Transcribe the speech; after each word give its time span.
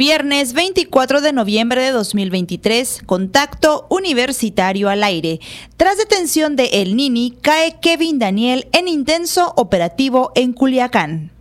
Viernes 0.00 0.54
24 0.54 1.20
de 1.20 1.34
noviembre 1.34 1.82
de 1.82 1.90
2023, 1.90 3.02
contacto 3.04 3.86
universitario 3.90 4.88
al 4.88 5.04
aire. 5.04 5.40
Tras 5.76 5.98
detención 5.98 6.56
de 6.56 6.70
El 6.80 6.96
Nini, 6.96 7.36
cae 7.42 7.78
Kevin 7.82 8.18
Daniel 8.18 8.66
en 8.72 8.88
intenso 8.88 9.52
operativo 9.58 10.32
en 10.34 10.54
Culiacán. 10.54 11.32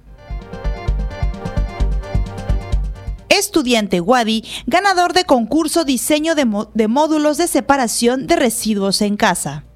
Estudiante 3.30 4.02
Wadi, 4.02 4.43
ganador 4.68 5.14
de 5.14 5.23
concurso 5.23 5.86
diseño 5.86 6.36
de, 6.36 6.46
de 6.73 6.88
módulos 6.89 7.38
de 7.38 7.48
separación 7.48 8.28
de 8.28 8.36
residuos 8.36 9.02
en 9.02 9.16
casa. 9.16 9.68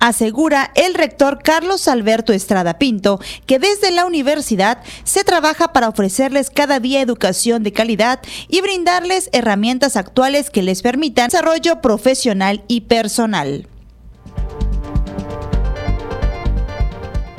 Asegura 0.00 0.70
el 0.74 0.94
rector 0.94 1.40
Carlos 1.42 1.88
Alberto 1.88 2.32
Estrada 2.32 2.78
Pinto 2.78 3.20
que 3.46 3.58
desde 3.58 3.90
la 3.90 4.06
universidad 4.06 4.78
se 5.04 5.24
trabaja 5.24 5.72
para 5.72 5.88
ofrecerles 5.88 6.50
cada 6.50 6.80
día 6.80 7.00
educación 7.00 7.62
de 7.62 7.72
calidad 7.72 8.20
y 8.48 8.60
brindarles 8.60 9.28
herramientas 9.32 9.96
actuales 9.96 10.50
que 10.50 10.62
les 10.62 10.82
permitan 10.82 11.28
desarrollo 11.28 11.80
profesional 11.80 12.62
y 12.68 12.82
personal. 12.82 13.66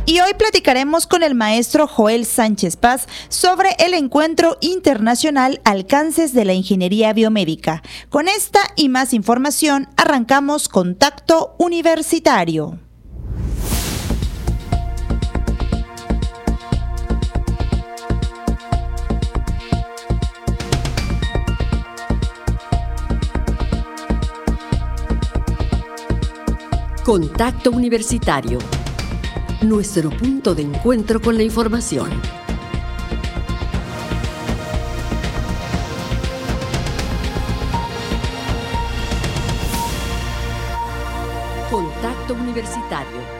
Y 0.09 0.21
hoy 0.21 0.33
platicaremos 0.33 1.05
con 1.05 1.21
el 1.21 1.35
maestro 1.35 1.85
Joel 1.85 2.25
Sánchez 2.25 2.77
Paz 2.77 3.07
sobre 3.27 3.75
el 3.77 3.93
encuentro 3.93 4.57
internacional 4.59 5.61
Alcances 5.65 6.33
de 6.33 6.45
la 6.45 6.53
Ingeniería 6.53 7.13
Biomédica. 7.13 7.83
Con 8.09 8.27
esta 8.27 8.59
y 8.75 8.89
más 8.89 9.13
información 9.13 9.87
arrancamos 9.97 10.67
Contacto 10.67 11.53
Universitario. 11.59 12.79
Contacto 27.05 27.69
Universitario 27.69 28.57
nuestro 29.61 30.09
punto 30.09 30.55
de 30.55 30.61
encuentro 30.63 31.21
con 31.21 31.35
la 31.35 31.43
información. 31.43 32.09
Contacto 41.69 42.33
Universitario 42.33 43.38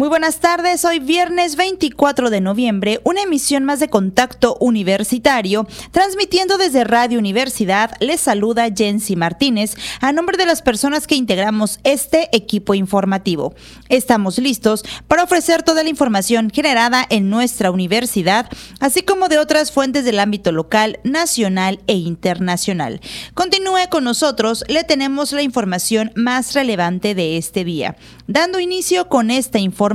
muy 0.00 0.08
buenas 0.08 0.40
tardes, 0.40 0.86
hoy 0.86 0.98
viernes 0.98 1.56
24 1.56 2.30
de 2.30 2.40
noviembre, 2.40 3.02
una 3.04 3.20
emisión 3.20 3.64
más 3.64 3.80
de 3.80 3.90
Contacto 3.90 4.56
Universitario, 4.58 5.66
transmitiendo 5.90 6.56
desde 6.56 6.84
Radio 6.84 7.18
Universidad, 7.18 7.90
les 8.00 8.22
saluda 8.22 8.70
Jensi 8.74 9.14
Martínez 9.14 9.74
a 10.00 10.12
nombre 10.12 10.38
de 10.38 10.46
las 10.46 10.62
personas 10.62 11.06
que 11.06 11.16
integramos 11.16 11.80
este 11.84 12.34
equipo 12.34 12.72
informativo. 12.72 13.54
Estamos 13.90 14.38
listos 14.38 14.86
para 15.06 15.22
ofrecer 15.22 15.62
toda 15.64 15.82
la 15.82 15.90
información 15.90 16.48
generada 16.48 17.04
en 17.10 17.28
nuestra 17.28 17.70
universidad, 17.70 18.48
así 18.80 19.02
como 19.02 19.28
de 19.28 19.36
otras 19.36 19.70
fuentes 19.70 20.06
del 20.06 20.18
ámbito 20.18 20.50
local, 20.50 20.98
nacional 21.04 21.78
e 21.88 21.92
internacional. 21.92 23.02
Continúe 23.34 23.90
con 23.90 24.04
nosotros, 24.04 24.64
le 24.66 24.82
tenemos 24.82 25.32
la 25.32 25.42
información 25.42 26.10
más 26.14 26.54
relevante 26.54 27.14
de 27.14 27.36
este 27.36 27.64
día. 27.64 27.98
Dando 28.26 28.60
inicio 28.60 29.10
con 29.10 29.30
esta 29.30 29.58
información, 29.58 29.89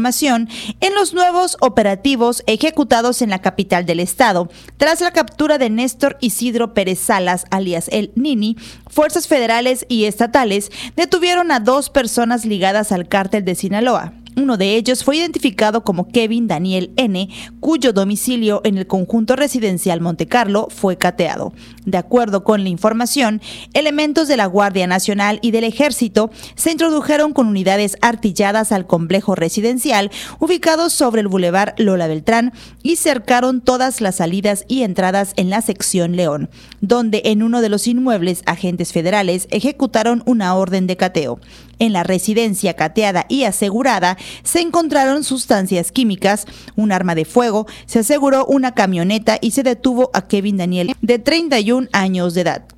en 0.82 0.94
los 0.96 1.14
nuevos 1.14 1.58
operativos 1.62 2.44
ejecutados 2.48 3.22
en 3.22 3.30
la 3.30 3.42
capital 3.42 3.86
del 3.86 4.00
estado. 4.00 4.50
Tras 4.78 5.02
la 5.02 5.12
captura 5.12 5.58
de 5.58 5.70
Néstor 5.70 6.18
Isidro 6.22 6.74
Pérez 6.74 7.00
Salas, 7.00 7.46
alias 7.52 7.88
el 7.92 8.12
Nini, 8.16 8.58
fuerzas 8.90 9.28
federales 9.28 9.86
y 9.90 10.06
estatales 10.06 10.72
detuvieron 10.96 11.52
a 11.52 11.60
dos 11.60 11.90
personas 11.90 12.46
ligadas 12.46 12.92
al 12.92 13.08
cártel 13.08 13.46
de 13.46 13.56
Sinaloa. 13.56 14.14
Uno 14.38 14.58
de 14.58 14.76
ellos 14.76 15.04
fue 15.04 15.18
identificado 15.18 15.84
como 15.86 16.10
Kevin 16.10 16.48
Daniel 16.48 16.92
N., 16.98 17.30
cuyo 17.62 17.94
domicilio 17.94 18.60
en 18.66 18.78
el 18.78 18.86
conjunto 18.86 19.38
residencial 19.38 20.02
Montecarlo 20.02 20.68
fue 20.70 20.98
cateado. 20.98 21.54
De 21.86 21.98
acuerdo 21.98 22.44
con 22.44 22.64
la 22.64 22.70
información, 22.70 23.42
elementos 23.74 24.28
de 24.28 24.36
la 24.36 24.46
Guardia 24.48 24.88
Nacional 24.88 25.40
y 25.42 25.52
del 25.52 25.64
Ejército 25.64 26.32
se 26.56 26.72
introdujeron 26.72 27.32
con 27.32 27.48
unidades 27.48 27.98
artilladas 28.02 28.74
al 28.74 28.88
complejo 28.88 29.36
residencial 29.36 30.12
ubicado 30.40 30.90
sobre 30.90 31.22
el 31.22 31.28
bulevar 31.28 31.74
Lola 31.78 32.08
Beltrán 32.08 32.52
y 32.84 32.98
cercaron 32.98 33.62
todas 33.62 34.02
las 34.02 34.16
salidas 34.16 34.66
y 34.68 34.84
entradas 34.84 35.34
en 35.38 35.50
la 35.50 35.62
sección 35.62 36.18
León, 36.18 36.50
donde 36.82 37.22
en 37.26 37.42
uno 37.42 37.62
de 37.62 37.70
los 37.70 37.88
inmuebles 37.88 38.42
agentes 38.46 38.92
federales 38.92 39.48
ejecutaron 39.52 40.24
una 40.26 40.56
orden 40.56 40.88
de 40.88 40.98
cateo. 40.98 41.40
En 41.80 41.94
la 41.94 42.04
residencia 42.04 42.74
cateada 42.74 43.26
y 43.30 43.44
asegurada 43.44 44.18
se 44.44 44.62
encontraron 44.62 45.24
sustancias 45.24 45.92
químicas, 45.92 46.46
un 46.76 46.92
arma 46.92 47.16
de 47.16 47.26
fuego, 47.26 47.68
se 47.86 48.00
aseguró 48.00 48.46
una 48.46 48.74
camioneta 48.74 49.38
y 49.42 49.52
se 49.52 49.64
detuvo 49.64 50.10
a 50.14 50.28
Kevin 50.28 50.58
Daniel 50.58 50.94
de 51.02 51.20
31 51.20 51.88
años 51.92 52.34
de 52.34 52.42
edad. 52.42 52.75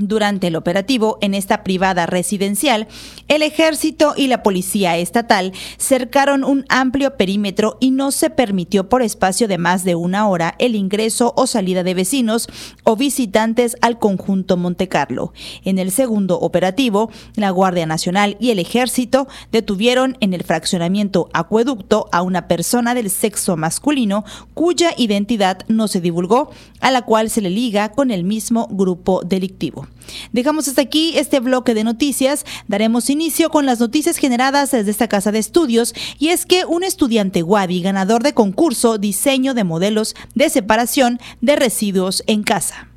Durante 0.00 0.46
el 0.46 0.56
operativo 0.56 1.18
en 1.20 1.34
esta 1.34 1.62
privada 1.62 2.06
residencial, 2.06 2.88
el 3.28 3.42
ejército 3.42 4.14
y 4.16 4.28
la 4.28 4.42
policía 4.42 4.96
estatal 4.96 5.52
cercaron 5.76 6.42
un 6.42 6.64
amplio 6.70 7.18
perímetro 7.18 7.76
y 7.80 7.90
no 7.90 8.10
se 8.10 8.30
permitió 8.30 8.88
por 8.88 9.02
espacio 9.02 9.46
de 9.46 9.58
más 9.58 9.84
de 9.84 9.96
una 9.96 10.26
hora 10.26 10.54
el 10.58 10.74
ingreso 10.74 11.34
o 11.36 11.46
salida 11.46 11.82
de 11.82 11.92
vecinos 11.92 12.48
o 12.82 12.96
visitantes 12.96 13.76
al 13.82 13.98
conjunto 13.98 14.56
Montecarlo. 14.56 15.34
En 15.66 15.78
el 15.78 15.90
segundo 15.90 16.40
operativo, 16.40 17.10
la 17.34 17.50
Guardia 17.50 17.84
Nacional 17.84 18.38
y 18.40 18.52
el 18.52 18.58
ejército 18.58 19.28
detuvieron 19.52 20.16
en 20.20 20.32
el 20.32 20.44
fraccionamiento 20.44 21.28
Acueducto 21.34 22.08
a 22.10 22.22
una 22.22 22.48
persona 22.48 22.94
del 22.94 23.10
sexo 23.10 23.58
masculino 23.58 24.24
cuya 24.54 24.94
identidad 24.96 25.58
no 25.68 25.88
se 25.88 26.00
divulgó, 26.00 26.50
a 26.80 26.90
la 26.90 27.02
cual 27.02 27.28
se 27.28 27.42
le 27.42 27.50
liga 27.50 27.90
con 27.90 28.10
el 28.10 28.24
mismo 28.24 28.66
grupo 28.70 29.20
delictivo. 29.22 29.89
Dejamos 30.32 30.68
hasta 30.68 30.82
aquí 30.82 31.16
este 31.16 31.40
bloque 31.40 31.74
de 31.74 31.84
noticias. 31.84 32.44
Daremos 32.68 33.10
inicio 33.10 33.50
con 33.50 33.66
las 33.66 33.80
noticias 33.80 34.16
generadas 34.16 34.70
desde 34.70 34.90
esta 34.90 35.08
casa 35.08 35.32
de 35.32 35.38
estudios 35.38 35.94
y 36.18 36.28
es 36.28 36.46
que 36.46 36.64
un 36.64 36.84
estudiante 36.84 37.42
Wadi, 37.42 37.82
ganador 37.82 38.22
de 38.22 38.34
concurso 38.34 38.98
Diseño 38.98 39.54
de 39.54 39.64
Modelos 39.64 40.14
de 40.34 40.50
Separación 40.50 41.20
de 41.40 41.56
Residuos 41.56 42.22
en 42.26 42.42
Casa. 42.42 42.88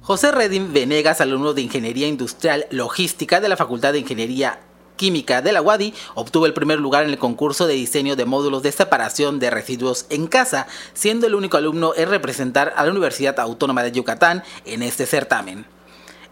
José 0.00 0.32
Redín 0.32 0.72
Venegas, 0.72 1.20
alumno 1.20 1.54
de 1.54 1.62
Ingeniería 1.62 2.08
Industrial 2.08 2.66
Logística 2.70 3.40
de 3.40 3.48
la 3.48 3.56
Facultad 3.56 3.92
de 3.92 4.00
Ingeniería 4.00 4.58
Química 4.96 5.42
de 5.42 5.52
la 5.52 5.62
UADI, 5.62 5.94
obtuvo 6.14 6.46
el 6.46 6.54
primer 6.54 6.80
lugar 6.80 7.04
en 7.04 7.10
el 7.10 7.18
concurso 7.18 7.66
de 7.66 7.74
diseño 7.74 8.16
de 8.16 8.24
módulos 8.24 8.62
de 8.62 8.72
separación 8.72 9.38
de 9.38 9.50
residuos 9.50 10.06
en 10.10 10.26
casa, 10.26 10.66
siendo 10.92 11.26
el 11.26 11.36
único 11.36 11.56
alumno 11.56 11.92
en 11.96 12.08
representar 12.08 12.72
a 12.76 12.84
la 12.84 12.90
Universidad 12.90 13.38
Autónoma 13.38 13.84
de 13.84 13.92
Yucatán 13.92 14.42
en 14.64 14.82
este 14.82 15.06
certamen. 15.06 15.66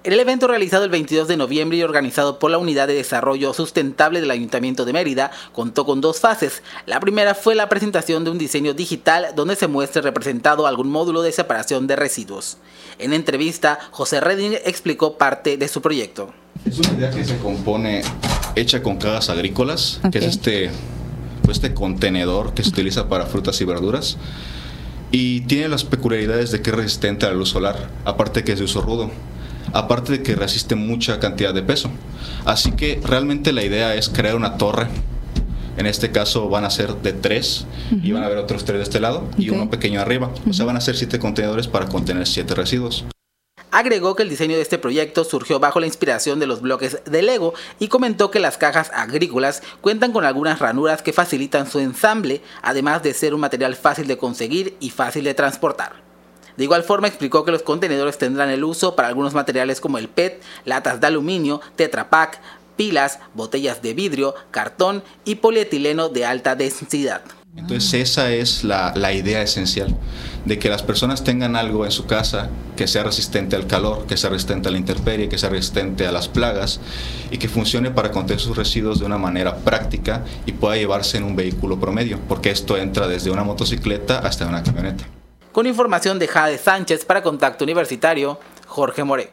El 0.02 0.18
evento 0.18 0.48
realizado 0.48 0.84
el 0.84 0.90
22 0.90 1.28
de 1.28 1.36
noviembre 1.36 1.76
y 1.76 1.82
organizado 1.82 2.38
por 2.38 2.50
la 2.50 2.56
Unidad 2.56 2.86
de 2.86 2.94
Desarrollo 2.94 3.52
Sustentable 3.52 4.22
del 4.22 4.30
Ayuntamiento 4.30 4.86
de 4.86 4.94
Mérida, 4.94 5.30
contó 5.52 5.84
con 5.84 6.00
dos 6.00 6.20
fases. 6.20 6.62
La 6.86 7.00
primera 7.00 7.34
fue 7.34 7.54
la 7.54 7.68
presentación 7.68 8.24
de 8.24 8.30
un 8.30 8.38
diseño 8.38 8.72
digital 8.72 9.26
donde 9.36 9.56
se 9.56 9.66
muestre 9.66 10.00
representado 10.00 10.66
algún 10.66 10.88
módulo 10.88 11.20
de 11.20 11.32
separación 11.32 11.86
de 11.86 11.96
residuos. 11.96 12.56
En 12.98 13.12
entrevista, 13.12 13.78
José 13.90 14.22
Reding 14.22 14.54
explicó 14.64 15.18
parte 15.18 15.58
de 15.58 15.68
su 15.68 15.82
proyecto. 15.82 16.32
Es 16.64 16.78
una 16.78 16.92
idea 16.96 17.10
que 17.10 17.22
se 17.22 17.36
compone 17.36 18.00
hecha 18.56 18.82
con 18.82 18.96
cajas 18.96 19.28
agrícolas, 19.28 20.00
que 20.10 20.16
es 20.16 20.24
este, 20.24 20.70
pues 21.42 21.58
este 21.58 21.74
contenedor 21.74 22.54
que 22.54 22.62
se 22.62 22.70
utiliza 22.70 23.10
para 23.10 23.26
frutas 23.26 23.60
y 23.60 23.66
verduras. 23.66 24.16
Y 25.12 25.42
tiene 25.42 25.68
las 25.68 25.84
peculiaridades 25.84 26.52
de 26.52 26.62
que 26.62 26.70
es 26.70 26.76
resistente 26.76 27.26
a 27.26 27.28
la 27.28 27.34
luz 27.34 27.50
solar, 27.50 27.90
aparte 28.06 28.44
que 28.44 28.52
es 28.52 28.58
de 28.60 28.64
uso 28.64 28.80
rudo 28.80 29.10
aparte 29.72 30.12
de 30.12 30.22
que 30.22 30.34
resiste 30.34 30.74
mucha 30.74 31.20
cantidad 31.20 31.54
de 31.54 31.62
peso. 31.62 31.90
Así 32.44 32.72
que 32.72 33.00
realmente 33.04 33.52
la 33.52 33.62
idea 33.62 33.94
es 33.94 34.08
crear 34.08 34.36
una 34.36 34.56
torre. 34.56 34.88
En 35.76 35.86
este 35.86 36.10
caso 36.10 36.48
van 36.48 36.64
a 36.64 36.70
ser 36.70 36.94
de 36.96 37.12
tres 37.12 37.66
y 38.02 38.12
van 38.12 38.22
a 38.22 38.26
haber 38.26 38.38
otros 38.38 38.64
tres 38.64 38.78
de 38.78 38.84
este 38.84 39.00
lado 39.00 39.28
y 39.38 39.50
uno 39.50 39.70
pequeño 39.70 40.00
arriba. 40.00 40.30
O 40.48 40.52
sea, 40.52 40.66
van 40.66 40.76
a 40.76 40.80
ser 40.80 40.96
siete 40.96 41.18
contenedores 41.18 41.68
para 41.68 41.86
contener 41.86 42.26
siete 42.26 42.54
residuos. 42.54 43.04
Agregó 43.70 44.16
que 44.16 44.24
el 44.24 44.28
diseño 44.28 44.56
de 44.56 44.62
este 44.62 44.78
proyecto 44.78 45.22
surgió 45.22 45.60
bajo 45.60 45.78
la 45.78 45.86
inspiración 45.86 46.40
de 46.40 46.48
los 46.48 46.60
bloques 46.60 46.98
de 47.04 47.22
Lego 47.22 47.54
y 47.78 47.86
comentó 47.86 48.30
que 48.30 48.40
las 48.40 48.58
cajas 48.58 48.90
agrícolas 48.92 49.62
cuentan 49.80 50.12
con 50.12 50.24
algunas 50.24 50.58
ranuras 50.58 51.02
que 51.02 51.12
facilitan 51.12 51.70
su 51.70 51.78
ensamble, 51.78 52.42
además 52.62 53.02
de 53.04 53.14
ser 53.14 53.32
un 53.32 53.40
material 53.40 53.76
fácil 53.76 54.08
de 54.08 54.18
conseguir 54.18 54.76
y 54.80 54.90
fácil 54.90 55.22
de 55.24 55.34
transportar. 55.34 56.09
De 56.60 56.64
igual 56.64 56.84
forma 56.84 57.08
explicó 57.08 57.42
que 57.42 57.52
los 57.52 57.62
contenedores 57.62 58.18
tendrán 58.18 58.50
el 58.50 58.64
uso 58.64 58.94
para 58.94 59.08
algunos 59.08 59.32
materiales 59.32 59.80
como 59.80 59.96
el 59.96 60.10
PET, 60.10 60.42
latas 60.66 61.00
de 61.00 61.06
aluminio, 61.06 61.62
Tetra 61.74 62.10
Pak, 62.10 62.38
pilas, 62.76 63.18
botellas 63.32 63.80
de 63.80 63.94
vidrio, 63.94 64.34
cartón 64.50 65.02
y 65.24 65.36
polietileno 65.36 66.10
de 66.10 66.26
alta 66.26 66.56
densidad. 66.56 67.22
Entonces 67.56 67.94
esa 67.94 68.30
es 68.30 68.62
la, 68.62 68.92
la, 68.94 69.14
idea 69.14 69.40
esencial, 69.40 69.96
de 70.44 70.58
que 70.58 70.68
las 70.68 70.82
personas 70.82 71.24
tengan 71.24 71.56
algo 71.56 71.86
en 71.86 71.92
su 71.92 72.04
casa 72.04 72.50
que 72.76 72.86
sea 72.86 73.04
resistente 73.04 73.56
al 73.56 73.66
calor, 73.66 74.04
que 74.06 74.18
sea 74.18 74.28
resistente 74.28 74.68
a 74.68 74.70
la 74.70 74.76
intemperie, 74.76 75.30
que 75.30 75.38
sea 75.38 75.48
resistente 75.48 76.06
a 76.06 76.12
las 76.12 76.28
plagas 76.28 76.78
y 77.30 77.38
que 77.38 77.48
funcione 77.48 77.90
para 77.90 78.10
contener 78.10 78.42
sus 78.42 78.54
residuos 78.54 79.00
de 79.00 79.06
una 79.06 79.16
manera 79.16 79.56
práctica 79.56 80.26
y 80.44 80.52
pueda 80.52 80.76
llevarse 80.76 81.16
en 81.16 81.24
un 81.24 81.36
vehículo 81.36 81.80
promedio, 81.80 82.20
porque 82.28 82.50
esto 82.50 82.76
entra 82.76 83.08
desde 83.08 83.30
una 83.30 83.44
motocicleta 83.44 84.18
hasta 84.18 84.46
una 84.46 84.62
camioneta. 84.62 85.06
Con 85.52 85.66
información 85.66 86.18
de 86.18 86.28
Jade 86.28 86.58
Sánchez 86.58 87.04
para 87.04 87.22
Contacto 87.22 87.64
Universitario, 87.64 88.38
Jorge 88.66 89.02
More. 89.02 89.32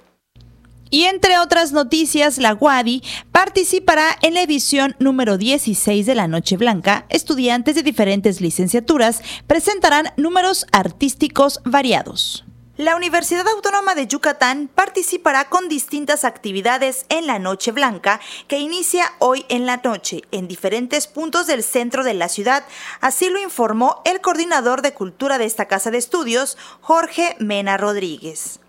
Y 0.89 1.03
entre 1.03 1.37
otras 1.37 1.73
noticias, 1.73 2.37
la 2.37 2.53
Wadi 2.53 3.03
participará 3.31 4.17
en 4.21 4.33
la 4.33 4.41
edición 4.41 4.95
número 4.99 5.37
16 5.37 6.05
de 6.05 6.15
la 6.15 6.27
Noche 6.27 6.57
Blanca. 6.57 7.05
Estudiantes 7.09 7.75
de 7.75 7.83
diferentes 7.83 8.41
licenciaturas 8.41 9.21
presentarán 9.47 10.07
números 10.15 10.65
artísticos 10.71 11.59
variados. 11.65 12.46
La 12.77 12.95
Universidad 12.95 13.47
Autónoma 13.47 13.95
de 13.95 14.05
Yucatán 14.05 14.69
participará 14.73 15.49
con 15.49 15.67
distintas 15.67 16.23
actividades 16.23 17.07
en 17.09 17.25
la 17.25 17.39
Noche 17.39 17.71
Blanca 17.71 18.21
que 18.47 18.59
inicia 18.59 19.13
hoy 19.17 19.47
en 19.49 19.65
la 19.65 19.77
noche 19.77 20.21
en 20.31 20.47
diferentes 20.47 21.07
puntos 21.07 21.47
del 21.47 21.63
centro 21.63 22.03
de 22.03 22.13
la 22.13 22.29
ciudad. 22.29 22.63
Así 23.01 23.31
lo 23.31 23.41
informó 23.41 24.03
el 24.05 24.21
coordinador 24.21 24.83
de 24.83 24.93
cultura 24.93 25.39
de 25.39 25.45
esta 25.45 25.65
casa 25.65 25.89
de 25.89 25.97
estudios, 25.97 26.55
Jorge 26.81 27.35
Mena 27.39 27.77
Rodríguez. 27.77 28.59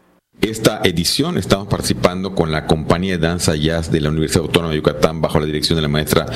Esta 0.40 0.80
edición 0.84 1.36
estamos 1.36 1.66
participando 1.66 2.36
con 2.36 2.52
la 2.52 2.64
compañía 2.66 3.18
de 3.18 3.26
danza 3.26 3.56
jazz 3.56 3.90
de 3.90 4.00
la 4.00 4.08
Universidad 4.10 4.44
Autónoma 4.44 4.70
de 4.70 4.76
Yucatán 4.76 5.20
bajo 5.20 5.40
la 5.40 5.46
dirección 5.46 5.74
de 5.76 5.82
la 5.82 5.88
maestra 5.88 6.26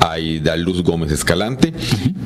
Aida 0.00 0.56
Luz 0.56 0.82
Gómez 0.82 1.12
Escalante. 1.12 1.74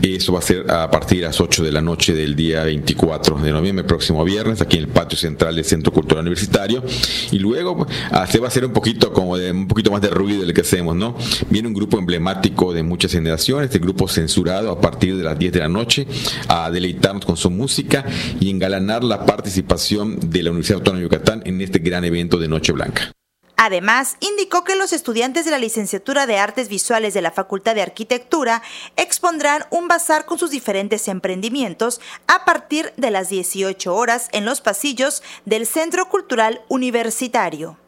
Eso 0.03 0.35
va 0.35 0.39
a 0.39 0.43
ser 0.43 0.71
a 0.71 0.89
partir 0.89 1.19
de 1.19 1.25
las 1.27 1.41
8 1.41 1.65
de 1.65 1.73
la 1.73 1.83
noche 1.83 2.15
del 2.15 2.37
día 2.37 2.63
24 2.63 3.39
de 3.39 3.51
noviembre, 3.51 3.85
próximo 3.85 4.23
viernes, 4.23 4.63
aquí 4.63 4.77
en 4.77 4.85
el 4.85 4.89
patio 4.89 5.19
central 5.19 5.57
del 5.57 5.65
Centro 5.65 5.93
Cultural 5.93 6.23
Universitario. 6.23 6.85
Y 7.33 7.41
luego 7.41 7.89
ah, 8.13 8.25
se 8.29 8.39
va 8.39 8.45
a 8.45 8.49
hacer 8.49 8.65
un 8.65 8.73
poquito 8.73 9.13
como 9.13 9.37
de 9.37 9.51
un 9.51 9.67
poquito 9.67 9.91
más 9.91 10.01
de 10.03 10.11
ruido 10.11 10.43
del 10.43 10.55
que 10.55 10.61
hacemos, 10.61 10.95
¿no? 10.95 11.17
Viene 11.51 11.67
un 11.67 11.75
grupo 11.75 11.99
emblemático 11.99 12.73
de 12.73 12.85
muchas 12.85 13.11
generaciones, 13.11 13.75
el 13.75 13.81
grupo 13.81 14.07
censurado 14.07 14.71
a 14.71 14.81
partir 14.81 15.17
de 15.17 15.25
las 15.25 15.37
10 15.37 15.53
de 15.53 15.59
la 15.59 15.69
noche, 15.69 16.07
a 16.47 16.71
deleitarnos 16.71 17.25
con 17.25 17.37
su 17.37 17.51
música 17.51 18.05
y 18.39 18.49
engalanar 18.49 19.03
la 19.03 19.27
participación 19.27 20.31
de 20.31 20.45
la 20.45 20.51
Universidad 20.51 20.79
Autónoma 20.79 21.01
de 21.01 21.05
Yucatán 21.07 21.16
en 21.45 21.61
este 21.61 21.79
gran 21.79 22.05
evento 22.05 22.39
de 22.39 22.49
Noche 22.49 22.73
Blanca. 22.73 23.13
Además, 23.57 24.17
indicó 24.21 24.65
que 24.65 24.77
los 24.77 24.93
estudiantes 24.93 25.47
de 25.47 25.51
la 25.51 25.59
licenciatura 25.59 26.27
de 26.27 26.39
Artes 26.39 26.69
Visuales 26.69 27.15
de 27.15 27.23
la 27.23 27.31
Facultad 27.31 27.75
de 27.75 27.83
Arquitectura 27.83 28.63
expondrán 28.97 29.65
un 29.71 29.89
bazar 29.89 30.27
con 30.27 30.39
sus 30.39 30.51
diferentes 30.51 31.09
emprendimientos 31.09 32.01
a 32.27 32.45
partir 32.45 32.93
de 32.99 33.11
las 33.11 33.31
18 33.31 33.95
horas 33.95 34.29
en 34.33 34.45
los 34.45 34.61
pasillos 34.61 35.23
del 35.47 35.67
Centro 35.67 36.09
Cultural 36.09 36.61
Universitario 36.69 37.79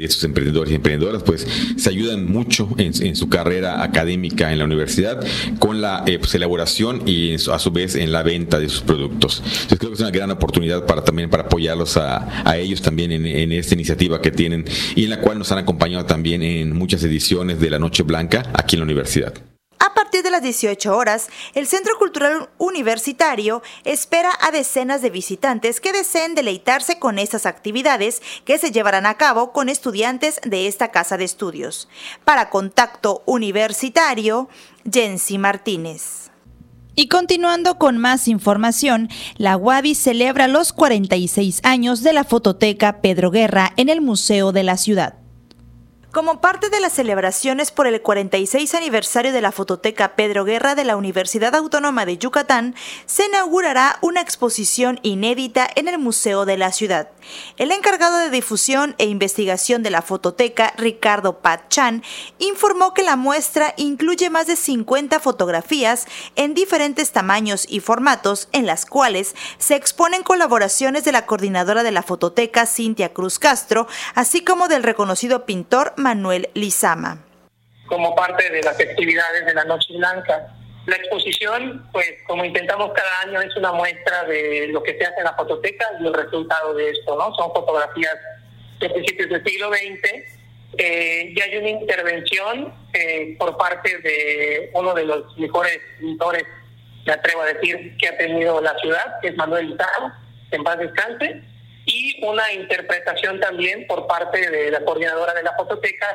estos 0.00 0.24
emprendedores 0.24 0.72
y 0.72 0.76
emprendedoras 0.76 1.22
pues 1.22 1.46
se 1.76 1.90
ayudan 1.90 2.26
mucho 2.26 2.68
en, 2.78 3.16
su 3.16 3.28
carrera 3.28 3.82
académica 3.82 4.52
en 4.52 4.58
la 4.58 4.64
universidad 4.64 5.24
con 5.58 5.80
la 5.80 6.04
eh, 6.06 6.18
pues, 6.18 6.34
elaboración 6.34 7.02
y 7.06 7.34
a 7.34 7.58
su 7.58 7.70
vez 7.70 7.94
en 7.96 8.12
la 8.12 8.22
venta 8.22 8.58
de 8.58 8.68
sus 8.68 8.82
productos. 8.82 9.42
Entonces 9.44 9.78
creo 9.78 9.90
que 9.90 9.94
es 9.94 10.00
una 10.00 10.10
gran 10.10 10.30
oportunidad 10.30 10.86
para 10.86 11.04
también 11.04 11.30
para 11.30 11.44
apoyarlos 11.44 11.96
a, 11.96 12.28
ellos 12.56 12.82
también 12.82 13.12
en, 13.12 13.52
esta 13.52 13.74
iniciativa 13.74 14.20
que 14.20 14.30
tienen 14.30 14.64
y 14.94 15.04
en 15.04 15.10
la 15.10 15.20
cual 15.20 15.38
nos 15.38 15.50
han 15.52 15.58
acompañado 15.58 16.04
también 16.04 16.42
en 16.42 16.76
muchas 16.76 17.02
ediciones 17.04 17.60
de 17.60 17.70
la 17.70 17.78
Noche 17.78 18.02
Blanca 18.02 18.50
aquí 18.54 18.76
en 18.76 18.80
la 18.80 18.84
universidad. 18.84 19.49
A 19.82 19.94
partir 19.94 20.22
de 20.22 20.30
las 20.30 20.42
18 20.42 20.94
horas, 20.94 21.28
el 21.54 21.66
Centro 21.66 21.96
Cultural 21.98 22.50
Universitario 22.58 23.62
espera 23.84 24.30
a 24.42 24.50
decenas 24.50 25.00
de 25.00 25.08
visitantes 25.08 25.80
que 25.80 25.94
deseen 25.94 26.34
deleitarse 26.34 26.98
con 26.98 27.18
estas 27.18 27.46
actividades 27.46 28.20
que 28.44 28.58
se 28.58 28.72
llevarán 28.72 29.06
a 29.06 29.14
cabo 29.14 29.52
con 29.52 29.70
estudiantes 29.70 30.38
de 30.44 30.66
esta 30.66 30.90
casa 30.90 31.16
de 31.16 31.24
estudios. 31.24 31.88
Para 32.26 32.50
Contacto 32.50 33.22
Universitario, 33.24 34.50
Jensi 34.84 35.38
Martínez. 35.38 36.30
Y 36.94 37.08
continuando 37.08 37.78
con 37.78 37.96
más 37.96 38.28
información, 38.28 39.08
la 39.38 39.56
UADI 39.56 39.94
celebra 39.94 40.46
los 40.46 40.74
46 40.74 41.60
años 41.62 42.02
de 42.02 42.12
la 42.12 42.24
fototeca 42.24 43.00
Pedro 43.00 43.30
Guerra 43.30 43.72
en 43.78 43.88
el 43.88 44.02
Museo 44.02 44.52
de 44.52 44.62
la 44.62 44.76
Ciudad. 44.76 45.19
Como 46.12 46.40
parte 46.40 46.70
de 46.70 46.80
las 46.80 46.94
celebraciones 46.94 47.70
por 47.70 47.86
el 47.86 48.02
46 48.02 48.74
aniversario 48.74 49.32
de 49.32 49.40
la 49.40 49.52
Fototeca 49.52 50.16
Pedro 50.16 50.44
Guerra 50.44 50.74
de 50.74 50.82
la 50.82 50.96
Universidad 50.96 51.54
Autónoma 51.54 52.04
de 52.04 52.18
Yucatán, 52.18 52.74
se 53.06 53.26
inaugurará 53.26 53.96
una 54.00 54.20
exposición 54.20 54.98
inédita 55.04 55.68
en 55.76 55.86
el 55.86 56.00
Museo 56.00 56.46
de 56.46 56.56
la 56.56 56.72
Ciudad. 56.72 57.10
El 57.58 57.70
encargado 57.70 58.18
de 58.18 58.30
difusión 58.30 58.96
e 58.98 59.04
investigación 59.04 59.84
de 59.84 59.90
la 59.90 60.02
Fototeca, 60.02 60.74
Ricardo 60.76 61.38
Patchan, 61.38 62.02
informó 62.40 62.92
que 62.92 63.04
la 63.04 63.14
muestra 63.14 63.72
incluye 63.76 64.30
más 64.30 64.48
de 64.48 64.56
50 64.56 65.20
fotografías 65.20 66.06
en 66.34 66.54
diferentes 66.54 67.12
tamaños 67.12 67.66
y 67.68 67.78
formatos, 67.78 68.48
en 68.50 68.66
las 68.66 68.84
cuales 68.84 69.36
se 69.58 69.76
exponen 69.76 70.24
colaboraciones 70.24 71.04
de 71.04 71.12
la 71.12 71.26
coordinadora 71.26 71.84
de 71.84 71.92
la 71.92 72.02
Fototeca, 72.02 72.66
Cintia 72.66 73.12
Cruz 73.12 73.38
Castro, 73.38 73.86
así 74.16 74.42
como 74.42 74.66
del 74.66 74.82
reconocido 74.82 75.46
pintor 75.46 75.94
Manuel 76.00 76.48
Lizama. 76.54 77.24
Como 77.86 78.14
parte 78.14 78.50
de 78.50 78.62
las 78.62 78.78
actividades 78.78 79.46
de 79.46 79.54
la 79.54 79.64
Noche 79.64 79.96
Blanca, 79.96 80.54
la 80.86 80.96
exposición, 80.96 81.88
pues 81.92 82.06
como 82.26 82.44
intentamos 82.44 82.90
cada 82.92 83.20
año, 83.20 83.40
es 83.40 83.54
una 83.56 83.72
muestra 83.72 84.24
de 84.24 84.68
lo 84.68 84.82
que 84.82 84.96
se 84.96 85.04
hace 85.04 85.18
en 85.18 85.24
la 85.24 85.34
fototeca 85.34 85.86
y 86.00 86.06
el 86.06 86.14
resultado 86.14 86.74
de 86.74 86.90
esto, 86.90 87.16
¿no? 87.16 87.34
Son 87.34 87.52
fotografías 87.52 88.16
de 88.80 88.90
principios 88.90 89.28
del 89.28 89.44
siglo 89.44 89.68
XX 89.68 90.40
eh, 90.78 91.32
y 91.34 91.40
hay 91.40 91.56
una 91.58 91.68
intervención 91.68 92.72
eh, 92.92 93.36
por 93.38 93.56
parte 93.56 93.98
de 93.98 94.70
uno 94.74 94.94
de 94.94 95.04
los 95.04 95.36
mejores 95.36 95.78
pintores, 95.98 96.44
me 97.06 97.12
atrevo 97.12 97.42
a 97.42 97.46
decir, 97.46 97.96
que 97.98 98.08
ha 98.08 98.16
tenido 98.16 98.60
la 98.60 98.76
ciudad, 98.78 99.20
que 99.20 99.28
es 99.28 99.36
Manuel 99.36 99.70
Lizama, 99.70 100.24
en 100.50 100.64
paz 100.64 100.78
descanse, 100.78 101.42
y 101.92 102.24
una 102.24 102.52
interpretación 102.52 103.40
también 103.40 103.86
por 103.86 104.06
parte 104.06 104.48
de 104.50 104.70
la 104.70 104.84
coordinadora 104.84 105.34
de 105.34 105.42
la 105.42 105.54
fototeca, 105.56 106.06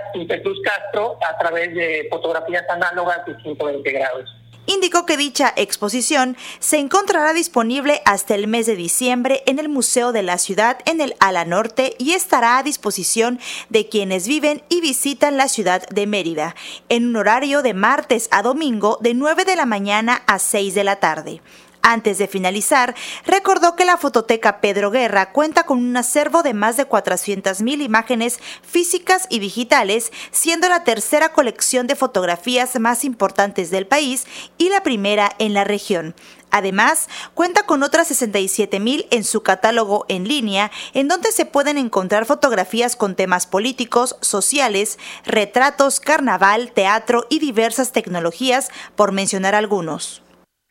Cruz 0.42 0.60
Castro, 0.64 1.18
a 1.28 1.38
través 1.38 1.74
de 1.74 2.08
fotografías 2.10 2.64
análogas 2.70 3.26
de 3.26 3.36
120 3.42 3.92
grados. 3.92 4.30
Indicó 4.68 5.06
que 5.06 5.16
dicha 5.16 5.54
exposición 5.56 6.36
se 6.60 6.80
encontrará 6.80 7.34
disponible 7.34 8.02
hasta 8.04 8.34
el 8.34 8.48
mes 8.48 8.66
de 8.66 8.76
diciembre 8.76 9.44
en 9.46 9.60
el 9.60 9.70
Museo 9.70 10.12
de 10.12 10.24
la 10.24 10.40
Ciudad 10.40 10.80
en 10.86 11.02
el 11.02 11.16
Ala 11.20 11.46
Norte 11.46 11.96
y 12.00 12.14
estará 12.14 12.58
a 12.58 12.64
disposición 12.64 13.40
de 13.70 13.88
quienes 13.90 14.28
viven 14.28 14.64
y 14.70 14.82
visitan 14.82 15.38
la 15.38 15.50
ciudad 15.50 15.88
de 15.90 16.08
Mérida, 16.08 16.56
en 16.90 17.06
un 17.06 17.16
horario 17.18 17.62
de 17.62 17.76
martes 17.76 18.28
a 18.32 18.42
domingo 18.42 18.98
de 19.02 19.14
9 19.14 19.46
de 19.46 19.56
la 19.56 19.68
mañana 19.68 20.24
a 20.26 20.40
6 20.40 20.74
de 20.74 20.84
la 20.84 20.96
tarde. 20.96 21.42
Antes 21.88 22.18
de 22.18 22.28
finalizar, 22.28 22.96
recordó 23.28 23.76
que 23.76 23.86
la 23.86 23.98
fototeca 23.98 24.60
Pedro 24.60 24.90
Guerra 24.90 25.32
cuenta 25.32 25.68
con 25.68 25.78
un 25.78 25.96
acervo 25.96 26.42
de 26.42 26.56
más 26.56 26.78
de 26.78 26.90
400.000 26.90 27.84
imágenes 27.84 28.40
físicas 28.64 29.28
y 29.30 29.38
digitales, 29.38 30.12
siendo 30.32 30.68
la 30.68 30.84
tercera 30.84 31.32
colección 31.32 31.86
de 31.86 31.96
fotografías 31.96 32.80
más 32.80 33.06
importantes 33.06 33.70
del 33.70 33.86
país 33.86 34.26
y 34.58 34.70
la 34.70 34.82
primera 34.82 35.30
en 35.38 35.54
la 35.54 35.64
región. 35.64 36.16
Además, 36.50 37.08
cuenta 37.36 37.68
con 37.68 37.84
otras 37.84 38.10
67.000 38.10 39.06
en 39.12 39.24
su 39.24 39.44
catálogo 39.44 40.06
en 40.08 40.28
línea, 40.28 40.72
en 40.96 41.08
donde 41.08 41.32
se 41.32 41.46
pueden 41.46 41.78
encontrar 41.78 42.26
fotografías 42.26 42.96
con 42.96 43.14
temas 43.14 43.46
políticos, 43.46 44.16
sociales, 44.22 44.98
retratos, 45.24 46.00
carnaval, 46.00 46.72
teatro 46.72 47.28
y 47.30 47.38
diversas 47.38 47.92
tecnologías, 47.92 48.72
por 48.96 49.12
mencionar 49.12 49.54
algunos. 49.54 50.25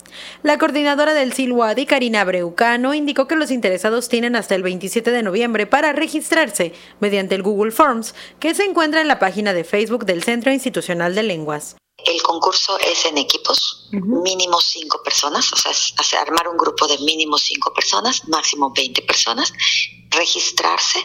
La 0.44 0.56
coordinadora 0.56 1.14
del 1.14 1.32
CIL-UADI, 1.32 1.85
Karina 1.85 2.23
Breucano, 2.23 2.94
indicó 2.94 3.26
que 3.26 3.35
los 3.35 3.50
interesados 3.50 4.08
tienen 4.08 4.37
hasta 4.37 4.54
el 4.54 4.62
27 4.62 5.11
de 5.11 5.25
noviembre 5.25 5.66
para 5.66 5.92
registrarse 5.92 6.73
mediante 7.00 7.35
el 7.35 7.42
Google 7.42 7.73
Forms 7.73 8.14
que 8.38 8.54
se 8.54 8.62
encuentra 8.62 9.00
en 9.00 9.08
la 9.08 9.18
página 9.18 9.52
de 9.52 9.64
Facebook 9.64 10.06
del 10.06 10.23
Centro 10.23 10.52
Institucional 10.52 11.16
de 11.16 11.25
Lenguas. 11.25 11.75
El 12.05 12.23
concurso 12.23 12.78
es 12.78 13.05
en 13.07 13.19
equipos, 13.19 13.88
mínimo 13.90 14.61
cinco 14.61 15.02
personas, 15.02 15.52
o 15.52 15.57
sea, 16.05 16.21
armar 16.21 16.49
un 16.49 16.57
grupo 16.57 16.87
de 16.87 16.97
mínimo 16.99 17.37
cinco 17.38 17.73
personas, 17.75 18.28
máximo 18.28 18.73
20 18.73 19.02
personas, 19.02 19.52
registrarse. 20.11 21.05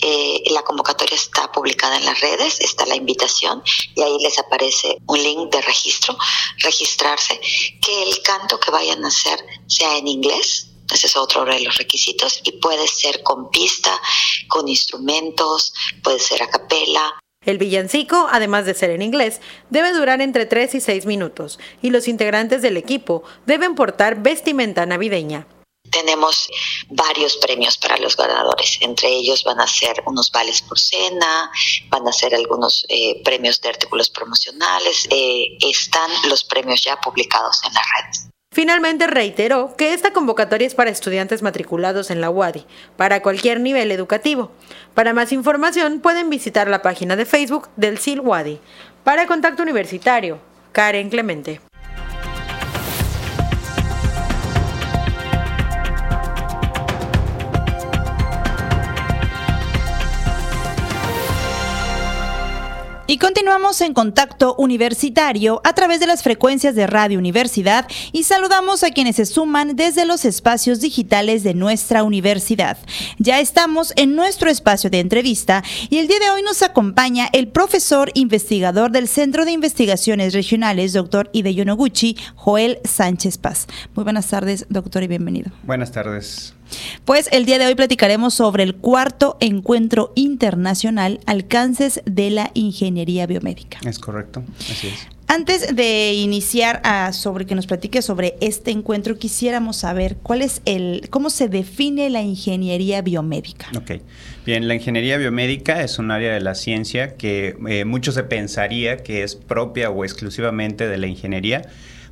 Eh, 0.00 0.42
la 0.50 0.62
convocatoria 0.62 1.16
está 1.16 1.50
publicada 1.50 1.96
en 1.96 2.04
las 2.04 2.20
redes, 2.20 2.60
está 2.60 2.86
la 2.86 2.96
invitación 2.96 3.62
y 3.96 4.02
ahí 4.02 4.16
les 4.20 4.38
aparece 4.38 4.98
un 5.06 5.22
link 5.22 5.50
de 5.50 5.60
registro, 5.60 6.16
registrarse, 6.58 7.40
que 7.82 8.02
el 8.04 8.22
canto 8.22 8.60
que 8.60 8.70
vayan 8.70 9.04
a 9.04 9.08
hacer 9.08 9.44
sea 9.66 9.96
en 9.98 10.06
inglés, 10.06 10.68
ese 10.90 11.06
es 11.06 11.16
otro 11.16 11.44
de 11.44 11.60
los 11.60 11.76
requisitos 11.76 12.40
y 12.44 12.52
puede 12.52 12.86
ser 12.88 13.22
con 13.22 13.50
pista, 13.50 14.00
con 14.48 14.68
instrumentos, 14.68 15.74
puede 16.02 16.18
ser 16.18 16.42
a 16.42 16.48
capela. 16.48 17.18
El 17.48 17.56
villancico, 17.56 18.28
además 18.30 18.66
de 18.66 18.74
ser 18.74 18.90
en 18.90 19.00
inglés, 19.00 19.40
debe 19.70 19.92
durar 19.92 20.20
entre 20.20 20.44
3 20.44 20.74
y 20.74 20.80
6 20.80 21.06
minutos 21.06 21.58
y 21.80 21.90
los 21.90 22.06
integrantes 22.06 22.60
del 22.60 22.76
equipo 22.76 23.22
deben 23.46 23.74
portar 23.74 24.22
vestimenta 24.22 24.84
navideña. 24.84 25.46
Tenemos 25.90 26.48
varios 26.90 27.38
premios 27.38 27.78
para 27.78 27.96
los 27.96 28.16
ganadores. 28.16 28.76
Entre 28.82 29.08
ellos 29.08 29.42
van 29.44 29.60
a 29.60 29.66
ser 29.66 30.02
unos 30.04 30.30
vales 30.30 30.60
por 30.60 30.78
cena, 30.78 31.50
van 31.88 32.06
a 32.06 32.12
ser 32.12 32.34
algunos 32.34 32.84
eh, 32.90 33.22
premios 33.24 33.60
de 33.62 33.70
artículos 33.70 34.10
promocionales. 34.10 35.06
Eh, 35.08 35.56
están 35.60 36.10
los 36.28 36.44
premios 36.44 36.82
ya 36.82 37.00
publicados 37.00 37.60
en 37.64 37.72
las 37.72 37.84
redes. 37.96 38.27
Finalmente 38.58 39.06
reiteró 39.06 39.76
que 39.76 39.94
esta 39.94 40.12
convocatoria 40.12 40.66
es 40.66 40.74
para 40.74 40.90
estudiantes 40.90 41.42
matriculados 41.42 42.10
en 42.10 42.20
la 42.20 42.28
UADI, 42.28 42.66
para 42.96 43.22
cualquier 43.22 43.60
nivel 43.60 43.92
educativo. 43.92 44.50
Para 44.94 45.12
más 45.12 45.32
información 45.32 46.00
pueden 46.00 46.28
visitar 46.28 46.66
la 46.66 46.82
página 46.82 47.14
de 47.14 47.24
Facebook 47.24 47.68
del 47.76 47.98
CIL 47.98 48.20
UADI. 48.20 48.58
Para 49.04 49.26
Contacto 49.26 49.62
Universitario, 49.62 50.40
Karen 50.72 51.08
Clemente. 51.08 51.60
Y 63.10 63.16
continuamos 63.16 63.80
en 63.80 63.94
contacto 63.94 64.54
universitario 64.58 65.62
a 65.64 65.72
través 65.72 65.98
de 65.98 66.06
las 66.06 66.22
frecuencias 66.22 66.74
de 66.74 66.86
Radio 66.86 67.18
Universidad 67.18 67.88
y 68.12 68.24
saludamos 68.24 68.84
a 68.84 68.90
quienes 68.90 69.16
se 69.16 69.24
suman 69.24 69.76
desde 69.76 70.04
los 70.04 70.26
espacios 70.26 70.82
digitales 70.82 71.42
de 71.42 71.54
nuestra 71.54 72.02
universidad. 72.02 72.76
Ya 73.16 73.40
estamos 73.40 73.94
en 73.96 74.14
nuestro 74.14 74.50
espacio 74.50 74.90
de 74.90 75.00
entrevista 75.00 75.64
y 75.88 75.96
el 75.96 76.06
día 76.06 76.18
de 76.18 76.28
hoy 76.28 76.42
nos 76.42 76.60
acompaña 76.60 77.30
el 77.32 77.48
profesor 77.48 78.10
investigador 78.12 78.90
del 78.90 79.08
Centro 79.08 79.46
de 79.46 79.52
Investigaciones 79.52 80.34
Regionales, 80.34 80.92
doctor 80.92 81.30
Ideyonoguchi, 81.32 82.14
Joel 82.34 82.78
Sánchez 82.84 83.38
Paz. 83.38 83.68
Muy 83.94 84.04
buenas 84.04 84.26
tardes, 84.26 84.66
doctor, 84.68 85.02
y 85.02 85.06
bienvenido. 85.06 85.50
Buenas 85.62 85.92
tardes. 85.92 86.57
Pues 87.04 87.28
el 87.32 87.46
día 87.46 87.58
de 87.58 87.66
hoy 87.66 87.74
platicaremos 87.74 88.34
sobre 88.34 88.62
el 88.62 88.74
cuarto 88.74 89.36
encuentro 89.40 90.12
internacional 90.14 91.20
Alcances 91.26 92.02
de 92.04 92.30
la 92.30 92.50
Ingeniería 92.54 93.26
Biomédica. 93.26 93.78
Es 93.84 93.98
correcto, 93.98 94.42
así 94.70 94.88
es. 94.88 95.08
Antes 95.30 95.76
de 95.76 96.14
iniciar 96.14 96.80
a 96.84 97.12
sobre 97.12 97.44
que 97.44 97.54
nos 97.54 97.66
platique 97.66 98.00
sobre 98.00 98.36
este 98.40 98.70
encuentro, 98.70 99.18
quisiéramos 99.18 99.76
saber 99.76 100.16
cuál 100.22 100.40
es 100.40 100.62
el, 100.64 101.08
cómo 101.10 101.28
se 101.28 101.48
define 101.48 102.08
la 102.08 102.22
ingeniería 102.22 103.02
biomédica. 103.02 103.68
Ok, 103.76 104.00
bien, 104.46 104.66
la 104.68 104.74
ingeniería 104.74 105.18
biomédica 105.18 105.82
es 105.82 105.98
un 105.98 106.10
área 106.10 106.32
de 106.32 106.40
la 106.40 106.54
ciencia 106.54 107.16
que 107.16 107.58
eh, 107.68 107.84
mucho 107.84 108.10
se 108.12 108.22
pensaría 108.22 109.02
que 109.02 109.22
es 109.22 109.34
propia 109.34 109.90
o 109.90 110.02
exclusivamente 110.02 110.88
de 110.88 110.96
la 110.96 111.06
ingeniería 111.06 111.60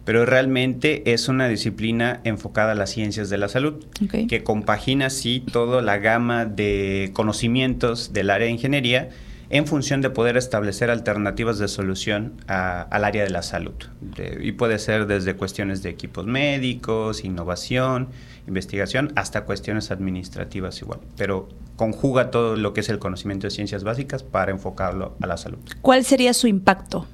pero 0.06 0.24
realmente 0.24 1.12
es 1.12 1.28
una 1.28 1.48
disciplina 1.48 2.20
enfocada 2.22 2.72
a 2.72 2.74
las 2.76 2.90
ciencias 2.90 3.28
de 3.28 3.38
la 3.38 3.48
salud, 3.48 3.84
que 4.28 4.44
compagina 4.44 5.06
así 5.06 5.40
toda 5.40 5.82
la 5.82 5.98
gama 5.98 6.46
de 6.46 7.10
conocimientos 7.12 8.12
del 8.12 8.30
área 8.30 8.46
de 8.46 8.52
ingeniería 8.52 9.10
en 9.50 9.66
función 9.66 10.02
de 10.02 10.10
poder 10.10 10.36
establecer 10.36 10.90
alternativas 10.90 11.58
de 11.58 11.66
solución 11.66 12.34
al 12.46 13.04
área 13.04 13.24
de 13.24 13.30
la 13.30 13.42
salud. 13.42 13.74
y 14.40 14.52
puede 14.52 14.78
ser 14.78 15.08
desde 15.08 15.34
cuestiones 15.34 15.82
de 15.82 15.90
equipos 15.90 16.24
médicos, 16.24 17.24
innovación, 17.24 18.08
investigación, 18.46 19.12
hasta 19.16 19.44
cuestiones 19.44 19.90
administrativas 19.90 20.80
igual. 20.82 21.00
Pero 21.16 21.48
conjuga 21.74 22.30
todo 22.30 22.54
lo 22.54 22.72
que 22.72 22.80
es 22.80 22.88
el 22.90 23.00
conocimiento 23.00 23.48
de 23.48 23.50
ciencias 23.50 23.82
básicas 23.82 24.22
para 24.22 24.52
enfocarlo 24.52 25.16
a 25.20 25.26
la 25.26 25.36
salud. 25.36 25.58
¿Cuál 25.82 26.04
sería 26.04 26.32
su 26.32 26.46
impacto? 26.46 27.06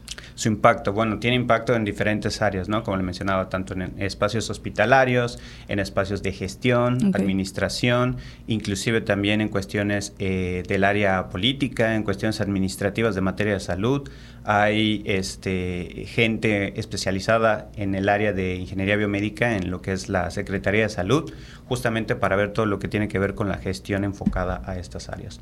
Su 0.42 0.49
impacto, 0.49 0.92
bueno, 0.92 1.20
tiene 1.20 1.37
impacto 1.37 1.72
en 1.76 1.84
diferentes 1.84 2.42
áreas, 2.42 2.68
¿no? 2.68 2.82
Como 2.82 2.96
le 2.96 3.04
mencionaba, 3.04 3.49
tanto 3.49 3.75
en 3.75 3.94
espacios 3.99 4.50
hospitalarios, 4.50 5.38
en 5.68 5.78
espacios 5.78 6.20
de 6.25 6.32
gestión, 6.32 7.14
administración, 7.14 8.16
inclusive 8.49 9.02
también 9.02 9.40
en 9.40 9.50
cuestiones 9.50 10.14
eh, 10.18 10.64
del 10.66 10.82
área 10.82 11.28
política, 11.28 11.94
en 11.94 12.02
cuestiones 12.02 12.40
administrativas 12.40 13.14
de 13.14 13.20
materia 13.20 13.52
de 13.52 13.61
salud, 13.61 14.11
hay 14.42 15.04
este, 15.06 16.06
gente 16.08 16.80
especializada 16.80 17.70
en 17.76 17.94
el 17.94 18.08
área 18.08 18.32
de 18.32 18.56
ingeniería 18.56 18.96
biomédica, 18.96 19.56
en 19.56 19.70
lo 19.70 19.80
que 19.80 19.92
es 19.92 20.08
la 20.08 20.28
Secretaría 20.32 20.82
de 20.82 20.88
Salud, 20.88 21.32
justamente 21.72 22.16
para 22.16 22.36
ver 22.36 22.52
todo 22.52 22.66
lo 22.66 22.78
que 22.78 22.86
tiene 22.86 23.08
que 23.08 23.18
ver 23.18 23.34
con 23.34 23.48
la 23.48 23.56
gestión 23.56 24.04
enfocada 24.04 24.60
a 24.66 24.76
estas 24.76 25.08
áreas. 25.08 25.40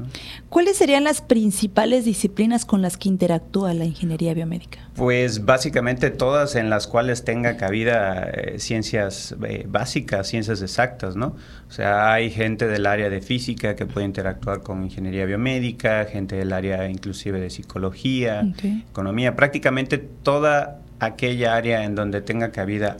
¿Cuáles 0.48 0.76
serían 0.76 1.02
las 1.02 1.22
principales 1.22 2.04
disciplinas 2.04 2.64
con 2.64 2.82
las 2.82 2.96
que 2.96 3.08
interactúa 3.08 3.74
la 3.74 3.84
ingeniería 3.84 4.32
biomédica? 4.32 4.78
Pues 4.94 5.44
básicamente 5.44 6.12
todas 6.12 6.54
en 6.54 6.70
las 6.70 6.86
cuales 6.86 7.24
tenga 7.24 7.56
cabida 7.56 8.30
eh, 8.30 8.60
ciencias 8.60 9.34
eh, 9.44 9.66
básicas, 9.68 10.28
ciencias 10.28 10.62
exactas, 10.62 11.16
¿no? 11.16 11.34
O 11.68 11.72
sea, 11.72 12.12
hay 12.12 12.30
gente 12.30 12.68
del 12.68 12.86
área 12.86 13.10
de 13.10 13.22
física 13.22 13.74
que 13.74 13.86
puede 13.86 14.06
interactuar 14.06 14.62
con 14.62 14.84
ingeniería 14.84 15.24
biomédica, 15.26 16.04
gente 16.04 16.36
del 16.36 16.52
área 16.52 16.88
inclusive 16.88 17.40
de 17.40 17.50
psicología, 17.50 18.44
economía, 18.88 19.34
prácticamente 19.34 19.98
toda 19.98 20.78
aquella 21.00 21.56
área 21.56 21.82
en 21.82 21.96
donde 21.96 22.20
tenga 22.20 22.52
cabida 22.52 22.98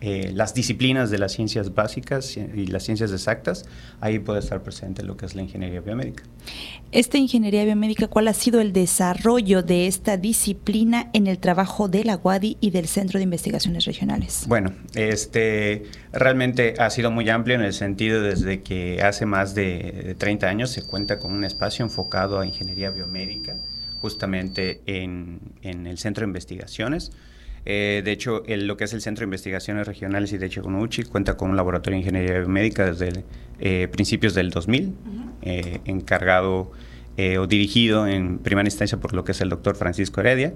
eh, 0.00 0.30
las 0.34 0.52
disciplinas 0.52 1.10
de 1.10 1.18
las 1.18 1.32
ciencias 1.32 1.74
básicas 1.74 2.36
y 2.36 2.66
las 2.66 2.82
ciencias 2.82 3.12
exactas, 3.12 3.64
ahí 4.00 4.18
puede 4.18 4.40
estar 4.40 4.62
presente 4.62 5.02
lo 5.02 5.16
que 5.16 5.24
es 5.24 5.34
la 5.34 5.42
ingeniería 5.42 5.80
biomédica. 5.80 6.22
Esta 6.92 7.16
ingeniería 7.16 7.64
biomédica, 7.64 8.06
¿cuál 8.06 8.28
ha 8.28 8.34
sido 8.34 8.60
el 8.60 8.74
desarrollo 8.74 9.62
de 9.62 9.86
esta 9.86 10.18
disciplina 10.18 11.08
en 11.14 11.26
el 11.26 11.38
trabajo 11.38 11.88
de 11.88 12.04
la 12.04 12.20
UADI 12.22 12.58
y 12.60 12.70
del 12.70 12.88
Centro 12.88 13.18
de 13.18 13.24
Investigaciones 13.24 13.86
Regionales? 13.86 14.44
Bueno, 14.46 14.72
este 14.94 15.84
realmente 16.12 16.74
ha 16.78 16.90
sido 16.90 17.10
muy 17.10 17.28
amplio 17.30 17.56
en 17.56 17.62
el 17.62 17.72
sentido 17.72 18.20
desde 18.20 18.62
que 18.62 19.02
hace 19.02 19.24
más 19.24 19.54
de, 19.54 20.02
de 20.04 20.14
30 20.14 20.46
años 20.46 20.70
se 20.70 20.82
cuenta 20.82 21.18
con 21.18 21.32
un 21.32 21.44
espacio 21.44 21.84
enfocado 21.84 22.38
a 22.38 22.46
ingeniería 22.46 22.90
biomédica 22.90 23.56
justamente 24.00 24.82
en, 24.86 25.40
en 25.62 25.86
el 25.86 25.98
Centro 25.98 26.20
de 26.22 26.28
Investigaciones. 26.28 27.12
Eh, 27.68 28.02
de 28.04 28.12
hecho, 28.12 28.44
lo 28.46 28.76
que 28.76 28.84
es 28.84 28.92
el 28.92 29.02
Centro 29.02 29.22
de 29.22 29.26
Investigaciones 29.26 29.88
Regionales 29.88 30.32
y 30.32 30.38
de 30.38 30.48
Checonuchi 30.48 31.02
cuenta 31.02 31.36
con 31.36 31.50
un 31.50 31.56
laboratorio 31.56 31.96
de 31.96 32.02
ingeniería 32.02 32.38
biomédica 32.38 32.86
desde 32.86 33.24
eh, 33.58 33.88
principios 33.90 34.34
del 34.34 34.50
2000, 34.50 34.94
eh, 35.42 35.80
encargado 35.84 36.70
o 37.38 37.46
dirigido 37.46 38.06
en 38.06 38.38
primera 38.38 38.66
instancia 38.66 39.00
por 39.00 39.14
lo 39.14 39.24
que 39.24 39.32
es 39.32 39.40
el 39.40 39.48
doctor 39.48 39.74
Francisco 39.74 40.20
Heredia, 40.20 40.52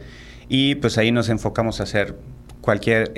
y 0.47 0.75
pues 0.75 0.99
ahí 0.99 1.11
nos 1.11 1.31
enfocamos 1.31 1.81
a 1.81 1.85
hacer 1.85 2.17
cualquier 2.61 3.15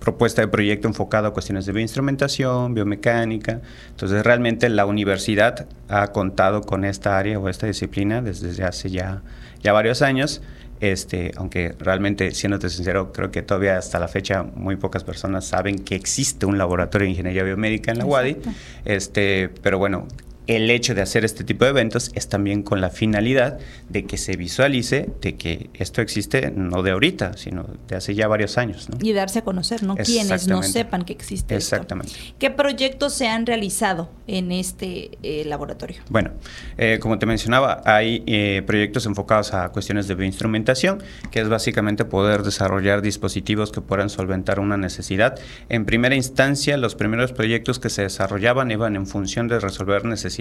propuesta 0.00 0.40
de 0.40 0.48
proyecto 0.48 0.88
enfocado 0.88 1.28
a 1.28 1.34
cuestiones 1.34 1.66
de 1.66 1.72
bioinstrumentación, 1.72 2.72
biomecánica. 2.72 3.60
Entonces, 3.90 4.24
realmente 4.24 4.70
la 4.70 4.86
universidad 4.86 5.66
ha 5.88 6.06
contado 6.12 6.62
con 6.62 6.86
esta 6.86 7.18
área 7.18 7.38
o 7.38 7.50
esta 7.50 7.66
disciplina 7.66 8.22
desde 8.22 8.64
hace 8.64 8.88
ya, 8.88 9.22
ya 9.62 9.74
varios 9.74 10.00
años. 10.00 10.40
Este, 10.80 11.32
aunque 11.36 11.74
realmente, 11.78 12.32
siéndote 12.32 12.68
sincero, 12.68 13.12
creo 13.12 13.30
que 13.30 13.42
todavía 13.42 13.78
hasta 13.78 13.98
la 13.98 14.08
fecha 14.08 14.42
muy 14.42 14.76
pocas 14.76 15.04
personas 15.04 15.46
saben 15.46 15.78
que 15.78 15.94
existe 15.94 16.46
un 16.46 16.58
laboratorio 16.58 17.06
de 17.06 17.10
ingeniería 17.10 17.42
biomédica 17.44 17.92
en 17.92 17.98
la 17.98 18.06
UADI. 18.06 18.36
Este, 18.84 19.48
pero 19.62 19.78
bueno, 19.78 20.06
el 20.46 20.70
hecho 20.70 20.94
de 20.94 21.02
hacer 21.02 21.24
este 21.24 21.44
tipo 21.44 21.64
de 21.64 21.70
eventos 21.70 22.10
es 22.14 22.28
también 22.28 22.62
con 22.62 22.80
la 22.80 22.90
finalidad 22.90 23.58
de 23.88 24.04
que 24.04 24.16
se 24.16 24.36
visualice 24.36 25.10
de 25.20 25.36
que 25.36 25.70
esto 25.74 26.00
existe 26.00 26.52
no 26.54 26.82
de 26.82 26.92
ahorita, 26.92 27.36
sino 27.36 27.66
de 27.88 27.96
hace 27.96 28.14
ya 28.14 28.28
varios 28.28 28.58
años. 28.58 28.88
Y 29.02 29.12
darse 29.12 29.40
a 29.40 29.42
conocer, 29.42 29.82
¿no? 29.82 29.96
Quienes 29.96 30.46
no 30.46 30.62
sepan 30.62 31.04
que 31.04 31.12
existe. 31.12 31.56
Exactamente. 31.56 32.12
¿Qué 32.38 32.50
proyectos 32.50 33.14
se 33.14 33.28
han 33.28 33.46
realizado 33.46 34.10
en 34.26 34.52
este 34.52 35.10
eh, 35.22 35.44
laboratorio? 35.46 36.02
Bueno, 36.10 36.32
eh, 36.78 36.98
como 37.00 37.18
te 37.18 37.26
mencionaba, 37.26 37.82
hay 37.84 38.22
eh, 38.26 38.62
proyectos 38.66 39.06
enfocados 39.06 39.52
a 39.52 39.70
cuestiones 39.70 40.06
de 40.06 40.14
bioinstrumentación, 40.14 41.02
que 41.30 41.40
es 41.40 41.48
básicamente 41.48 42.04
poder 42.04 42.42
desarrollar 42.42 43.02
dispositivos 43.02 43.72
que 43.72 43.80
puedan 43.80 44.10
solventar 44.10 44.60
una 44.60 44.76
necesidad. 44.76 45.38
En 45.68 45.86
primera 45.86 46.14
instancia, 46.14 46.76
los 46.76 46.94
primeros 46.94 47.32
proyectos 47.32 47.78
que 47.78 47.90
se 47.90 48.02
desarrollaban 48.02 48.70
iban 48.70 48.94
en 48.96 49.06
función 49.06 49.48
de 49.48 49.58
resolver 49.58 50.04
necesidades 50.04 50.35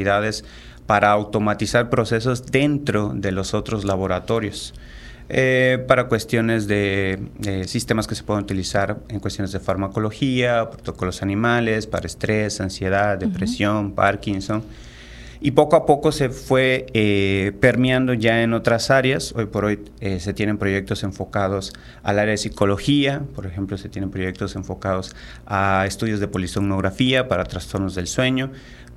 para 0.85 1.11
automatizar 1.11 1.89
procesos 1.89 2.45
dentro 2.45 3.11
de 3.15 3.31
los 3.31 3.53
otros 3.53 3.85
laboratorios. 3.85 4.73
Eh, 5.27 5.83
para 5.87 6.07
cuestiones 6.07 6.67
de, 6.67 7.19
sistemas 7.65 8.05
que 8.05 8.13
se 8.13 8.23
pueden 8.23 8.43
utilizar 8.43 8.99
en 9.09 9.19
cuestiones 9.19 9.51
de 9.51 9.59
farmacología, 9.59 10.69
protocolos 10.69 11.23
animales, 11.23 11.87
para 11.87 12.05
estrés, 12.05 12.61
ansiedad, 12.61 13.17
depresión, 13.17 13.93
Parkinson. 13.93 14.63
Y 15.41 15.51
poco 15.51 15.75
a 15.75 15.85
poco 15.85 16.11
se 16.11 16.29
fue 16.29 16.87
eh, 16.93 17.51
permeando 17.59 18.13
ya 18.13 18.41
en 18.41 18.53
otras 18.53 18.89
áreas. 18.89 19.33
Hoy 19.35 19.47
por 19.47 19.65
hoy 19.65 19.79
eh, 19.99 20.19
se 20.19 20.33
tienen 20.33 20.57
proyectos 20.57 21.03
enfocados 21.03 21.73
al 22.03 22.19
área 22.19 22.31
de 22.31 22.37
psicología, 22.37 23.21
por 23.35 23.45
ejemplo, 23.45 23.77
se 23.77 23.89
tienen 23.89 24.11
proyectos 24.11 24.55
enfocados 24.55 25.15
a 25.45 25.85
estudios 25.87 26.19
de 26.19 26.27
polisomnografía 26.27 27.27
para 27.27 27.43
trastornos 27.43 27.95
del 27.95 28.07
sueño 28.07 28.51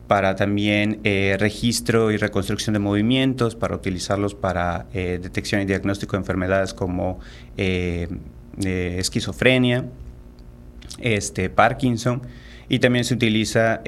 para 0.08 0.34
también 0.34 1.00
eh, 1.04 1.36
registro 1.38 2.10
y 2.10 2.16
reconstrucción 2.16 2.72
de 2.72 2.80
movimientos, 2.80 3.54
para 3.54 3.76
utilizarlos 3.76 4.34
para 4.34 4.86
eh, 4.94 5.20
detección 5.22 5.60
y 5.60 5.66
diagnóstico 5.66 6.16
de 6.16 6.20
enfermedades 6.22 6.72
como 6.74 7.20
eh, 7.58 8.08
esquizofrenia, 8.58 9.84
este, 10.98 11.50
Parkinson, 11.50 12.22
y 12.70 12.80
también 12.80 13.04
se 13.04 13.14
utiliza 13.14 13.80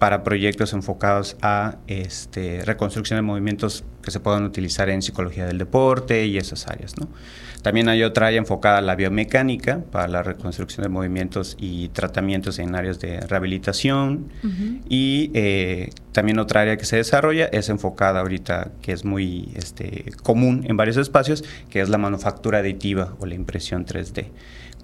para 0.00 0.24
proyectos 0.24 0.72
enfocados 0.72 1.36
a 1.40 1.76
este, 1.86 2.64
reconstrucción 2.64 3.18
de 3.18 3.22
movimientos 3.22 3.84
que 4.02 4.10
se 4.10 4.18
puedan 4.18 4.44
utilizar 4.44 4.88
en 4.88 5.02
psicología 5.02 5.46
del 5.46 5.58
deporte 5.58 6.26
y 6.26 6.36
esas 6.36 6.66
áreas. 6.66 6.98
¿no? 6.98 7.08
También 7.62 7.88
hay 7.88 8.02
otra 8.02 8.28
área 8.28 8.38
enfocada 8.38 8.78
a 8.78 8.82
la 8.82 8.94
biomecánica 8.94 9.80
para 9.90 10.08
la 10.08 10.22
reconstrucción 10.22 10.82
de 10.82 10.88
movimientos 10.88 11.56
y 11.58 11.88
tratamientos 11.88 12.58
en 12.58 12.74
áreas 12.74 13.00
de 13.00 13.20
rehabilitación. 13.20 14.28
Y 14.88 15.30
eh, 15.34 15.90
también 16.12 16.38
otra 16.38 16.62
área 16.62 16.76
que 16.76 16.84
se 16.84 16.96
desarrolla 16.96 17.46
es 17.46 17.68
enfocada 17.68 18.20
ahorita, 18.20 18.70
que 18.82 18.92
es 18.92 19.04
muy 19.04 19.52
este, 19.54 20.12
común 20.22 20.64
en 20.68 20.76
varios 20.76 20.96
espacios, 20.96 21.44
que 21.68 21.80
es 21.80 21.88
la 21.88 21.98
manufactura 21.98 22.58
aditiva 22.58 23.14
o 23.18 23.26
la 23.26 23.34
impresión 23.34 23.84
3D. 23.84 24.26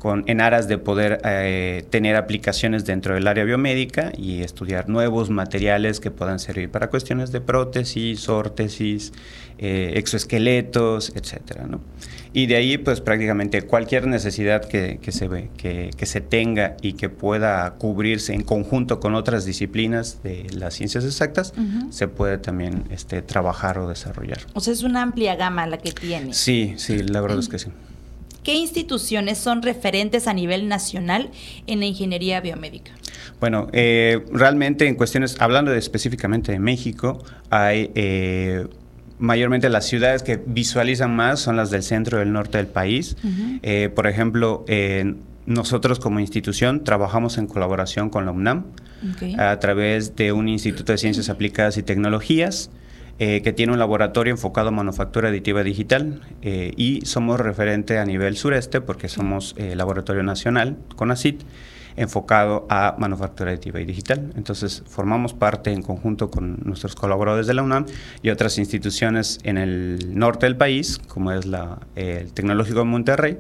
Con, 0.05 0.23
en 0.27 0.43
aras 0.43 0.69
de 0.69 0.77
poder 0.77 1.19
eh, 1.25 1.83
tener 1.89 2.17
aplicaciones 2.17 2.85
dentro 2.85 3.15
del 3.15 3.27
área 3.27 3.43
biomédica 3.45 4.13
y 4.15 4.43
estudiar 4.43 4.87
nuevos 4.87 5.31
materiales 5.31 5.99
que 5.99 6.11
puedan 6.11 6.39
servir 6.39 6.71
para 6.71 6.91
cuestiones 6.91 7.33
de 7.33 7.41
prótesis, 7.41 8.29
órtesis, 8.29 9.15
eh, 9.57 9.95
exoesqueletos, 9.97 11.11
etcétera, 11.17 11.67
¿no? 11.67 11.81
Y 12.35 12.45
de 12.45 12.57
ahí, 12.57 12.77
pues 12.77 13.01
prácticamente 13.01 13.63
cualquier 13.63 14.07
necesidad 14.07 14.67
que, 14.67 14.99
se, 15.09 15.27
ve, 15.27 15.49
que, 15.57 16.05
se 16.05 16.21
tenga 16.21 16.77
y 16.83 16.93
que 16.93 17.09
pueda 17.09 17.71
cubrirse 17.79 18.35
en 18.35 18.43
conjunto 18.43 19.01
con 19.01 19.15
otras 19.15 19.47
disciplinas 19.47 20.23
de 20.23 20.49
las 20.53 20.75
ciencias 20.75 21.07
exactas, 21.07 21.55
se 21.89 22.09
puede 22.09 22.37
también 22.37 22.85
este, 22.91 23.23
trabajar 23.23 23.79
o 23.79 23.89
desarrollar. 23.89 24.41
O 24.53 24.61
sea, 24.61 24.75
es 24.75 24.83
una 24.83 25.01
amplia 25.01 25.35
gama 25.37 25.67
la 25.67 25.79
que 25.79 25.93
tiene. 25.93 26.35
Sí, 26.35 26.75
sí, 26.77 27.05
la 27.05 27.23
verdad 27.23 27.39
es 27.39 27.49
que 27.49 27.59
sí. 27.59 27.71
¿Qué 28.45 28.55
instituciones 28.55 29.39
son 29.39 29.63
referentes 29.63 30.29
a 30.29 30.35
nivel 30.35 30.69
nacional 30.69 31.31
en 31.67 31.81
la 31.81 31.87
ingeniería 31.87 32.43
biomédica? 32.43 32.93
Bueno, 33.41 33.69
eh, 33.73 34.23
realmente 34.31 34.87
en 34.87 34.97
cuestiones, 34.97 35.37
hablando 35.41 35.73
específicamente 35.73 36.53
de 36.53 36.59
México, 36.59 37.25
hay 37.49 37.91
eh, 37.95 38.67
mayormente 39.19 39.71
las 39.71 39.87
ciudades 39.87 40.23
que 40.23 40.39
visualizan 40.45 41.17
más 41.17 41.41
son 41.41 41.57
las 41.57 41.71
del 41.71 41.83
centro 41.83 42.19
y 42.19 42.21
del 42.21 42.33
norte 42.33 42.59
del 42.59 42.67
país. 42.67 43.17
Eh, 43.63 43.89
por 43.95 44.07
ejemplo, 44.07 44.67
nosotros 45.47 45.99
como 45.99 46.21
institución 46.21 46.85
trabajamos 46.85 47.39
en 47.39 47.47
colaboración 47.47 48.11
con 48.11 48.27
la 48.27 48.33
UNAM 48.33 48.65
a 49.39 49.59
través 49.59 50.17
de 50.17 50.33
un 50.33 50.49
Instituto 50.51 50.93
de 50.93 50.99
Ciencias 50.99 51.31
Aplicadas 51.31 51.79
y 51.79 51.83
Tecnologías. 51.83 52.71
Eh, 53.21 53.43
que 53.43 53.53
tiene 53.53 53.73
un 53.73 53.79
laboratorio 53.79 54.33
enfocado 54.33 54.71
en 54.71 54.75
manufactura 54.75 55.29
aditiva 55.29 55.63
digital 55.63 56.21
eh, 56.43 56.73
y 56.77 57.03
somos 57.07 57.39
referente 57.39 57.99
a 57.99 58.05
nivel 58.05 58.37
sureste 58.37 58.81
porque 58.81 59.09
somos 59.09 59.55
laboratorio 59.57 60.25
nacional 60.25 60.77
con 60.97 61.13
ACIT 61.13 61.45
enfocado 61.97 62.67
a 62.69 62.97
manufactura 62.99 63.51
aditiva 63.51 63.81
y 63.81 63.85
digital. 63.85 64.33
Entonces, 64.37 64.83
formamos 64.87 65.33
parte 65.35 65.71
en 65.71 65.83
conjunto 65.83 66.31
con 66.31 66.59
nuestros 66.65 66.95
colaboradores 66.95 67.47
de 67.47 67.55
la 67.55 67.63
UNAM 67.63 67.87
y 68.23 68.31
otras 68.31 68.59
instituciones 68.59 69.39
en 69.45 69.59
el 69.59 70.19
norte 70.19 70.47
del 70.47 70.57
país, 70.57 70.99
como 71.09 71.33
es 71.33 71.47
la, 71.47 71.79
el 71.95 72.33
Tecnológico 72.33 72.81
de 72.81 72.85
Monterrey, 72.85 73.39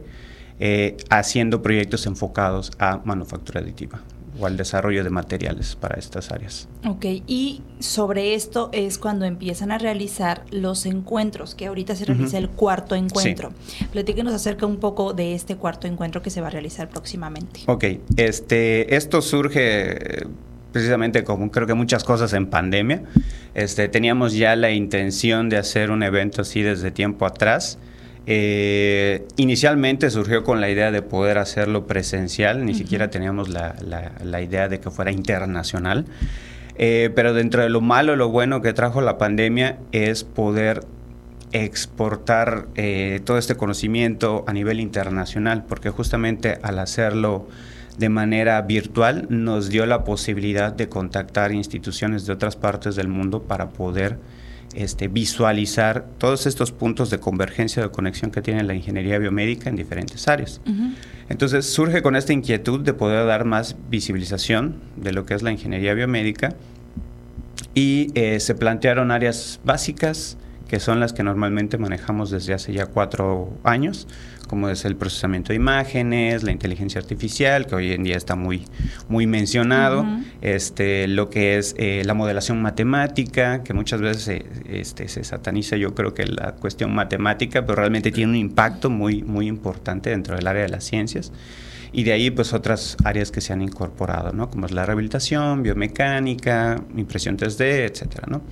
eh, 0.60 0.96
haciendo 1.10 1.62
proyectos 1.62 2.06
enfocados 2.06 2.70
a 2.78 3.00
manufactura 3.04 3.60
aditiva 3.60 4.00
o 4.38 4.46
al 4.46 4.56
desarrollo 4.56 5.04
de 5.04 5.10
materiales 5.10 5.76
para 5.76 5.98
estas 5.98 6.30
áreas. 6.30 6.68
Ok, 6.86 7.04
y 7.26 7.62
sobre 7.78 8.34
esto 8.34 8.70
es 8.72 8.98
cuando 8.98 9.24
empiezan 9.24 9.70
a 9.70 9.78
realizar 9.78 10.44
los 10.50 10.86
encuentros, 10.86 11.54
que 11.54 11.66
ahorita 11.66 11.94
se 11.96 12.04
realiza 12.04 12.38
el 12.38 12.48
cuarto 12.48 12.94
encuentro. 12.94 13.52
Sí. 13.66 13.84
Platíquenos 13.92 14.34
acerca 14.34 14.66
un 14.66 14.78
poco 14.78 15.12
de 15.12 15.34
este 15.34 15.56
cuarto 15.56 15.86
encuentro 15.86 16.22
que 16.22 16.30
se 16.30 16.40
va 16.40 16.48
a 16.48 16.50
realizar 16.50 16.88
próximamente. 16.88 17.60
Ok, 17.66 17.84
este, 18.16 18.96
esto 18.96 19.22
surge 19.22 20.22
eh, 20.22 20.26
precisamente 20.72 21.22
como 21.22 21.50
creo 21.52 21.66
que 21.68 21.74
muchas 21.74 22.02
cosas 22.02 22.32
en 22.32 22.46
pandemia. 22.46 23.04
Este, 23.54 23.88
teníamos 23.88 24.34
ya 24.34 24.56
la 24.56 24.72
intención 24.72 25.48
de 25.48 25.56
hacer 25.56 25.92
un 25.92 26.02
evento 26.02 26.42
así 26.42 26.62
desde 26.62 26.90
tiempo 26.90 27.26
atrás. 27.26 27.78
Eh, 28.26 29.26
inicialmente 29.36 30.10
surgió 30.10 30.44
con 30.44 30.60
la 30.60 30.70
idea 30.70 30.90
de 30.90 31.02
poder 31.02 31.38
hacerlo 31.38 31.86
presencial, 31.86 32.64
ni 32.64 32.74
siquiera 32.74 33.10
teníamos 33.10 33.48
la, 33.48 34.42
idea 34.42 34.68
de 34.68 34.80
que 34.80 34.90
fuera 34.90 35.12
internacional. 35.12 36.06
Eh, 36.76 37.10
pero 37.14 37.34
dentro 37.34 37.62
de 37.62 37.68
lo 37.68 37.80
malo, 37.80 38.16
lo 38.16 38.30
bueno 38.30 38.60
que 38.60 38.72
trajo 38.72 39.00
la 39.00 39.18
pandemia 39.18 39.78
es 39.92 40.24
poder 40.24 40.80
exportar 41.52 42.66
eh, 42.74 43.20
todo 43.24 43.38
este 43.38 43.54
conocimiento 43.54 44.44
a 44.48 44.52
nivel 44.52 44.80
internacional, 44.80 45.64
porque 45.68 45.90
justamente 45.90 46.58
al 46.62 46.80
hacerlo 46.80 47.46
de 47.96 48.08
manera 48.08 48.60
virtual 48.62 49.26
nos 49.28 49.68
dio 49.68 49.86
la 49.86 50.02
posibilidad 50.02 50.72
de 50.72 50.88
contactar 50.88 51.52
instituciones 51.52 52.26
de 52.26 52.32
otras 52.32 52.56
partes 52.56 52.96
del 52.96 53.06
mundo 53.06 53.42
para 53.42 53.68
poder 53.68 54.18
este, 54.74 55.08
visualizar 55.08 56.06
todos 56.18 56.46
estos 56.46 56.72
puntos 56.72 57.10
de 57.10 57.18
convergencia 57.18 57.82
o 57.82 57.86
de 57.86 57.92
conexión 57.92 58.30
que 58.30 58.42
tiene 58.42 58.62
la 58.64 58.74
ingeniería 58.74 59.18
biomédica 59.18 59.70
en 59.70 59.76
diferentes 59.76 60.28
áreas. 60.28 60.60
Entonces 61.28 61.66
surge 61.66 62.02
con 62.02 62.16
esta 62.16 62.32
inquietud 62.32 62.80
de 62.80 62.92
poder 62.92 63.26
dar 63.26 63.44
más 63.44 63.76
visibilización 63.88 64.76
de 64.96 65.12
lo 65.12 65.26
que 65.26 65.34
es 65.34 65.42
la 65.42 65.52
ingeniería 65.52 65.94
biomédica 65.94 66.54
y 67.74 68.10
eh, 68.14 68.40
se 68.40 68.54
plantearon 68.54 69.10
áreas 69.10 69.60
básicas 69.64 70.36
que 70.68 70.80
son 70.80 70.98
las 71.00 71.12
que 71.12 71.22
normalmente 71.22 71.78
manejamos 71.78 72.30
desde 72.30 72.54
hace 72.54 72.72
ya 72.72 72.86
cuatro 72.86 73.52
años, 73.64 74.08
como 74.46 74.68
es 74.68 74.84
el 74.84 74.96
procesamiento 74.96 75.48
de 75.48 75.56
imágenes, 75.56 76.42
la 76.42 76.52
inteligencia 76.52 77.00
artificial, 77.00 77.66
que 77.66 77.74
hoy 77.74 77.92
en 77.92 78.04
día 78.04 78.16
está 78.16 78.36
muy, 78.36 78.64
muy 79.08 79.26
mencionado, 79.26 80.06
este, 80.40 81.08
lo 81.08 81.30
que 81.30 81.58
es 81.58 81.74
eh, 81.78 82.02
la 82.04 82.14
modelación 82.14 82.62
matemática, 82.62 83.62
que 83.62 83.74
muchas 83.74 84.00
veces 84.00 84.22
se, 84.22 84.46
este, 84.68 85.08
se 85.08 85.24
sataniza 85.24 85.76
yo 85.76 85.94
creo 85.94 86.14
que 86.14 86.26
la 86.26 86.52
cuestión 86.52 86.94
matemática, 86.94 87.62
pero 87.66 87.76
realmente 87.76 88.10
tiene 88.10 88.30
un 88.30 88.36
impacto 88.36 88.90
muy, 88.90 89.22
muy 89.22 89.46
importante 89.46 90.10
dentro 90.10 90.36
del 90.36 90.46
área 90.46 90.62
de 90.62 90.68
las 90.68 90.84
ciencias 90.84 91.32
y 91.94 92.02
de 92.02 92.12
ahí 92.12 92.30
pues 92.30 92.52
otras 92.52 92.96
áreas 93.04 93.30
que 93.30 93.40
se 93.40 93.52
han 93.52 93.62
incorporado, 93.62 94.32
¿no? 94.32 94.50
Como 94.50 94.66
es 94.66 94.72
la 94.72 94.84
rehabilitación, 94.84 95.62
biomecánica, 95.62 96.82
impresión 96.96 97.38
3D, 97.38 97.88
etcétera, 97.88 98.26
¿no? 98.28 98.42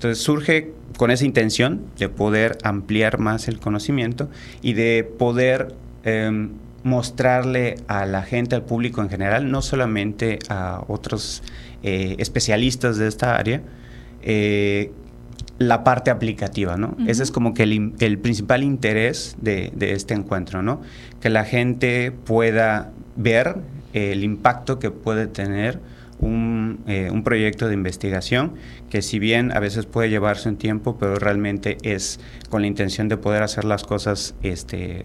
Entonces 0.00 0.24
surge 0.24 0.72
con 0.96 1.10
esa 1.10 1.26
intención 1.26 1.82
de 1.98 2.08
poder 2.08 2.56
ampliar 2.62 3.18
más 3.18 3.48
el 3.48 3.60
conocimiento 3.60 4.30
y 4.62 4.72
de 4.72 5.04
poder 5.04 5.74
em, 6.04 6.52
mostrarle 6.84 7.74
a 7.86 8.06
la 8.06 8.22
gente, 8.22 8.54
al 8.54 8.62
público 8.62 9.02
en 9.02 9.10
general, 9.10 9.50
no 9.50 9.60
solamente 9.60 10.38
a 10.48 10.82
otros 10.88 11.42
eh, 11.82 12.16
especialistas 12.18 12.96
de 12.96 13.08
esta 13.08 13.36
área, 13.36 13.60
eh, 14.22 14.90
la 15.58 15.84
parte 15.84 16.10
aplicativa, 16.10 16.78
¿no? 16.78 16.96
Ese 17.06 17.22
es 17.22 17.30
como 17.30 17.52
que 17.52 17.64
el, 17.64 18.18
principal 18.20 18.62
interés 18.62 19.36
de, 19.38 19.70
este 19.80 20.14
encuentro, 20.14 20.62
¿no? 20.62 20.80
Que 21.20 21.28
la 21.28 21.44
gente 21.44 22.10
pueda 22.10 22.90
ver 23.16 23.56
el 23.92 24.24
impacto 24.24 24.78
que 24.78 24.90
puede 24.90 25.26
tener 25.26 25.78
un, 26.20 26.80
eh, 26.86 27.10
un, 27.10 27.24
proyecto 27.24 27.68
de 27.68 27.74
investigación 27.74 28.54
que 28.88 29.02
si 29.02 29.18
bien 29.18 29.52
a 29.52 29.60
veces 29.60 29.86
puede 29.86 30.10
llevarse 30.10 30.48
un 30.48 30.56
tiempo, 30.56 30.96
pero 30.98 31.16
realmente 31.16 31.78
es 31.82 32.20
con 32.48 32.62
la 32.62 32.68
intención 32.68 33.08
de 33.08 33.16
poder 33.16 33.42
hacer 33.42 33.64
las 33.64 33.84
cosas 33.84 34.34
este, 34.42 35.02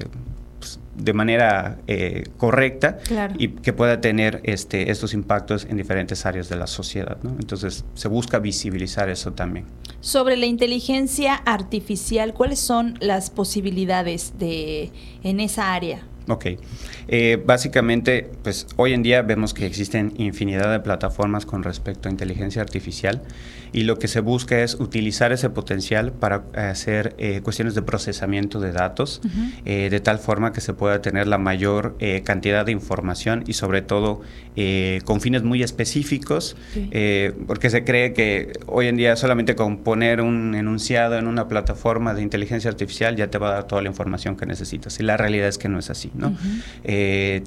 de 0.96 1.14
manera 1.14 1.78
eh, 1.88 2.24
correcta 2.38 2.98
y 3.38 3.50
que 3.50 3.74
pueda 3.74 4.00
tener 4.02 4.42
este, 4.44 4.92
estos 4.92 5.14
impactos 5.14 5.66
en 5.70 5.78
diferentes 5.78 6.26
áreas 6.26 6.50
de 6.50 6.56
la 6.56 6.68
sociedad. 6.68 7.18
Entonces 7.24 7.86
se 7.94 8.08
busca 8.08 8.40
visibilizar 8.40 9.10
eso 9.10 9.34
también. 9.34 9.66
Sobre 10.00 10.38
la 10.38 10.46
inteligencia 10.46 11.36
artificial, 11.36 12.34
¿cuáles 12.34 12.60
son 12.60 12.98
las 13.02 13.30
posibilidades 13.30 14.34
de, 14.38 14.92
en 15.24 15.40
esa 15.40 15.74
área? 15.74 16.04
Ok. 16.28 16.46
Eh, 17.08 17.42
básicamente, 17.46 18.30
pues 18.44 18.68
hoy 18.78 18.94
en 18.94 19.04
día 19.04 19.22
vemos 19.22 19.54
que 19.54 19.66
existen 19.66 20.14
infinidad 20.18 20.72
de 20.72 20.80
plataformas 20.80 21.46
con 21.46 21.64
respecto 21.64 22.10
a 22.10 22.12
inteligencia 22.12 22.62
artificial 22.62 23.22
y 23.72 23.84
lo 23.84 23.98
que 24.00 24.08
se 24.08 24.20
busca 24.20 24.62
es 24.62 24.76
utilizar 24.76 25.32
ese 25.32 25.50
potencial 25.50 26.12
para 26.12 26.44
hacer 26.54 27.16
eh, 27.18 27.42
cuestiones 27.42 27.76
de 27.76 27.82
procesamiento 27.82 28.60
de 28.60 28.72
datos 28.72 29.22
eh, 29.66 29.90
de 29.90 30.00
tal 30.00 30.20
forma 30.20 30.54
que 30.54 30.62
se 30.62 30.74
pueda 30.74 31.02
tener 31.02 31.28
la 31.28 31.38
mayor 31.38 31.98
cantidad 32.24 32.66
de 32.66 32.72
información 32.72 33.44
y 33.48 33.54
sobre 33.54 33.82
todo 33.82 34.22
con 35.04 35.22
fines 35.22 35.44
muy 35.44 35.64
específicos, 35.64 36.56
porque 37.48 37.70
se 37.70 37.84
cree 37.84 38.14
que 38.14 38.54
hoy 38.68 38.88
en 38.88 38.96
día 38.96 39.16
solamente 39.16 39.56
con 39.56 39.78
poner 39.78 40.22
un 40.22 40.56
enunciado 40.56 41.18
en 41.18 41.28
una 41.28 41.48
plataforma 41.48 42.14
de 42.14 42.22
inteligencia 42.22 42.70
artificial 42.70 43.16
ya 43.16 43.30
te 43.30 43.38
va 43.38 43.50
a 43.50 43.54
dar 43.54 43.64
toda 43.68 43.82
la 43.82 43.90
información 43.90 44.36
que 44.36 44.46
necesitas 44.46 45.00
y 45.00 45.04
la 45.04 45.18
realidad 45.18 45.48
es 45.48 45.58
que 45.58 45.70
no 45.70 45.80
es 45.80 45.90
así. 45.90 46.12
Eh, 46.84 47.44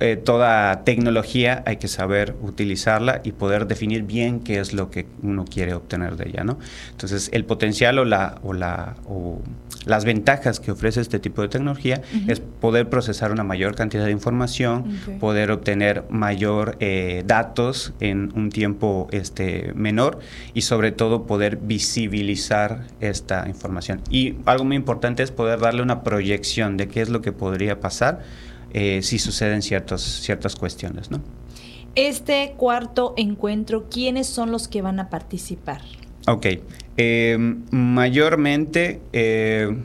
eh, 0.00 0.16
toda 0.16 0.84
tecnología 0.84 1.62
hay 1.66 1.76
que 1.76 1.88
saber 1.88 2.34
utilizarla 2.42 3.20
y 3.24 3.32
poder 3.32 3.66
definir 3.66 4.02
bien 4.02 4.40
qué 4.40 4.60
es 4.60 4.72
lo 4.72 4.90
que 4.90 5.06
uno 5.22 5.43
quiere 5.44 5.74
obtener 5.74 6.16
de 6.16 6.28
ella, 6.28 6.44
¿no? 6.44 6.58
Entonces, 6.90 7.30
el 7.32 7.44
potencial 7.44 7.98
o 7.98 8.04
la, 8.04 8.38
o 8.42 8.52
la 8.52 8.96
o 9.06 9.40
las 9.86 10.04
ventajas 10.04 10.60
que 10.60 10.70
ofrece 10.70 11.00
este 11.00 11.18
tipo 11.18 11.42
de 11.42 11.48
tecnología 11.48 12.00
es 12.26 12.40
poder 12.40 12.88
procesar 12.88 13.32
una 13.32 13.44
mayor 13.44 13.74
cantidad 13.74 14.06
de 14.06 14.12
información, 14.12 14.98
poder 15.20 15.50
obtener 15.50 16.04
mayor 16.08 16.76
eh, 16.80 17.22
datos 17.26 17.92
en 18.00 18.32
un 18.34 18.50
tiempo 18.50 19.08
este, 19.10 19.72
menor 19.74 20.20
y 20.54 20.62
sobre 20.62 20.92
todo 20.92 21.26
poder 21.26 21.58
visibilizar 21.58 22.86
esta 23.00 23.46
información. 23.48 24.00
Y 24.10 24.36
algo 24.46 24.64
muy 24.64 24.76
importante 24.76 25.22
es 25.22 25.30
poder 25.30 25.60
darle 25.60 25.82
una 25.82 26.02
proyección 26.02 26.76
de 26.76 26.88
qué 26.88 27.02
es 27.02 27.10
lo 27.10 27.20
que 27.20 27.32
podría 27.32 27.80
pasar 27.80 28.22
eh, 28.72 29.02
si 29.02 29.18
suceden 29.18 29.62
ciertos, 29.62 30.02
ciertas 30.02 30.56
cuestiones. 30.56 31.10
¿no? 31.10 31.20
Este 31.94 32.54
cuarto 32.56 33.14
encuentro, 33.16 33.88
¿quiénes 33.88 34.26
son 34.26 34.50
los 34.50 34.68
que 34.68 34.82
van 34.82 34.98
a 34.98 35.10
participar? 35.10 35.80
Ok, 36.26 36.46
eh, 36.96 37.36
mayormente 37.70 39.00
eh, 39.12 39.76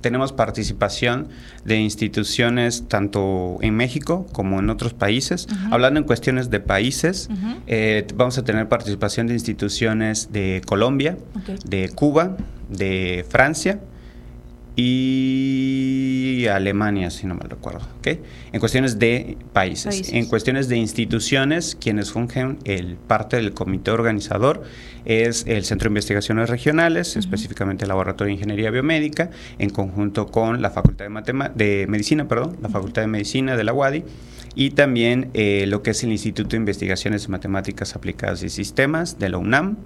tenemos 0.00 0.32
participación 0.32 1.28
de 1.64 1.78
instituciones 1.78 2.88
tanto 2.88 3.58
en 3.60 3.74
México 3.76 4.26
como 4.32 4.58
en 4.58 4.68
otros 4.68 4.94
países. 4.94 5.46
Hablando 5.70 6.00
en 6.00 6.06
cuestiones 6.06 6.50
de 6.50 6.60
países, 6.60 7.28
eh, 7.66 8.06
vamos 8.14 8.36
a 8.36 8.44
tener 8.44 8.68
participación 8.68 9.26
de 9.28 9.34
instituciones 9.34 10.32
de 10.32 10.60
Colombia, 10.66 11.16
de 11.64 11.88
Cuba, 11.88 12.36
de 12.68 13.24
Francia, 13.28 13.80
y 14.76 16.46
Alemania, 16.48 17.10
si 17.10 17.26
no 17.26 17.34
mal 17.34 17.48
recuerdo. 17.48 17.86
¿okay? 17.98 18.20
En 18.52 18.60
cuestiones 18.60 18.98
de 18.98 19.36
países. 19.52 20.12
En 20.12 20.26
cuestiones 20.26 20.68
de 20.68 20.76
instituciones, 20.76 21.76
quienes 21.80 22.10
fungen 22.10 22.58
el 22.64 22.96
parte 22.96 23.36
del 23.36 23.52
comité 23.52 23.92
organizador 23.92 24.64
es 25.04 25.44
el 25.46 25.64
Centro 25.64 25.88
de 25.88 25.92
Investigaciones 25.92 26.50
Regionales, 26.50 27.16
específicamente 27.16 27.84
el 27.84 27.88
Laboratorio 27.88 28.28
de 28.28 28.34
Ingeniería 28.34 28.70
Biomédica, 28.70 29.30
en 29.58 29.70
conjunto 29.70 30.26
con 30.26 30.60
la 30.60 30.70
Facultad 30.70 31.06
de, 31.06 31.50
de 31.54 31.86
Medicina, 31.86 32.26
perdón, 32.26 32.56
la 32.60 32.68
Facultad 32.68 33.02
de 33.02 33.08
Medicina 33.08 33.56
de 33.56 33.64
la 33.64 33.72
UADI 33.72 34.04
y 34.54 34.70
también 34.70 35.30
eh, 35.34 35.66
lo 35.66 35.82
que 35.82 35.90
es 35.90 36.02
el 36.04 36.12
Instituto 36.12 36.50
de 36.50 36.58
Investigaciones 36.58 37.28
Matemáticas 37.28 37.96
Aplicadas 37.96 38.42
y 38.42 38.48
Sistemas 38.48 39.18
de 39.18 39.28
la 39.28 39.38
UNAM 39.38 39.76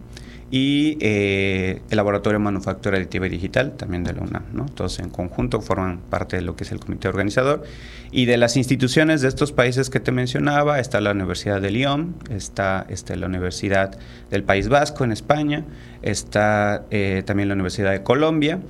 y 0.51 0.97
eh, 1.01 1.83
el 1.91 1.97
Laboratorio 1.97 2.39
de 2.39 2.45
Manufactura 2.45 2.97
Aditiva 2.97 3.27
y 3.27 3.31
Digital, 3.31 3.73
también 3.77 4.03
de 4.05 4.15
la 4.15 4.23
UNAM. 4.23 4.45
¿no? 4.53 4.67
Todos 4.67 4.99
en 4.99 5.11
conjunto 5.11 5.61
forman 5.61 5.99
parte 5.99 6.37
de 6.37 6.43
lo 6.43 6.57
que 6.57 6.65
es 6.65 6.73
el 6.73 6.81
comité 6.81 7.09
organizador. 7.09 7.65
Y 8.11 8.25
de 8.25 8.39
las 8.39 8.57
instituciones 8.57 9.21
de 9.21 9.29
estos 9.29 9.53
países 9.53 9.91
que 9.91 10.01
te 10.01 10.11
mencionaba, 10.11 10.81
está 10.81 11.03
la 11.03 11.11
Universidad 11.11 11.61
de 11.61 11.71
Lyon, 11.71 12.15
está, 12.31 12.87
está 12.89 13.15
la 13.17 13.27
Universidad 13.27 13.99
del 14.31 14.43
País 14.43 14.69
Vasco 14.69 15.05
en 15.05 15.13
España, 15.13 15.65
está 16.01 16.87
eh, 16.91 17.23
también 17.27 17.49
la 17.49 17.55
Universidad 17.55 17.91
de 17.91 18.03
Colombia, 18.03 18.61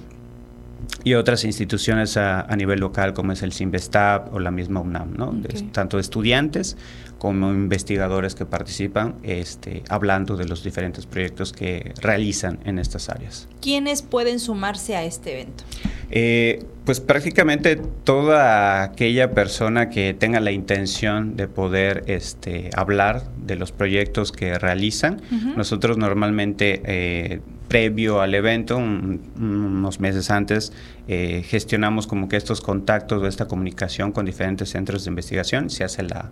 y 1.05 1.15
otras 1.15 1.45
instituciones 1.45 2.17
a, 2.17 2.45
nivel 2.57 2.81
local 2.81 3.13
como 3.15 3.33
es 3.33 3.43
el 3.43 3.53
Sinvestab 3.53 4.35
o 4.35 4.41
la 4.41 4.51
misma 4.51 4.81
UNAM, 4.81 5.15
¿no? 5.17 5.35
tanto 5.73 5.99
estudiantes 5.99 6.77
como 7.19 7.51
investigadores 7.51 8.35
que 8.35 8.47
participan 8.47 9.17
este, 9.23 9.83
hablando 9.89 10.37
de 10.37 10.47
los 10.47 10.63
diferentes 10.63 11.07
proyectos 11.07 11.53
que 11.53 11.93
realizan 12.01 12.61
en 12.65 12.79
estas 12.79 13.09
áreas. 13.09 13.49
¿Quiénes 13.61 14.03
pueden 14.03 14.39
sumarse 14.39 14.97
a 14.97 15.05
este 15.05 15.33
evento? 15.41 15.65
Eh, 16.11 16.65
pues 16.85 17.01
prácticamente 17.01 17.77
toda 17.77 18.83
aquella 18.83 19.33
persona 19.33 19.91
que 19.91 20.15
tenga 20.15 20.41
la 20.41 20.53
intención 20.53 21.37
de 21.37 21.49
poder 21.49 22.05
este, 22.07 22.71
hablar 22.75 23.25
de 23.45 23.57
los 23.57 23.73
proyectos 23.73 24.33
que 24.33 24.59
realizan. 24.59 25.21
Nosotros 25.57 25.99
normalmente 25.99 26.81
eh, 26.85 27.41
previo 27.69 28.21
al 28.21 28.35
evento, 28.35 28.77
unos 28.79 30.01
meses 30.01 30.31
antes, 30.31 30.73
eh, 31.07 31.43
gestionamos 31.47 32.07
como 32.07 32.29
que 32.29 32.37
estos 32.37 32.61
contactos 32.61 33.23
o 33.23 33.27
esta 33.27 33.47
comunicación 33.47 34.13
con 34.13 34.27
diferentes 34.27 34.71
centros 34.71 35.05
de 35.05 35.11
investigación, 35.11 35.71
se 35.71 35.85
hace 35.85 36.03
la, 36.03 36.31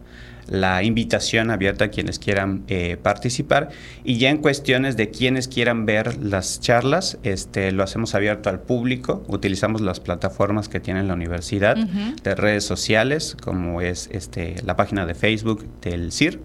la 0.48 0.82
invitación 0.82 1.50
abierta 1.50 1.86
a 1.86 1.88
quienes 1.88 2.18
quieran 2.18 2.64
eh, 2.68 2.96
participar. 3.00 3.68
Y 4.04 4.18
ya 4.18 4.30
en 4.30 4.38
cuestiones 4.38 4.96
de 4.96 5.10
quienes 5.10 5.48
quieran 5.48 5.86
ver 5.86 6.16
las 6.22 6.60
charlas, 6.60 7.18
este, 7.22 7.72
lo 7.72 7.82
hacemos 7.82 8.14
abierto 8.14 8.48
al 8.48 8.60
público, 8.60 9.24
utilizamos 9.28 9.80
las 9.80 10.00
plataformas 10.00 10.68
que 10.68 10.80
tiene 10.80 11.02
la 11.02 11.14
universidad 11.14 11.76
de 11.76 12.34
redes 12.34 12.64
sociales, 12.64 13.36
como 13.40 13.80
es 13.80 14.08
este, 14.12 14.56
la 14.64 14.76
página 14.76 15.06
de 15.06 15.14
Facebook 15.14 15.66
del 15.82 16.12
CIR 16.12 16.40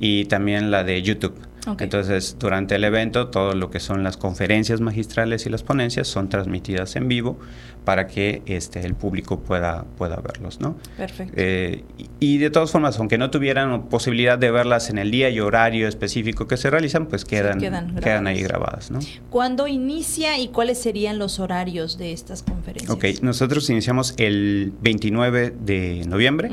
y 0.00 0.24
también 0.26 0.70
la 0.70 0.84
de 0.84 1.02
YouTube. 1.02 1.34
Entonces, 1.78 2.36
durante 2.38 2.74
el 2.74 2.84
evento, 2.84 3.28
todo 3.28 3.54
lo 3.54 3.70
que 3.70 3.80
son 3.80 4.02
las 4.02 4.16
conferencias 4.16 4.80
magistrales 4.80 5.46
y 5.46 5.50
las 5.50 5.62
ponencias 5.62 6.08
son 6.08 6.28
transmitidas 6.28 6.96
en 6.96 7.08
vivo 7.08 7.38
para 7.84 8.06
que 8.06 8.42
este, 8.46 8.80
el 8.80 8.94
público 8.94 9.40
pueda, 9.40 9.84
pueda 9.98 10.16
verlos, 10.16 10.60
¿no? 10.60 10.76
Perfecto. 10.96 11.34
Eh, 11.36 11.84
y, 12.18 12.38
de 12.38 12.50
todas 12.50 12.70
formas, 12.70 12.98
aunque 12.98 13.18
no 13.18 13.30
tuvieran 13.30 13.88
posibilidad 13.88 14.38
de 14.38 14.50
verlas 14.50 14.88
en 14.88 14.98
el 14.98 15.10
día 15.10 15.28
y 15.28 15.40
horario 15.40 15.86
específico 15.86 16.48
que 16.48 16.56
se 16.56 16.70
realizan, 16.70 17.06
pues 17.06 17.24
quedan, 17.24 17.60
quedan, 17.60 18.26
ahí 18.26 18.42
grabadas, 18.42 18.90
¿no? 18.90 19.00
¿Cuándo 19.28 19.68
inicia 19.68 20.38
y 20.38 20.48
cuáles 20.48 20.80
serían 20.80 21.18
los 21.18 21.38
horarios 21.38 21.98
de 21.98 22.12
estas 22.12 22.42
conferencias? 22.42 22.90
Ok, 22.90 23.04
nosotros 23.22 23.68
iniciamos 23.68 24.14
el 24.16 24.72
29 24.80 25.54
de 25.60 26.04
noviembre 26.06 26.50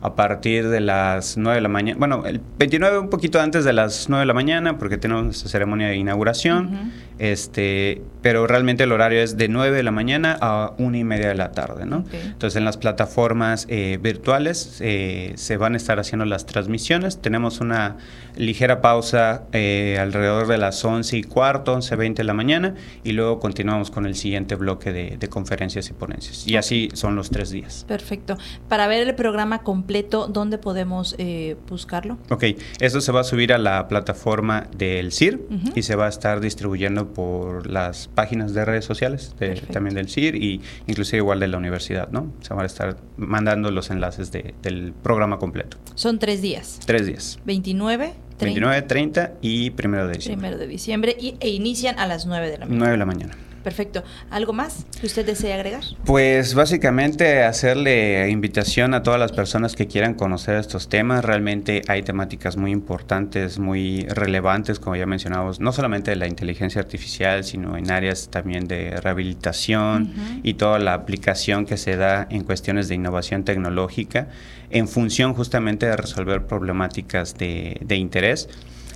a 0.00 0.14
partir 0.14 0.68
de 0.68 0.80
las 0.80 1.36
9 1.36 1.56
de 1.56 1.60
la 1.60 1.68
mañana, 1.68 1.98
bueno, 1.98 2.26
el 2.26 2.40
29 2.58 2.98
un 2.98 3.10
poquito 3.10 3.40
antes 3.40 3.64
de 3.64 3.72
las 3.72 4.08
9 4.08 4.22
de 4.22 4.26
la 4.26 4.34
mañana 4.34 4.51
porque 4.78 4.98
tenemos 4.98 5.36
esta 5.36 5.48
ceremonia 5.48 5.88
de 5.88 5.96
inauguración. 5.96 6.92
Este, 7.22 8.02
pero 8.20 8.48
realmente 8.48 8.82
el 8.82 8.90
horario 8.90 9.20
es 9.20 9.36
de 9.36 9.46
9 9.46 9.76
de 9.76 9.84
la 9.84 9.92
mañana 9.92 10.36
a 10.40 10.72
1 10.78 10.96
y 10.96 11.04
media 11.04 11.28
de 11.28 11.36
la 11.36 11.52
tarde, 11.52 11.86
¿no? 11.86 12.04
Entonces 12.12 12.56
en 12.56 12.64
las 12.64 12.78
plataformas 12.78 13.66
eh, 13.70 14.00
virtuales 14.02 14.78
eh, 14.80 15.32
se 15.36 15.56
van 15.56 15.74
a 15.74 15.76
estar 15.76 16.00
haciendo 16.00 16.24
las 16.24 16.46
transmisiones. 16.46 17.22
Tenemos 17.22 17.60
una 17.60 17.96
ligera 18.34 18.80
pausa 18.80 19.44
eh, 19.52 19.98
alrededor 20.00 20.48
de 20.48 20.58
las 20.58 20.84
11 20.84 21.16
y 21.16 21.22
cuarto, 21.22 21.74
11, 21.74 21.94
20 21.94 22.22
de 22.22 22.24
la 22.24 22.34
mañana 22.34 22.74
y 23.04 23.12
luego 23.12 23.38
continuamos 23.38 23.92
con 23.92 24.04
el 24.04 24.16
siguiente 24.16 24.56
bloque 24.56 24.92
de, 24.92 25.16
de 25.16 25.28
conferencias 25.28 25.90
y 25.90 25.92
ponencias. 25.92 26.48
Y 26.48 26.56
así 26.56 26.88
son 26.94 27.14
los 27.14 27.30
tres 27.30 27.50
días. 27.50 27.84
Perfecto. 27.86 28.36
Para 28.68 28.88
ver 28.88 29.06
el 29.06 29.14
programa 29.14 29.62
completo, 29.62 30.26
¿dónde 30.26 30.58
podemos 30.58 31.14
eh, 31.18 31.56
buscarlo? 31.68 32.18
Ok, 32.30 32.44
esto 32.80 33.00
se 33.00 33.12
va 33.12 33.20
a 33.20 33.24
subir 33.24 33.52
a 33.52 33.58
la 33.58 33.86
plataforma 33.86 34.66
del 34.76 35.12
CIR 35.12 35.40
y 35.76 35.82
se 35.82 35.94
va 35.94 36.06
a 36.06 36.08
estar 36.08 36.40
distribuyendo 36.40 37.11
por 37.12 37.66
las 37.68 38.08
páginas 38.08 38.54
de 38.54 38.64
redes 38.64 38.84
sociales 38.84 39.34
de- 39.38 39.54
también 39.72 39.94
del 39.94 40.08
CIR 40.08 40.36
y 40.36 40.60
inclusive 40.86 41.18
igual 41.18 41.40
de 41.40 41.48
la 41.48 41.58
universidad, 41.58 42.08
¿no? 42.10 42.32
Se 42.40 42.52
van 42.54 42.62
a 42.62 42.66
estar 42.66 42.96
mandando 43.16 43.70
los 43.70 43.90
enlaces 43.90 44.32
de- 44.32 44.54
del 44.62 44.92
programa 44.92 45.38
completo. 45.38 45.76
Son 45.94 46.18
tres 46.18 46.42
días. 46.42 46.80
Tres 46.86 47.06
días. 47.06 47.38
29, 47.44 48.12
30, 48.38 48.44
29, 48.44 48.82
30 48.82 49.32
y 49.40 49.70
primero 49.70 50.06
de 50.08 50.14
diciembre. 50.14 50.40
primero 50.48 50.58
de 50.60 50.66
diciembre 50.66 51.16
y, 51.20 51.36
e 51.40 51.50
inician 51.50 51.98
a 51.98 52.06
las 52.06 52.26
9 52.26 52.50
de 52.50 52.58
la 52.58 52.66
mañana. 52.66 52.78
9 52.78 52.92
de 52.92 52.98
la 52.98 53.06
mañana. 53.06 53.34
Perfecto. 53.62 54.02
¿Algo 54.30 54.52
más 54.52 54.86
que 55.00 55.06
usted 55.06 55.24
desee 55.24 55.52
agregar? 55.52 55.82
Pues 56.04 56.54
básicamente 56.54 57.44
hacerle 57.44 58.28
invitación 58.30 58.94
a 58.94 59.02
todas 59.02 59.20
las 59.20 59.32
personas 59.32 59.76
que 59.76 59.86
quieran 59.86 60.14
conocer 60.14 60.56
estos 60.56 60.88
temas. 60.88 61.24
Realmente 61.24 61.82
hay 61.88 62.02
temáticas 62.02 62.56
muy 62.56 62.72
importantes, 62.72 63.58
muy 63.58 64.06
relevantes, 64.08 64.78
como 64.78 64.96
ya 64.96 65.06
mencionamos, 65.06 65.60
no 65.60 65.72
solamente 65.72 66.10
de 66.10 66.16
la 66.16 66.26
inteligencia 66.26 66.80
artificial, 66.80 67.44
sino 67.44 67.76
en 67.76 67.90
áreas 67.90 68.28
también 68.30 68.66
de 68.66 69.00
rehabilitación 69.00 70.12
y 70.42 70.54
toda 70.54 70.78
la 70.78 70.94
aplicación 70.94 71.66
que 71.66 71.76
se 71.76 71.96
da 71.96 72.26
en 72.30 72.44
cuestiones 72.44 72.88
de 72.88 72.96
innovación 72.96 73.44
tecnológica 73.44 74.28
en 74.70 74.88
función 74.88 75.34
justamente 75.34 75.86
de 75.86 75.96
resolver 75.96 76.46
problemáticas 76.46 77.36
de, 77.36 77.76
de 77.80 77.96
interés. 77.96 78.48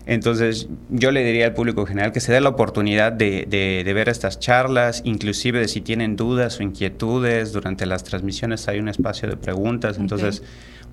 Entonces, 0.07 0.69
yo 0.89 1.11
le 1.11 1.25
diría 1.25 1.47
al 1.47 1.55
público 1.55 1.85
general 1.85 2.13
que 2.13 2.21
se 2.21 2.33
dé 2.33 2.41
la 2.41 2.51
oportunidad 2.51 3.11
de, 3.13 3.45
de- 3.49 3.83
de 3.85 3.93
ver 3.93 4.09
estas 4.09 4.39
charlas, 4.39 5.03
inclusive 5.05 5.59
de 5.59 5.67
si 5.69 5.81
tienen 5.81 6.15
dudas 6.15 6.61
o 6.61 6.63
inquietudes, 6.63 7.53
durante 7.53 7.87
las 7.87 8.05
transmisiones 8.05 8.69
hay 8.69 8.79
un 8.79 8.89
espacio 8.89 9.29
de 9.29 9.37
preguntas, 9.37 9.99
entonces 9.99 10.43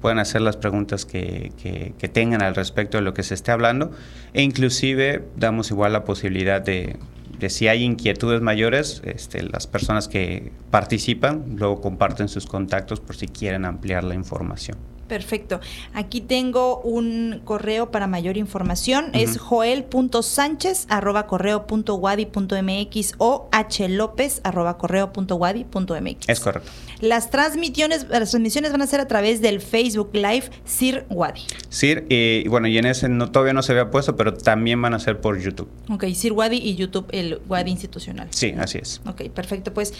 pueden 0.01 0.17
hacer 0.19 0.41
las 0.41 0.57
preguntas 0.57 1.05
que, 1.05 1.51
que- 1.61 1.93
que 1.97 2.07
tengan 2.09 2.41
al 2.41 2.55
respecto 2.55 2.97
de 2.97 3.03
lo 3.03 3.13
que 3.13 3.21
se 3.23 3.35
esté 3.35 3.51
hablando, 3.51 3.91
e 4.33 4.41
inclusive 4.41 5.23
damos 5.37 5.69
igual 5.69 5.93
la 5.93 6.03
posibilidad 6.05 6.59
de, 6.61 6.97
de 7.37 7.49
si 7.51 7.67
hay 7.67 7.83
inquietudes 7.83 8.41
mayores, 8.41 9.01
este, 9.05 9.43
las 9.43 9.67
personas 9.67 10.07
que 10.07 10.51
participan 10.71 11.55
luego 11.57 11.81
comparten 11.81 12.29
sus 12.29 12.47
contactos 12.47 12.99
por 12.99 13.15
si 13.15 13.27
quieren 13.27 13.63
ampliar 13.65 14.03
la 14.03 14.15
información. 14.15 14.77
Perfecto. 15.07 15.59
Aquí 15.93 16.21
tengo 16.21 16.79
un 16.79 17.41
correo 17.43 17.91
para 17.91 18.07
mayor 18.07 18.37
información. 18.37 19.09
Es 19.13 19.37
joel.sánchez 19.37 20.87
arroba 20.89 21.27
correo 21.27 21.67
punto 21.67 21.95
wadi 21.95 22.25
punto 22.25 22.55
mx 22.61 23.13
o 23.17 23.49
hlopez 23.79 24.41
arroba 24.43 24.77
correo 24.77 25.13
punto 25.13 25.35
wadi 25.35 25.65
punto 25.65 25.99
mx. 25.99 26.27
Es 26.27 26.39
correcto. 26.39 26.71
Las 27.01 27.29
transmisiones, 27.29 28.07
las 28.09 28.31
transmisiones 28.31 28.71
van 28.71 28.81
a 28.81 28.87
ser 28.87 29.01
a 29.01 29.07
través 29.07 29.41
del 29.41 29.59
Facebook 29.59 30.11
Live 30.13 30.49
Sir 30.63 31.05
Wadi. 31.09 31.41
Sir, 31.67 32.05
eh, 32.09 32.43
y 32.45 32.47
bueno, 32.47 32.67
y 32.67 32.77
en 32.77 32.85
ese 32.85 33.09
no, 33.09 33.29
todavía 33.29 33.53
no 33.53 33.61
se 33.61 33.73
había 33.73 33.91
puesto, 33.91 34.15
pero 34.15 34.33
también 34.33 34.81
van 34.81 34.93
a 34.93 34.99
ser 34.99 35.19
por 35.19 35.37
YouTube. 35.39 35.69
Ok, 35.89 36.05
Sir 36.13 36.31
Wadi 36.31 36.57
y 36.57 36.75
YouTube, 36.75 37.07
el 37.11 37.41
Wadi 37.49 37.71
institucional. 37.71 38.27
Sí, 38.31 38.53
así 38.57 38.77
es. 38.77 39.01
Ok, 39.05 39.23
perfecto. 39.33 39.73
Pues 39.73 39.93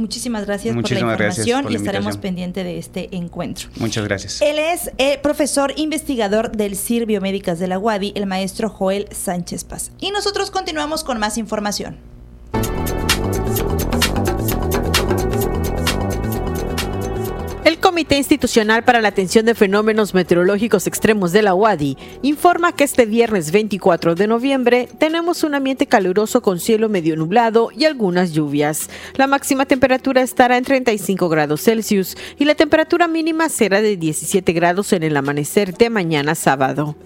muchísimas 0.00 0.46
gracias 0.46 0.74
Muchísimas 0.74 1.16
por 1.16 1.20
la 1.20 1.26
información 1.26 1.62
por 1.62 1.72
y 1.72 1.76
estaremos 1.76 2.16
pendientes 2.16 2.64
de 2.64 2.78
este 2.78 3.16
encuentro. 3.16 3.68
Muchas 3.76 4.04
gracias. 4.04 4.42
Él 4.42 4.58
es 4.58 4.90
eh, 4.98 5.18
profesor 5.22 5.72
investigador 5.76 6.52
del 6.52 6.76
CIR 6.76 7.06
Biomédicas 7.06 7.58
de 7.58 7.68
la 7.68 7.78
UADI, 7.78 8.12
el 8.16 8.26
maestro 8.26 8.68
Joel 8.68 9.08
Sánchez 9.12 9.64
Paz. 9.64 9.92
Y 10.00 10.10
nosotros 10.10 10.50
continuamos 10.50 11.04
con 11.04 11.18
más 11.18 11.38
información. 11.38 11.98
Comité 18.00 18.16
Institucional 18.16 18.82
para 18.82 19.02
la 19.02 19.08
Atención 19.08 19.44
de 19.44 19.54
Fenómenos 19.54 20.14
Meteorológicos 20.14 20.86
Extremos 20.86 21.32
de 21.32 21.42
la 21.42 21.54
UADI 21.54 21.98
informa 22.22 22.72
que 22.72 22.84
este 22.84 23.04
viernes 23.04 23.50
24 23.50 24.14
de 24.14 24.26
noviembre 24.26 24.88
tenemos 24.96 25.44
un 25.44 25.54
ambiente 25.54 25.84
caluroso 25.84 26.40
con 26.40 26.60
cielo 26.60 26.88
medio 26.88 27.14
nublado 27.14 27.68
y 27.76 27.84
algunas 27.84 28.32
lluvias. 28.32 28.88
La 29.16 29.26
máxima 29.26 29.66
temperatura 29.66 30.22
estará 30.22 30.56
en 30.56 30.64
35 30.64 31.28
grados 31.28 31.60
Celsius 31.60 32.16
y 32.38 32.46
la 32.46 32.54
temperatura 32.54 33.06
mínima 33.06 33.50
será 33.50 33.82
de 33.82 33.98
17 33.98 34.50
grados 34.54 34.94
en 34.94 35.02
el 35.02 35.14
amanecer 35.14 35.74
de 35.74 35.90
mañana 35.90 36.34
sábado. 36.34 36.96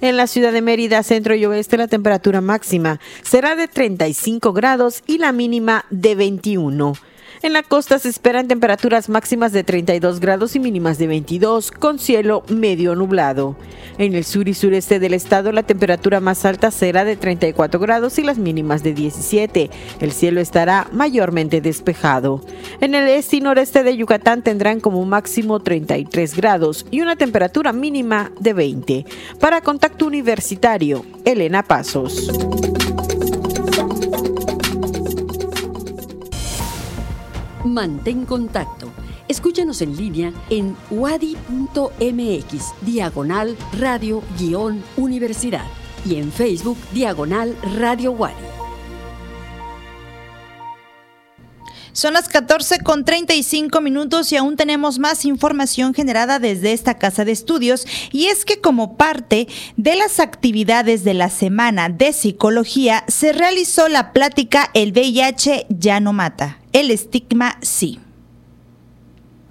En 0.00 0.16
la 0.16 0.26
ciudad 0.26 0.52
de 0.52 0.62
Mérida, 0.62 1.02
centro 1.02 1.34
y 1.34 1.44
oeste, 1.44 1.76
la 1.76 1.88
temperatura 1.88 2.40
máxima 2.40 3.00
será 3.20 3.54
de 3.54 3.68
35 3.68 4.54
grados 4.54 5.02
y 5.06 5.18
la 5.18 5.30
mínima 5.32 5.84
de 5.90 6.14
21. 6.14 6.94
En 7.40 7.52
la 7.52 7.62
costa 7.62 8.00
se 8.00 8.08
esperan 8.08 8.48
temperaturas 8.48 9.08
máximas 9.08 9.52
de 9.52 9.62
32 9.62 10.18
grados 10.18 10.56
y 10.56 10.60
mínimas 10.60 10.98
de 10.98 11.06
22, 11.06 11.70
con 11.70 12.00
cielo 12.00 12.42
medio 12.48 12.96
nublado. 12.96 13.56
En 13.96 14.14
el 14.14 14.24
sur 14.24 14.48
y 14.48 14.54
sureste 14.54 14.98
del 14.98 15.14
estado 15.14 15.52
la 15.52 15.62
temperatura 15.62 16.18
más 16.18 16.44
alta 16.44 16.72
será 16.72 17.04
de 17.04 17.16
34 17.16 17.78
grados 17.78 18.18
y 18.18 18.24
las 18.24 18.38
mínimas 18.38 18.82
de 18.82 18.92
17. 18.92 19.70
El 20.00 20.12
cielo 20.12 20.40
estará 20.40 20.88
mayormente 20.90 21.60
despejado. 21.60 22.40
En 22.80 22.96
el 22.96 23.08
este 23.08 23.36
y 23.36 23.40
noreste 23.40 23.84
de 23.84 23.96
Yucatán 23.96 24.42
tendrán 24.42 24.80
como 24.80 25.04
máximo 25.04 25.60
33 25.60 26.36
grados 26.36 26.86
y 26.90 27.02
una 27.02 27.14
temperatura 27.14 27.72
mínima 27.72 28.32
de 28.40 28.52
20. 28.52 29.06
Para 29.38 29.60
Contacto 29.60 30.06
Universitario, 30.06 31.04
Elena 31.24 31.62
Pasos. 31.62 32.28
Mantén 37.78 38.26
contacto. 38.26 38.90
Escúchanos 39.28 39.82
en 39.82 39.96
línea 39.96 40.32
en 40.50 40.76
wadi.mx, 40.90 42.74
diagonal 42.80 43.56
radio-universidad 43.78 45.64
y 46.04 46.16
en 46.16 46.32
Facebook, 46.32 46.76
diagonal 46.92 47.56
radio 47.78 48.10
Wadi. 48.10 48.34
Son 51.92 52.14
las 52.14 52.28
14 52.28 52.80
con 52.80 53.04
35 53.04 53.80
minutos 53.80 54.32
y 54.32 54.36
aún 54.36 54.56
tenemos 54.56 54.98
más 54.98 55.24
información 55.24 55.94
generada 55.94 56.40
desde 56.40 56.72
esta 56.72 56.94
casa 56.94 57.24
de 57.24 57.30
estudios 57.30 57.86
y 58.10 58.26
es 58.26 58.44
que 58.44 58.60
como 58.60 58.96
parte 58.96 59.46
de 59.76 59.94
las 59.94 60.18
actividades 60.18 61.04
de 61.04 61.14
la 61.14 61.30
Semana 61.30 61.88
de 61.88 62.12
Psicología 62.12 63.04
se 63.06 63.32
realizó 63.32 63.86
la 63.86 64.12
plática 64.12 64.68
El 64.74 64.90
VIH 64.90 65.66
ya 65.70 66.00
no 66.00 66.12
mata, 66.12 66.57
el 66.72 66.90
estigma 66.90 67.58
sí. 67.62 67.98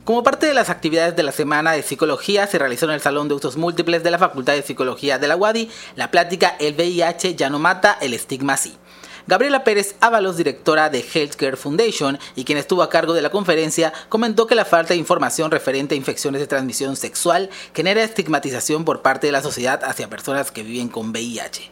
Como 0.04 0.24
parte 0.24 0.46
de 0.46 0.54
las 0.54 0.70
actividades 0.70 1.16
de 1.16 1.24
la 1.24 1.32
Semana 1.32 1.74
de 1.74 1.84
Psicología, 1.84 2.48
se 2.48 2.60
realizó 2.60 2.86
en 2.86 2.92
el 2.92 3.02
Salón 3.02 3.28
de 3.28 3.34
Usos 3.34 3.58
Múltiples 3.58 4.04
de 4.04 4.12
la 4.12 4.20
Facultad 4.20 4.54
de 4.54 4.62
Psicología 4.62 5.20
de 5.20 5.28
la 5.28 5.36
UADI 5.36 5.70
la 5.96 6.12
plática 6.12 6.56
El 6.60 6.76
VIH 6.76 7.36
ya 7.36 7.50
no 7.50 7.60
mata, 7.60 7.98
el 8.00 8.14
estigma 8.14 8.56
sí. 8.56 8.78
Gabriela 9.26 9.66
Pérez 9.66 9.96
Ábalos, 10.00 10.38
directora 10.38 10.90
de 10.90 11.00
Healthcare 11.02 11.58
Foundation 11.58 12.18
y 12.36 12.46
quien 12.46 12.58
estuvo 12.58 12.82
a 12.82 12.90
cargo 12.90 13.14
de 13.14 13.22
la 13.22 13.32
conferencia, 13.32 13.92
comentó 14.08 14.48
que 14.48 14.56
la 14.56 14.64
falta 14.64 14.94
de 14.94 15.00
información 15.00 15.52
referente 15.52 15.96
a 15.96 15.98
infecciones 15.98 16.40
de 16.40 16.48
transmisión 16.48 16.96
sexual 16.96 17.50
genera 17.74 18.04
estigmatización 18.04 18.86
por 18.86 19.02
parte 19.02 19.28
de 19.28 19.34
la 19.34 19.42
sociedad 19.42 19.84
hacia 19.84 20.10
personas 20.10 20.52
que 20.52 20.64
viven 20.64 20.88
con 20.88 21.10
VIH. 21.10 21.70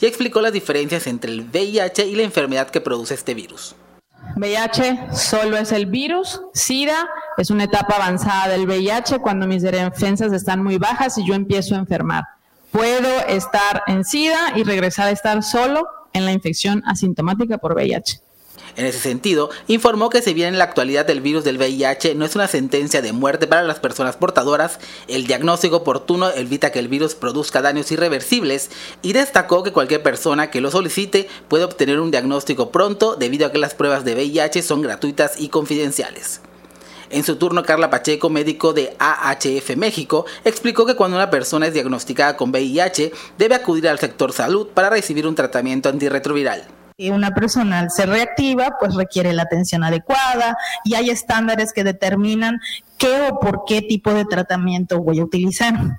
Y 0.00 0.06
explicó 0.06 0.42
las 0.42 0.52
diferencias 0.52 1.06
entre 1.06 1.32
el 1.32 1.42
VIH 1.42 2.04
y 2.04 2.16
la 2.16 2.24
enfermedad 2.24 2.68
que 2.68 2.82
produce 2.82 3.14
este 3.14 3.32
virus. 3.32 3.74
VIH 4.36 5.14
solo 5.14 5.56
es 5.56 5.72
el 5.72 5.86
virus, 5.86 6.40
SIDA 6.54 7.08
es 7.36 7.50
una 7.50 7.64
etapa 7.64 7.96
avanzada 7.96 8.48
del 8.48 8.66
VIH 8.66 9.18
cuando 9.20 9.46
mis 9.46 9.62
defensas 9.62 10.32
están 10.32 10.62
muy 10.62 10.78
bajas 10.78 11.18
y 11.18 11.26
yo 11.26 11.34
empiezo 11.34 11.74
a 11.74 11.78
enfermar. 11.78 12.24
Puedo 12.70 13.08
estar 13.26 13.82
en 13.86 14.04
SIDA 14.04 14.52
y 14.56 14.62
regresar 14.62 15.08
a 15.08 15.10
estar 15.10 15.42
solo 15.42 15.86
en 16.12 16.24
la 16.24 16.32
infección 16.32 16.82
asintomática 16.86 17.58
por 17.58 17.74
VIH. 17.74 18.20
En 18.78 18.86
ese 18.86 19.00
sentido, 19.00 19.50
informó 19.66 20.08
que 20.08 20.22
si 20.22 20.32
bien 20.34 20.50
en 20.50 20.58
la 20.58 20.62
actualidad 20.62 21.10
el 21.10 21.20
virus 21.20 21.42
del 21.42 21.58
VIH 21.58 22.14
no 22.14 22.24
es 22.24 22.36
una 22.36 22.46
sentencia 22.46 23.02
de 23.02 23.12
muerte 23.12 23.48
para 23.48 23.64
las 23.64 23.80
personas 23.80 24.14
portadoras, 24.14 24.78
el 25.08 25.26
diagnóstico 25.26 25.78
oportuno 25.78 26.30
evita 26.30 26.70
que 26.70 26.78
el 26.78 26.86
virus 26.86 27.16
produzca 27.16 27.60
daños 27.60 27.90
irreversibles 27.90 28.70
y 29.02 29.14
destacó 29.14 29.64
que 29.64 29.72
cualquier 29.72 30.04
persona 30.04 30.52
que 30.52 30.60
lo 30.60 30.70
solicite 30.70 31.28
puede 31.48 31.64
obtener 31.64 31.98
un 31.98 32.12
diagnóstico 32.12 32.70
pronto 32.70 33.16
debido 33.16 33.48
a 33.48 33.50
que 33.50 33.58
las 33.58 33.74
pruebas 33.74 34.04
de 34.04 34.14
VIH 34.14 34.62
son 34.62 34.80
gratuitas 34.80 35.40
y 35.40 35.48
confidenciales. 35.48 36.40
En 37.10 37.24
su 37.24 37.34
turno, 37.34 37.64
Carla 37.64 37.90
Pacheco, 37.90 38.30
médico 38.30 38.74
de 38.74 38.94
AHF 39.00 39.76
México, 39.76 40.24
explicó 40.44 40.86
que 40.86 40.94
cuando 40.94 41.16
una 41.16 41.30
persona 41.30 41.66
es 41.66 41.74
diagnosticada 41.74 42.36
con 42.36 42.50
VIH, 42.50 43.10
debe 43.38 43.56
acudir 43.56 43.88
al 43.88 43.98
sector 43.98 44.32
salud 44.32 44.68
para 44.68 44.88
recibir 44.88 45.26
un 45.26 45.34
tratamiento 45.34 45.88
antirretroviral. 45.88 46.77
Una 46.98 47.32
persona 47.32 47.78
al 47.78 47.92
ser 47.92 48.08
reactiva, 48.08 48.76
pues 48.80 48.96
requiere 48.96 49.32
la 49.32 49.44
atención 49.44 49.84
adecuada 49.84 50.56
y 50.82 50.94
hay 50.94 51.10
estándares 51.10 51.72
que 51.72 51.84
determinan 51.84 52.58
qué 52.98 53.28
o 53.30 53.38
por 53.38 53.62
qué 53.68 53.82
tipo 53.82 54.12
de 54.12 54.24
tratamiento 54.24 54.98
voy 55.00 55.20
a 55.20 55.24
utilizar. 55.24 55.96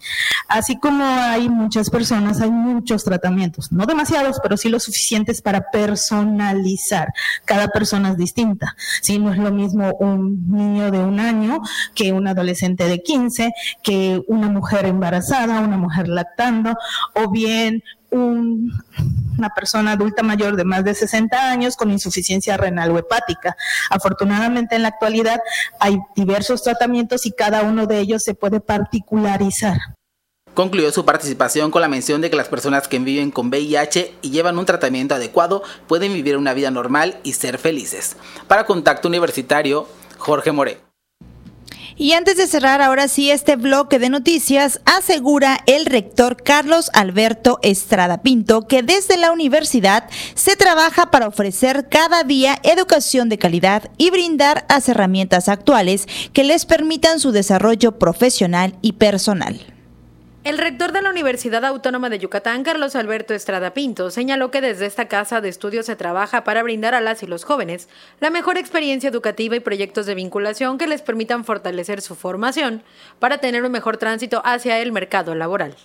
Así 0.50 0.78
como 0.78 1.06
hay 1.06 1.48
muchas 1.48 1.90
personas, 1.90 2.42
hay 2.42 2.52
muchos 2.52 3.06
tratamientos, 3.06 3.72
no 3.72 3.86
demasiados, 3.86 4.42
pero 4.44 4.58
sí 4.58 4.68
lo 4.68 4.82
suficientes 4.82 5.42
para 5.42 5.72
personalizar. 5.72 7.14
Cada 7.46 7.70
persona 7.70 8.10
es 8.10 8.18
distinta. 8.18 8.76
Si 9.02 9.20
no 9.20 9.32
es 9.32 9.38
lo 9.38 9.54
mismo 9.54 9.94
un 10.02 10.52
niño 10.52 10.92
de 10.92 11.00
un 11.00 11.22
año 11.22 11.62
que 11.96 12.12
un 12.12 12.28
adolescente 12.28 12.90
de 12.90 13.02
15, 13.02 13.54
que 13.84 14.22
una 14.28 14.50
mujer 14.50 14.86
embarazada, 14.86 15.62
una 15.62 15.78
mujer 15.78 16.10
lactando, 16.10 16.76
o 17.16 17.32
bien 17.32 17.84
una 18.12 19.50
persona 19.56 19.93
adulta 19.93 20.24
mayor 20.24 20.56
de 20.56 20.63
más 20.63 20.84
de 20.84 20.93
60 20.93 21.52
años 21.52 21.76
con 21.76 21.91
insuficiencia 21.91 22.58
renal 22.58 22.91
o 22.91 22.98
hepática. 22.98 23.56
Afortunadamente 23.89 24.76
en 24.76 24.84
la 24.84 24.89
actualidad 24.89 25.39
hay 25.80 25.98
diversos 26.15 26.63
tratamientos 26.63 27.26
y 27.26 27.32
cada 27.32 27.63
uno 27.63 27.86
de 27.86 28.00
ellos 28.00 28.24
se 28.24 28.34
puede 28.34 28.60
particularizar. 28.60 29.78
Concluyó 30.54 30.91
su 30.91 31.06
participación 31.06 31.72
con 31.72 31.82
la 31.82 31.88
mención 31.88 32.22
de 32.22 32.30
que 32.30 32.36
las 32.36 32.50
personas 32.50 32.88
que 32.88 33.00
viven 33.00 33.32
con 33.32 33.48
VIH 33.48 34.15
y 34.22 34.32
llevan 34.32 34.58
un 34.58 34.65
tratamiento 34.65 35.15
adecuado 35.15 35.63
pueden 35.88 36.13
vivir 36.13 36.36
una 36.36 36.54
vida 36.54 36.72
normal 36.72 37.17
y 37.24 37.34
ser 37.34 37.58
felices. 37.58 38.17
Para 38.48 38.65
Contacto 38.65 39.08
Universitario, 39.08 39.88
Jorge 40.17 40.52
More. 40.52 40.88
Y 42.02 42.14
antes 42.14 42.38
de 42.38 42.48
cerrar 42.48 42.82
ahora 42.82 43.10
sí 43.10 43.30
este 43.30 43.58
bloque 43.58 44.00
de 44.00 44.10
noticias, 44.10 44.80
asegura 44.86 45.60
el 45.66 45.86
rector 45.86 46.42
Carlos 46.42 46.90
Alberto 46.94 47.60
Estrada 47.62 48.22
Pinto 48.22 48.68
que 48.68 48.84
desde 48.84 49.18
la 49.18 49.34
universidad 49.34 50.10
se 50.34 50.56
trabaja 50.56 51.12
para 51.12 51.28
ofrecer 51.28 51.90
cada 51.90 52.24
día 52.24 52.58
educación 52.64 53.28
de 53.28 53.38
calidad 53.38 53.92
y 53.98 54.12
brindar 54.12 54.66
las 54.70 54.88
herramientas 54.88 55.50
actuales 55.50 56.08
que 56.32 56.46
les 56.46 56.66
permitan 56.66 57.20
su 57.20 57.34
desarrollo 57.34 58.00
profesional 58.00 58.78
y 58.82 58.94
personal. 58.94 59.60
El 60.50 60.58
rector 60.58 60.92
de 60.92 61.04
la 61.04 61.12
Universidad 61.12 61.64
Autónoma 61.64 62.10
de 62.10 62.18
Yucatán, 62.18 62.64
Carlos 62.64 62.96
Alberto 62.96 63.36
Estrada 63.36 63.76
Pinto, 63.76 64.10
señaló 64.10 64.50
que 64.50 64.62
desde 64.62 64.88
esta 64.88 65.08
casa 65.08 65.42
de 65.42 65.50
estudios 65.50 65.86
se 65.86 65.96
trabaja 65.96 66.44
para 66.44 66.64
brindar 66.64 66.96
a 66.96 67.02
las 67.02 67.22
y 67.22 67.28
los 67.28 67.44
jóvenes 67.44 67.88
la 68.20 68.32
mejor 68.32 68.58
experiencia 68.58 69.12
educativa 69.12 69.56
y 69.56 69.60
proyectos 69.60 70.08
de 70.08 70.16
vinculación 70.16 70.80
que 70.80 70.88
les 70.88 71.04
permitan 71.04 71.46
fortalecer 71.46 72.02
su 72.02 72.16
formación 72.16 72.82
para 73.20 73.38
tener 73.38 73.64
un 73.64 73.72
mejor 73.72 73.98
tránsito 73.98 74.42
hacia 74.44 74.80
el 74.80 74.92
mercado 74.92 75.36
laboral. 75.36 75.76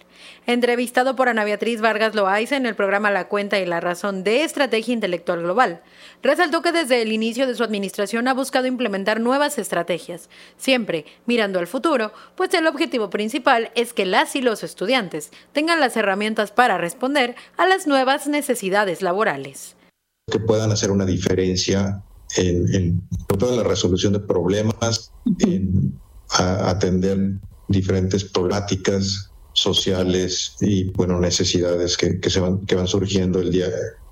Entrevistado 0.46 1.16
por 1.16 1.28
Ana 1.28 1.44
Beatriz 1.44 1.80
Vargas 1.80 2.14
Loaiza 2.14 2.56
en 2.56 2.66
el 2.66 2.74
programa 2.74 3.10
La 3.10 3.28
Cuenta 3.28 3.58
y 3.58 3.66
la 3.66 3.80
Razón 3.80 4.24
de 4.24 4.44
Estrategia 4.44 4.94
Intelectual 4.94 5.42
Global, 5.42 5.82
resaltó 6.22 6.62
que 6.62 6.72
desde 6.72 7.02
el 7.02 7.12
inicio 7.12 7.46
de 7.46 7.54
su 7.54 7.64
administración 7.64 8.28
ha 8.28 8.34
buscado 8.34 8.66
implementar 8.66 9.20
nuevas 9.20 9.58
estrategias, 9.58 10.28
siempre 10.56 11.04
mirando 11.26 11.58
al 11.58 11.66
futuro, 11.66 12.12
pues 12.36 12.52
el 12.54 12.66
objetivo 12.66 13.10
principal 13.10 13.70
es 13.74 13.92
que 13.92 14.06
las 14.06 14.36
y 14.36 14.42
los 14.42 14.62
estudiantes 14.62 15.30
tengan 15.52 15.80
las 15.80 15.96
herramientas 15.96 16.50
para 16.50 16.78
responder 16.78 17.34
a 17.56 17.66
las 17.66 17.86
nuevas 17.86 18.26
necesidades 18.26 19.02
laborales. 19.02 19.76
Que 20.30 20.38
puedan 20.38 20.72
hacer 20.72 20.90
una 20.90 21.04
diferencia 21.04 22.02
en, 22.36 23.02
toda 23.38 23.56
la 23.56 23.62
resolución 23.62 24.12
de 24.12 24.20
problemas, 24.20 25.12
en 25.40 25.98
atender 26.30 27.34
diferentes 27.68 28.24
problemáticas 28.24 29.30
sociales 29.54 30.56
y 30.60 30.84
bueno 30.90 31.18
necesidades 31.20 31.96
que, 31.96 32.18
se 32.28 32.40
van 32.40 32.66
que 32.66 32.74
van 32.74 32.86
surgiendo 32.86 33.40
el 33.40 33.50
día 33.50 33.68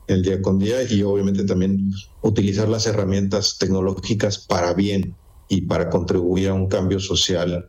el 0.07 0.23
día 0.23 0.41
con 0.41 0.59
día 0.59 0.83
y 0.83 1.03
obviamente 1.03 1.45
también 1.45 1.93
utilizar 2.23 2.69
las 2.69 2.87
herramientas 2.87 3.59
tecnológicas 3.59 4.39
para 4.39 4.73
bien 4.73 5.15
y 5.49 5.63
para 5.63 5.91
contribuir 5.91 6.49
a 6.49 6.55
un 6.55 6.69
cambio 6.69 6.99
social 6.99 7.67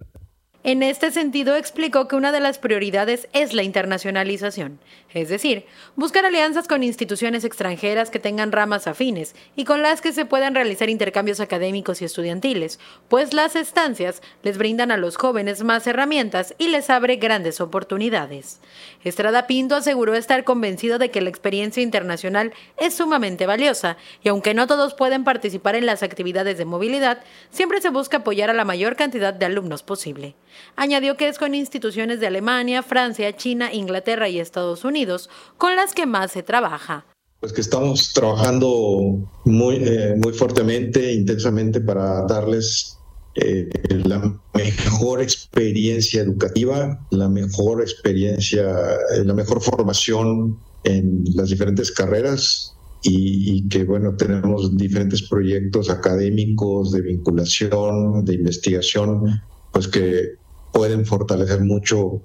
en 0.66 0.82
este 0.82 1.12
sentido, 1.12 1.58
explicó 1.58 2.08
que 2.08 2.16
una 2.16 2.32
de 2.32 2.40
las 2.40 2.58
prioridades 2.58 3.28
es 3.34 3.54
la 3.54 3.64
internacionalización, 3.64 4.80
es 5.14 5.28
decir, 5.28 5.66
buscar 5.98 6.26
alianzas 6.26 6.70
con 6.70 6.84
instituciones 6.84 7.44
extranjeras 7.44 8.10
que 8.10 8.20
tengan 8.20 8.54
ramas 8.54 8.88
afines 8.88 9.36
y 9.58 9.66
con 9.66 9.82
las 9.82 10.00
que 10.00 10.14
se 10.14 10.24
puedan 10.24 10.56
realizar 10.56 10.90
intercambios 10.90 11.42
académicos 11.42 12.02
y 12.02 12.06
estudiantiles, 12.06 12.80
pues 13.10 13.34
las 13.34 13.58
estancias 13.58 14.22
les 14.42 14.58
brindan 14.58 14.92
a 14.92 14.98
los 14.98 15.18
jóvenes 15.18 15.64
más 15.64 15.86
herramientas 15.86 16.56
y 16.58 16.70
les 16.70 16.90
abre 16.90 17.18
grandes 17.18 17.60
oportunidades. 17.60 18.62
Estrada 19.04 19.48
Pinto 19.48 19.76
aseguró 19.76 20.14
estar 20.14 20.46
convencido 20.46 20.98
de 20.98 21.12
que 21.12 21.20
la 21.20 21.30
experiencia 21.30 21.84
internacional 21.84 22.54
es 22.78 22.94
sumamente 22.94 23.46
valiosa 23.48 23.98
y 24.24 24.30
aunque 24.30 24.54
no 24.54 24.66
todos 24.66 24.94
pueden 24.94 25.26
participar 25.26 25.76
en 25.76 25.86
las 25.86 26.04
actividades 26.04 26.58
de 26.58 26.64
movilidad, 26.64 27.22
siempre 27.52 27.82
se 27.82 27.90
busca 27.90 28.18
apoyar 28.18 28.50
a 28.50 28.54
la 28.54 28.64
mayor 28.64 28.96
cantidad 28.96 29.34
de 29.34 29.46
alumnos 29.46 29.84
posible. 29.84 30.36
Añadió 30.76 31.18
que 31.18 31.28
es 31.28 31.38
con 31.38 31.56
instituciones 31.56 32.20
de 32.20 32.28
Alemania, 32.28 32.84
Francia, 32.84 33.36
China, 33.36 33.74
Inglaterra 33.74 34.30
y 34.30 34.40
Estados 34.40 34.84
Unidos 34.84 35.30
con 35.58 35.76
las 35.76 35.94
que 35.94 36.06
más 36.06 36.32
se 36.32 36.44
trabaja. 36.44 37.06
Pues 37.40 37.52
que 37.52 37.62
estamos 37.62 38.14
trabajando 38.14 39.30
muy, 39.44 39.76
eh, 39.76 40.16
muy 40.18 40.34
fuertemente, 40.34 41.14
intensamente 41.14 41.82
para 41.82 42.26
darles 42.26 42.98
eh, 43.36 43.68
la 44.06 44.40
mejor 44.54 45.22
experiencia 45.22 46.22
educativa, 46.22 47.00
la 47.10 47.28
mejor 47.28 47.82
experiencia, 47.82 48.70
eh, 49.16 49.26
la 49.26 49.34
mejor 49.34 49.60
formación 49.60 50.60
en 50.84 51.24
las 51.34 51.50
diferentes 51.50 51.92
carreras 51.92 52.76
y, 53.02 53.58
y, 53.58 53.68
que 53.70 53.86
bueno, 53.86 54.16
tenemos 54.16 54.78
diferentes 54.78 55.24
proyectos 55.24 55.90
académicos 55.90 56.92
de 56.92 57.02
vinculación, 57.02 58.24
de 58.24 58.36
investigación, 58.36 59.42
pues 59.72 59.88
que 59.88 60.36
pueden 60.74 61.06
fortalecer 61.06 61.62
mucho 61.62 62.22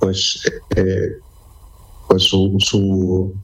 pues, 0.00 0.42
eh, 0.74 1.12
pues 2.08 2.24
su, 2.24 2.56
su, 2.58 3.34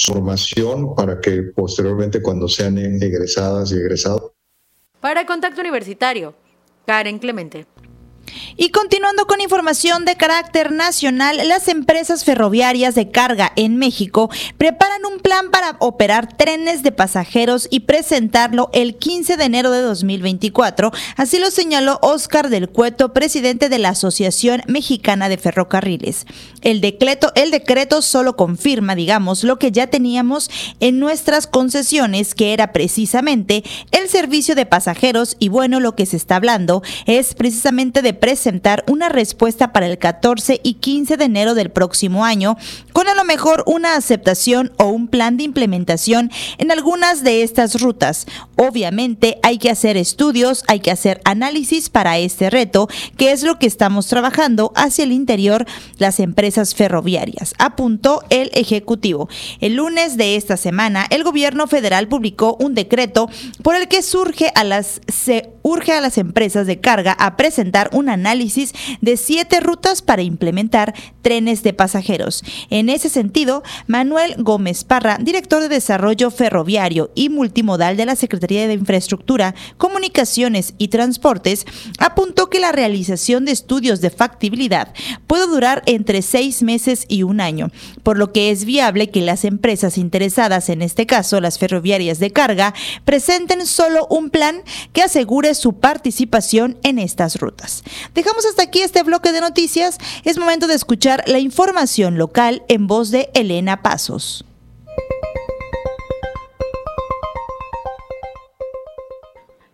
formación 0.00 0.94
para 0.94 1.20
que 1.20 1.42
posteriormente 1.54 2.22
cuando 2.22 2.48
sean 2.48 2.78
egresadas 2.78 3.72
y 3.72 3.76
egresados. 3.76 4.32
Para 5.00 5.26
Contacto 5.26 5.60
Universitario, 5.60 6.34
Karen 6.86 7.18
Clemente. 7.18 7.66
Y 8.56 8.70
continuando 8.70 9.26
con 9.26 9.40
información 9.40 10.04
de 10.04 10.16
carácter 10.16 10.72
nacional, 10.72 11.40
las 11.46 11.68
empresas 11.68 12.24
ferroviarias 12.24 12.94
de 12.94 13.10
carga 13.10 13.52
en 13.56 13.76
México 13.76 14.30
preparan 14.56 15.04
un 15.06 15.20
plan 15.20 15.50
para 15.50 15.76
operar 15.78 16.36
trenes 16.36 16.82
de 16.82 16.92
pasajeros 16.92 17.68
y 17.70 17.80
presentarlo 17.80 18.70
el 18.72 18.96
15 18.96 19.36
de 19.36 19.44
enero 19.44 19.70
de 19.70 19.82
2024. 19.82 20.90
Así 21.16 21.38
lo 21.38 21.50
señaló 21.50 21.98
Oscar 22.02 22.48
del 22.48 22.68
Cueto, 22.68 23.12
presidente 23.12 23.68
de 23.68 23.78
la 23.78 23.90
Asociación 23.90 24.62
Mexicana 24.66 25.28
de 25.28 25.38
Ferrocarriles. 25.38 26.26
El 26.62 26.80
decreto, 26.80 27.32
el 27.34 27.50
decreto 27.50 28.02
solo 28.02 28.36
confirma, 28.36 28.94
digamos, 28.94 29.44
lo 29.44 29.58
que 29.58 29.72
ya 29.72 29.86
teníamos 29.86 30.50
en 30.80 30.98
nuestras 30.98 31.46
concesiones, 31.46 32.34
que 32.34 32.52
era 32.52 32.72
precisamente 32.72 33.62
el 33.92 34.08
servicio 34.08 34.54
de 34.54 34.66
pasajeros 34.66 35.36
y 35.38 35.48
bueno, 35.48 35.80
lo 35.80 35.94
que 35.94 36.06
se 36.06 36.16
está 36.16 36.36
hablando 36.36 36.82
es 37.06 37.34
precisamente 37.34 38.02
de 38.02 38.14
presentar 38.20 38.84
una 38.88 39.08
respuesta 39.08 39.72
para 39.72 39.86
el 39.86 39.98
14 39.98 40.60
y 40.62 40.74
15 40.74 41.16
de 41.16 41.24
enero 41.24 41.54
del 41.54 41.70
próximo 41.70 42.24
año, 42.24 42.56
con 42.92 43.08
a 43.08 43.14
lo 43.14 43.24
mejor 43.24 43.64
una 43.66 43.94
aceptación 43.96 44.72
o 44.76 44.86
un 44.86 45.08
plan 45.08 45.36
de 45.36 45.44
implementación 45.44 46.30
en 46.58 46.70
algunas 46.70 47.24
de 47.24 47.42
estas 47.42 47.80
rutas. 47.80 48.26
Obviamente 48.56 49.38
hay 49.42 49.58
que 49.58 49.70
hacer 49.70 49.96
estudios, 49.96 50.64
hay 50.66 50.80
que 50.80 50.90
hacer 50.90 51.20
análisis 51.24 51.90
para 51.90 52.18
este 52.18 52.50
reto, 52.50 52.88
que 53.16 53.32
es 53.32 53.42
lo 53.42 53.58
que 53.58 53.66
estamos 53.66 54.06
trabajando 54.06 54.72
hacia 54.74 55.04
el 55.04 55.12
interior 55.12 55.66
las 55.98 56.20
empresas 56.20 56.74
ferroviarias, 56.74 57.54
apuntó 57.58 58.22
el 58.30 58.50
Ejecutivo. 58.54 59.28
El 59.60 59.74
lunes 59.74 60.16
de 60.16 60.36
esta 60.36 60.56
semana, 60.56 61.06
el 61.10 61.24
gobierno 61.24 61.66
federal 61.66 62.08
publicó 62.08 62.56
un 62.58 62.74
decreto 62.74 63.28
por 63.62 63.76
el 63.76 63.88
que 63.88 64.02
surge 64.02 64.50
a 64.54 64.64
las, 64.64 65.00
se 65.06 65.50
urge 65.62 65.92
a 65.92 66.00
las 66.00 66.18
empresas 66.18 66.66
de 66.66 66.80
carga 66.80 67.12
a 67.12 67.36
presentar 67.36 67.90
análisis 68.08 68.72
de 69.00 69.16
siete 69.16 69.60
rutas 69.60 70.02
para 70.02 70.22
implementar 70.22 70.94
trenes 71.22 71.62
de 71.62 71.72
pasajeros. 71.72 72.42
En 72.70 72.88
ese 72.88 73.08
sentido, 73.08 73.62
Manuel 73.86 74.34
Gómez 74.38 74.84
Parra, 74.84 75.18
director 75.20 75.62
de 75.62 75.68
Desarrollo 75.68 76.30
Ferroviario 76.30 77.10
y 77.14 77.28
Multimodal 77.28 77.96
de 77.96 78.06
la 78.06 78.16
Secretaría 78.16 78.66
de 78.66 78.74
Infraestructura, 78.74 79.54
Comunicaciones 79.76 80.74
y 80.78 80.88
Transportes, 80.88 81.66
apuntó 81.98 82.48
que 82.48 82.60
la 82.60 82.72
realización 82.72 83.44
de 83.44 83.52
estudios 83.52 84.00
de 84.00 84.10
factibilidad 84.10 84.94
puede 85.26 85.46
durar 85.46 85.82
entre 85.86 86.22
seis 86.22 86.62
meses 86.62 87.04
y 87.08 87.22
un 87.22 87.40
año, 87.40 87.70
por 88.02 88.18
lo 88.18 88.32
que 88.32 88.50
es 88.50 88.64
viable 88.64 89.10
que 89.10 89.20
las 89.20 89.44
empresas 89.44 89.98
interesadas, 89.98 90.68
en 90.68 90.82
este 90.82 91.06
caso 91.06 91.40
las 91.40 91.58
ferroviarias 91.58 92.18
de 92.18 92.30
carga, 92.30 92.74
presenten 93.04 93.66
solo 93.66 94.06
un 94.08 94.30
plan 94.30 94.62
que 94.92 95.02
asegure 95.02 95.54
su 95.54 95.74
participación 95.74 96.78
en 96.82 96.98
estas 96.98 97.40
rutas. 97.40 97.82
Dejamos 98.14 98.46
hasta 98.46 98.62
aquí 98.62 98.82
este 98.82 99.02
bloque 99.02 99.32
de 99.32 99.40
noticias. 99.40 99.98
Es 100.24 100.38
momento 100.38 100.66
de 100.66 100.74
escuchar 100.74 101.24
la 101.26 101.38
información 101.38 102.18
local 102.18 102.62
en 102.68 102.86
voz 102.86 103.10
de 103.10 103.30
Elena 103.34 103.82
Pasos. 103.82 104.44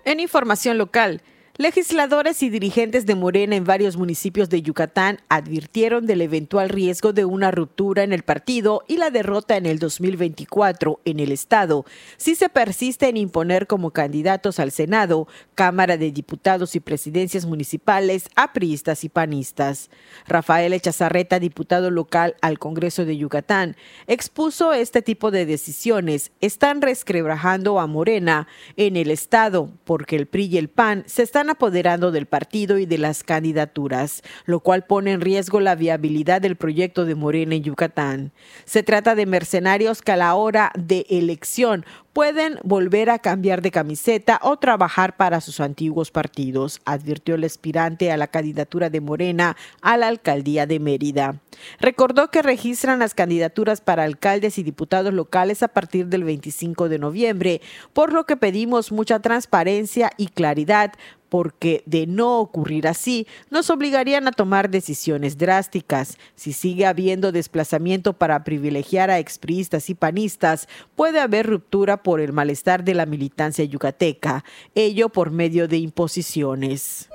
En 0.05 0.21
información 0.21 0.77
local, 0.77 1.23
Legisladores 1.57 2.43
y 2.43 2.51
dirigentes 2.51 3.07
de 3.07 3.15
Morena 3.15 3.55
en 3.55 3.63
varios 3.63 3.97
municipios 3.97 4.51
de 4.51 4.61
Yucatán 4.61 5.21
advirtieron 5.29 6.05
del 6.05 6.21
eventual 6.23 6.69
riesgo 6.69 7.13
de 7.13 7.25
una 7.25 7.53
ruptura 7.53 8.03
en 8.03 8.13
el 8.13 8.25
partido 8.25 8.83
y 8.89 8.97
la 8.97 9.11
derrota 9.11 9.57
en 9.57 9.65
el 9.65 9.79
2024 9.79 11.01
en 11.05 11.21
el 11.21 11.31
Estado 11.31 11.85
si 12.17 12.35
se 12.35 12.49
persiste 12.49 13.09
en 13.09 13.17
imponer 13.17 13.69
como 13.69 13.93
candidatos 13.93 14.59
al 14.59 14.73
Senado, 14.73 15.29
Cámara 15.55 15.97
de 15.97 16.11
Diputados 16.11 16.75
y 16.75 16.81
presidencias 16.81 17.47
municipales 17.47 18.31
a 18.35 18.53
priistas 18.53 19.05
y 19.05 19.09
panistas. 19.09 19.91
Rafael 20.27 20.73
Echazarreta, 20.73 21.39
diputado 21.39 21.93
local 21.93 22.35
al 22.43 22.59
Congreso 22.59 23.05
de 23.05 23.17
Yucatán, 23.17 23.77
expuso 24.09 24.73
este 24.73 25.03
tipo 25.03 25.31
de 25.31 25.47
decisiones 25.47 26.33
están 26.41 26.83
resquebrajando 26.83 27.79
a 27.79 27.87
Morena 27.87 28.49
en 28.77 28.97
el 28.97 29.13
Estado 29.13 29.71
porque 29.85 30.17
el 30.17 30.27
PRI 30.27 30.47
y 30.47 30.59
el 30.59 30.69
PAN 30.69 31.05
se 31.07 31.23
están 31.23 31.44
apoderando 31.51 32.13
del 32.13 32.27
partido 32.27 32.79
y 32.79 32.87
de 32.87 32.99
las 32.99 33.23
candidaturas, 33.23 34.23
lo 34.45 34.61
cual 34.61 34.85
pone 34.85 35.13
en 35.13 35.21
riesgo 35.21 35.61
la 35.61 35.75
viabilidad 35.75 36.41
del 36.41 36.57
proyecto 36.57 37.05
de 37.05 37.15
Morena 37.15 37.55
en 37.55 37.63
Yucatán. 37.63 38.33
Se 38.65 38.83
trata 38.83 39.15
de 39.15 39.27
mercenarios 39.27 40.03
que 40.03 40.13
a 40.13 40.17
la 40.17 40.35
hora 40.35 40.73
de 40.77 41.07
elección 41.09 41.85
pueden 42.15 42.61
volver 42.63 43.11
a 43.11 43.19
cambiar 43.19 43.61
de 43.61 43.73
camiseta 43.73 44.39
o 44.43 44.57
trabajar 44.57 45.17
para 45.17 45.41
sus 45.41 45.59
antiguos 45.59 46.13
partidos, 46.13 46.81
advirtió 46.85 47.35
el 47.35 47.45
aspirante 47.45 48.13
a 48.13 48.17
la 48.17 48.29
candidatura 48.29 48.89
de 48.89 49.01
Morena 49.01 49.57
a 49.83 49.97
la 49.97 50.07
alcaldía 50.07 50.67
de 50.67 50.79
Mérida. 50.79 51.41
Recordó 51.81 52.31
que 52.31 52.41
registran 52.41 53.01
las 53.01 53.15
candidaturas 53.15 53.81
para 53.81 54.05
alcaldes 54.05 54.59
y 54.59 54.63
diputados 54.63 55.13
locales 55.13 55.65
a 55.65 55.69
partir 55.69 56.07
del 56.07 56.23
25 56.23 56.89
de 56.89 57.01
noviembre, 57.01 57.61
por 57.93 58.13
lo 58.13 58.25
que 58.27 58.37
pedimos 58.37 58.93
mucha 58.93 59.19
transparencia 59.19 60.13
y 60.17 60.29
claridad 60.29 60.93
porque 61.35 61.83
de 61.85 62.07
no 62.07 62.39
ocurrir 62.39 62.87
así, 62.87 63.27
nos 63.51 63.69
obligarían 63.69 64.29
a 64.29 64.31
tomar 64.31 64.71
decisiones 64.71 65.37
drásticas. 65.37 66.17
Si 66.37 66.53
sigue 66.53 66.87
habiendo 66.87 67.33
desplazamiento 67.33 68.13
para 68.13 68.45
privilegiar 68.45 69.11
a 69.11 69.19
expriistas 69.19 69.91
y 69.91 69.97
panistas, 69.97 70.69
puede 70.95 71.19
haber 71.19 71.49
ruptura 71.49 72.05
por 72.05 72.21
el 72.21 72.33
malestar 72.33 72.85
de 72.85 72.95
la 72.95 73.05
militancia 73.05 73.65
yucateca, 73.65 74.45
ello 74.77 75.09
por 75.09 75.33
medio 75.33 75.67
de 75.67 75.79
imposiciones. 75.79 77.09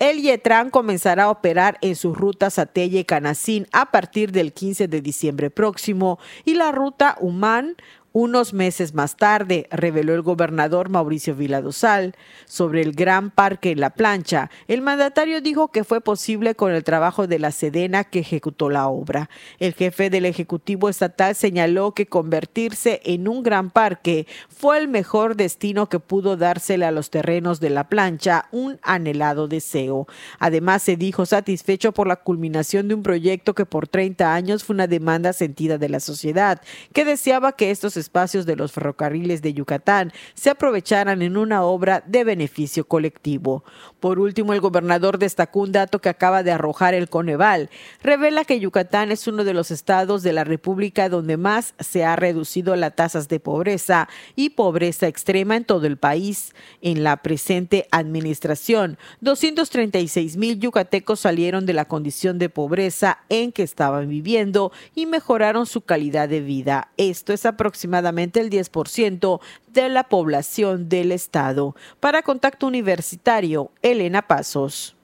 El 0.00 0.20
Yetran 0.20 0.70
comenzará 0.70 1.24
a 1.24 1.30
operar 1.30 1.78
en 1.80 1.94
sus 1.94 2.16
rutas 2.16 2.58
a 2.58 2.66
Telle 2.66 2.98
y 2.98 3.04
Canacín 3.04 3.68
a 3.72 3.92
partir 3.92 4.32
del 4.32 4.52
15 4.52 4.88
de 4.88 5.00
diciembre 5.00 5.48
próximo 5.48 6.18
y 6.44 6.54
la 6.54 6.72
ruta 6.72 7.16
Humán 7.20 7.76
unos 8.16 8.54
meses 8.54 8.94
más 8.94 9.16
tarde, 9.16 9.66
reveló 9.72 10.14
el 10.14 10.22
gobernador 10.22 10.88
Mauricio 10.88 11.34
Viladosal 11.34 12.14
sobre 12.46 12.80
el 12.80 12.92
Gran 12.92 13.32
Parque 13.32 13.72
en 13.72 13.80
La 13.80 13.90
Plancha. 13.90 14.50
El 14.68 14.82
mandatario 14.82 15.40
dijo 15.40 15.72
que 15.72 15.82
fue 15.82 16.00
posible 16.00 16.54
con 16.54 16.70
el 16.72 16.84
trabajo 16.84 17.26
de 17.26 17.40
la 17.40 17.50
Sedena 17.50 18.04
que 18.04 18.20
ejecutó 18.20 18.70
la 18.70 18.86
obra. 18.86 19.28
El 19.58 19.74
jefe 19.74 20.10
del 20.10 20.26
Ejecutivo 20.26 20.88
Estatal 20.88 21.34
señaló 21.34 21.90
que 21.90 22.06
convertirse 22.06 23.00
en 23.04 23.26
un 23.26 23.42
gran 23.42 23.70
parque 23.70 24.28
fue 24.48 24.78
el 24.78 24.86
mejor 24.86 25.34
destino 25.34 25.88
que 25.88 25.98
pudo 25.98 26.36
dársele 26.36 26.84
a 26.84 26.92
los 26.92 27.10
terrenos 27.10 27.58
de 27.58 27.70
La 27.70 27.88
Plancha, 27.88 28.46
un 28.52 28.78
anhelado 28.82 29.48
deseo. 29.48 30.06
Además, 30.38 30.84
se 30.84 30.96
dijo 30.96 31.26
satisfecho 31.26 31.90
por 31.90 32.06
la 32.06 32.14
culminación 32.14 32.86
de 32.86 32.94
un 32.94 33.02
proyecto 33.02 33.56
que 33.56 33.66
por 33.66 33.88
30 33.88 34.32
años 34.32 34.62
fue 34.62 34.74
una 34.74 34.86
demanda 34.86 35.32
sentida 35.32 35.78
de 35.78 35.88
la 35.88 35.98
sociedad, 35.98 36.60
que 36.92 37.04
deseaba 37.04 37.50
que 37.50 37.72
estos 37.72 38.03
espacios 38.04 38.46
de 38.46 38.56
los 38.56 38.72
ferrocarriles 38.72 39.40
de 39.42 39.54
Yucatán 39.54 40.12
se 40.34 40.50
aprovecharan 40.50 41.22
en 41.22 41.36
una 41.36 41.62
obra 41.62 42.02
de 42.06 42.24
beneficio 42.24 42.86
colectivo. 42.86 43.64
Por 44.00 44.18
último, 44.18 44.52
el 44.52 44.60
gobernador 44.60 45.18
destacó 45.18 45.60
un 45.60 45.72
dato 45.72 46.00
que 46.00 46.10
acaba 46.10 46.42
de 46.42 46.52
arrojar 46.52 46.92
el 46.92 47.08
Coneval. 47.08 47.70
Revela 48.02 48.44
que 48.44 48.60
Yucatán 48.60 49.10
es 49.10 49.26
uno 49.26 49.44
de 49.44 49.54
los 49.54 49.70
estados 49.70 50.22
de 50.22 50.34
la 50.34 50.44
República 50.44 51.08
donde 51.08 51.36
más 51.36 51.74
se 51.78 52.04
ha 52.04 52.14
reducido 52.16 52.76
las 52.76 52.94
tasas 52.94 53.28
de 53.28 53.40
pobreza 53.40 54.08
y 54.36 54.50
pobreza 54.50 55.06
extrema 55.06 55.56
en 55.56 55.64
todo 55.64 55.86
el 55.86 55.96
país. 55.96 56.54
En 56.82 57.02
la 57.02 57.22
presente 57.22 57.88
administración, 57.90 58.98
236 59.22 60.36
mil 60.36 60.60
yucatecos 60.60 61.20
salieron 61.20 61.64
de 61.64 61.72
la 61.72 61.86
condición 61.86 62.38
de 62.38 62.50
pobreza 62.50 63.20
en 63.30 63.52
que 63.52 63.62
estaban 63.62 64.08
viviendo 64.08 64.72
y 64.94 65.06
mejoraron 65.06 65.66
su 65.66 65.80
calidad 65.80 66.28
de 66.28 66.40
vida. 66.40 66.90
Esto 66.98 67.32
es 67.32 67.46
aproximadamente 67.46 67.93
aproximadamente 67.94 68.40
el 68.40 68.50
10% 68.50 69.40
de 69.68 69.88
la 69.88 70.04
población 70.04 70.88
del 70.88 71.12
estado. 71.12 71.74
Para 72.00 72.22
Contacto 72.22 72.66
Universitario, 72.66 73.70
Elena 73.82 74.22
Pasos. 74.22 74.96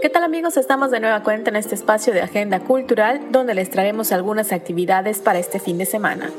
¿Qué 0.00 0.10
tal 0.10 0.22
amigos? 0.22 0.56
Estamos 0.56 0.90
de 0.90 1.00
nueva 1.00 1.22
cuenta 1.22 1.50
en 1.50 1.56
este 1.56 1.74
espacio 1.74 2.12
de 2.12 2.20
Agenda 2.20 2.60
Cultural 2.60 3.20
donde 3.30 3.54
les 3.54 3.70
traemos 3.70 4.12
algunas 4.12 4.52
actividades 4.52 5.18
para 5.18 5.38
este 5.38 5.58
fin 5.58 5.78
de 5.78 5.86
semana. 5.86 6.30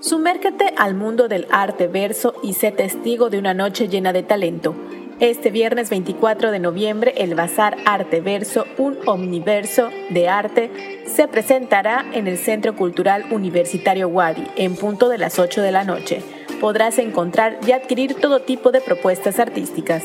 Sumérgete 0.00 0.72
al 0.76 0.94
mundo 0.94 1.28
del 1.28 1.46
arte 1.50 1.88
verso 1.88 2.34
y 2.42 2.54
sé 2.54 2.70
testigo 2.70 3.28
de 3.28 3.38
una 3.38 3.54
noche 3.54 3.88
llena 3.88 4.12
de 4.12 4.22
talento 4.22 4.74
este 5.22 5.52
viernes 5.52 5.88
24 5.88 6.50
de 6.50 6.58
noviembre, 6.58 7.14
el 7.16 7.36
Bazar 7.36 7.76
Arte 7.84 8.20
Verso, 8.20 8.66
un 8.76 8.98
omniverso 9.06 9.88
de 10.10 10.28
arte, 10.28 11.04
se 11.06 11.28
presentará 11.28 12.04
en 12.12 12.26
el 12.26 12.36
Centro 12.36 12.74
Cultural 12.74 13.26
Universitario 13.30 14.08
Wadi, 14.08 14.44
en 14.56 14.74
punto 14.74 15.08
de 15.08 15.18
las 15.18 15.38
8 15.38 15.62
de 15.62 15.70
la 15.70 15.84
noche. 15.84 16.22
Podrás 16.60 16.98
encontrar 16.98 17.56
y 17.64 17.70
adquirir 17.70 18.14
todo 18.14 18.40
tipo 18.40 18.72
de 18.72 18.80
propuestas 18.80 19.38
artísticas. 19.38 20.02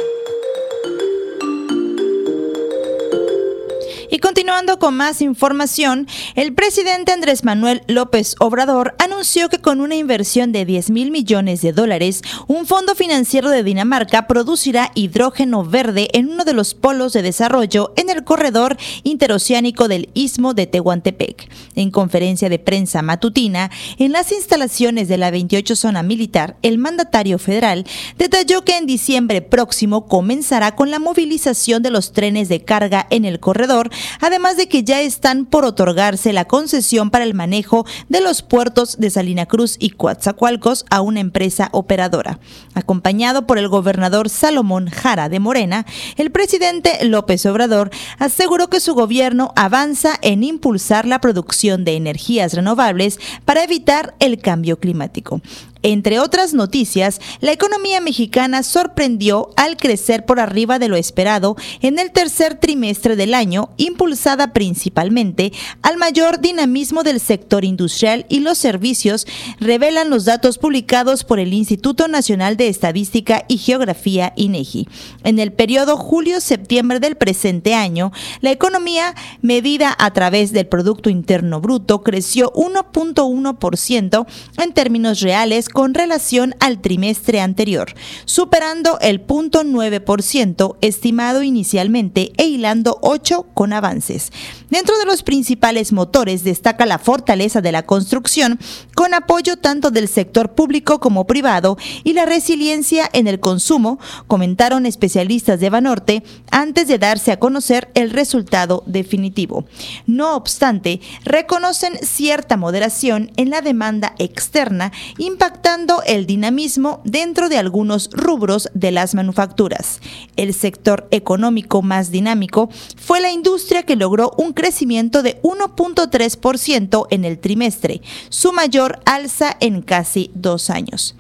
Continuando 4.45 4.79
con 4.79 4.95
más 4.95 5.23
información, 5.23 6.07
el 6.35 6.53
presidente 6.53 7.13
Andrés 7.13 7.45
Manuel 7.45 7.81
López 7.89 8.37
Obrador 8.41 8.95
anunció 8.99 9.49
que 9.49 9.57
con 9.57 9.81
una 9.81 9.95
inversión 9.95 10.53
de 10.53 10.67
10 10.67 10.91
mil 10.91 11.11
millones 11.11 11.63
de 11.63 11.73
dólares, 11.73 12.21
un 12.47 12.67
fondo 12.67 12.95
financiero 12.95 13.49
de 13.49 13.63
Dinamarca 13.63 14.27
producirá 14.27 14.91
hidrógeno 14.95 15.65
verde 15.65 16.11
en 16.13 16.31
uno 16.31 16.45
de 16.45 16.53
los 16.53 16.75
polos 16.75 17.15
de 17.15 17.23
desarrollo 17.23 17.95
en 17.97 18.11
el 18.11 18.23
corredor 18.23 18.77
interoceánico 19.03 19.89
del 19.89 20.11
istmo 20.13 20.53
de 20.53 20.67
Tehuantepec. 20.67 21.49
En 21.75 21.91
conferencia 21.91 22.51
de 22.51 22.59
prensa 22.59 23.01
matutina, 23.01 23.71
en 23.99 24.13
las 24.13 24.31
instalaciones 24.31 25.09
de 25.09 25.17
la 25.17 25.31
28 25.31 25.75
zona 25.75 26.03
militar, 26.03 26.59
el 26.61 26.77
mandatario 26.77 27.39
federal 27.39 27.87
detalló 28.19 28.63
que 28.63 28.77
en 28.77 28.85
diciembre 28.85 29.41
próximo 29.41 30.07
comenzará 30.07 30.77
con 30.77 30.91
la 30.91 30.99
movilización 30.99 31.83
de 31.83 31.91
los 31.91 32.13
trenes 32.13 32.51
de 32.51 32.63
carga 32.63 33.07
en 33.09 33.25
el 33.25 33.41
corredor 33.41 33.89
de 34.35 34.69
que 34.69 34.83
ya 34.83 35.01
están 35.01 35.47
por 35.47 35.65
otorgarse 35.65 36.33
la 36.33 36.45
concesión 36.45 37.11
para 37.11 37.25
el 37.25 37.35
manejo 37.35 37.87
de 38.09 38.21
los 38.21 38.43
puertos 38.43 38.99
de 38.99 39.09
Salina 39.09 39.47
Cruz 39.47 39.77
y 39.79 39.91
Coatzacoalcos 39.91 40.85
a 40.91 41.03
una 41.03 41.21
empresa 41.21 41.69
operadora. 41.73 42.41
Acompañado 42.75 43.47
por 43.47 43.59
el 43.59 43.69
gobernador 43.69 44.29
Salomón 44.29 44.91
Jara 44.91 45.29
de 45.29 45.39
Morena, 45.39 45.87
el 46.17 46.33
presidente 46.33 47.05
López 47.05 47.47
Obrador 47.47 47.91
aseguró 48.19 48.69
que 48.69 48.81
su 48.81 48.95
gobierno 48.95 49.53
avanza 49.55 50.19
en 50.21 50.43
impulsar 50.43 51.07
la 51.07 51.21
producción 51.21 51.85
de 51.85 51.95
energías 51.95 52.55
renovables 52.55 53.21
para 53.45 53.63
evitar 53.63 54.17
el 54.19 54.41
cambio 54.41 54.81
climático. 54.81 55.41
Entre 55.87 56.19
otras 56.19 56.55
noticias, 56.55 57.21
la 57.41 57.53
economía 57.53 58.01
mexicana 58.01 58.63
sorprendió 58.63 59.51
al 59.55 59.77
crecer 59.77 60.25
por 60.25 60.41
arriba 60.41 60.79
de 60.79 60.89
lo 60.89 60.97
esperado 60.97 61.57
en 61.83 61.99
el 61.99 62.11
tercer 62.11 62.55
trimestre 62.55 63.17
del 63.17 63.35
año, 63.35 63.69
impulsada 63.77 64.55
principalmente 64.55 65.53
al 65.83 65.99
mayor 65.99 66.41
dinamismo 66.41 67.03
del 67.03 67.21
sector 67.21 67.67
industrial 67.67 68.25
y 68.31 68.41
los 68.41 68.57
servicios, 68.57 69.27
revelan 69.61 70.09
los 70.09 70.25
datos 70.25 70.57
publicados 70.57 71.23
por 71.23 71.39
el 71.39 71.53
Instituto 71.53 72.09
Nacional 72.09 72.57
de 72.57 72.69
Estadística 72.69 73.45
y 73.47 73.59
Geografía 73.59 74.33
INEGI. 74.37 74.89
En 75.23 75.39
el 75.39 75.53
periodo 75.53 75.99
julio-septiembre 75.99 76.99
del 76.99 77.17
presente 77.17 77.75
año, 77.75 78.11
la 78.41 78.53
economía 78.53 79.15
medida 79.43 79.95
a 79.99 80.11
través 80.15 80.53
del 80.53 80.67
Producto 80.67 81.11
Interno 81.11 81.61
Bruto 81.61 82.03
creció 82.03 82.55
1.1% 82.55 84.27
en 84.57 84.73
términos 84.73 85.21
reales 85.21 85.69
con 85.75 85.93
relación 85.93 86.55
al 86.61 86.81
trimestre 86.81 87.41
anterior, 87.41 87.93
superando 88.27 88.99
el 89.01 89.27
0.9% 89.27 90.77
estimado 90.81 91.43
inicialmente 91.43 92.33
e 92.37 92.45
hilando 92.45 92.99
8 93.03 93.49
con 93.55 93.73
avances. 93.73 94.33
Dentro 94.71 94.97
de 94.99 95.05
los 95.05 95.25
principales 95.25 95.93
motores 95.93 96.45
destaca 96.45 96.87
la 96.87 96.99
fortaleza 96.99 97.61
de 97.61 97.73
la 97.73 97.83
construcción, 97.83 98.61
con 98.95 99.15
apoyo 99.15 99.57
tanto 99.57 99.91
del 99.91 100.07
sector 100.07 100.55
público 100.55 101.01
como 101.01 101.27
privado 101.27 101.77
y 102.05 102.13
la 102.13 102.25
resiliencia 102.25 103.11
en 103.13 103.27
el 103.27 103.41
consumo, 103.41 103.99
comentaron 104.29 104.87
especialistas 104.87 105.59
de 105.59 105.71
Banorte 105.71 106.23
antes 106.53 106.87
de 106.87 106.99
darse 106.99 107.33
a 107.33 107.41
conocer 107.41 107.91
el 107.95 108.11
resultado 108.11 108.85
definitivo. 108.87 109.65
No 110.07 110.37
obstante, 110.37 111.01
reconocen 111.25 111.99
cierta 112.01 112.57
moderación 112.57 113.33
en 113.37 113.51
la 113.51 113.61
demanda 113.61 114.15
externa, 114.19 114.93
impactando 115.19 115.64
el 116.07 116.27
dinamismo 116.27 117.01
dentro 117.05 117.49
de 117.49 117.59
algunos 117.59 118.11
rubros 118.13 118.69
de 118.75 118.91
las 118.91 119.15
manufacturas. 119.15 120.01
El 120.37 120.55
sector 120.55 121.09
económico 121.11 121.83
más 121.83 122.11
dinámico 122.11 122.69
fue 122.97 123.21
la 123.21 123.31
industria 123.33 123.83
que 123.83 123.97
logró 123.97 124.33
un 124.37 124.53
crecimiento 124.53 125.23
de 125.23 125.41
1.3% 125.43 127.07
en 127.11 127.25
el 127.25 127.39
trimestre, 127.39 128.03
su 128.29 128.53
mayor 128.53 129.01
alza 129.05 129.57
en 129.61 129.83
casi 129.83 130.31
dos 130.35 130.71
años. 130.71 131.17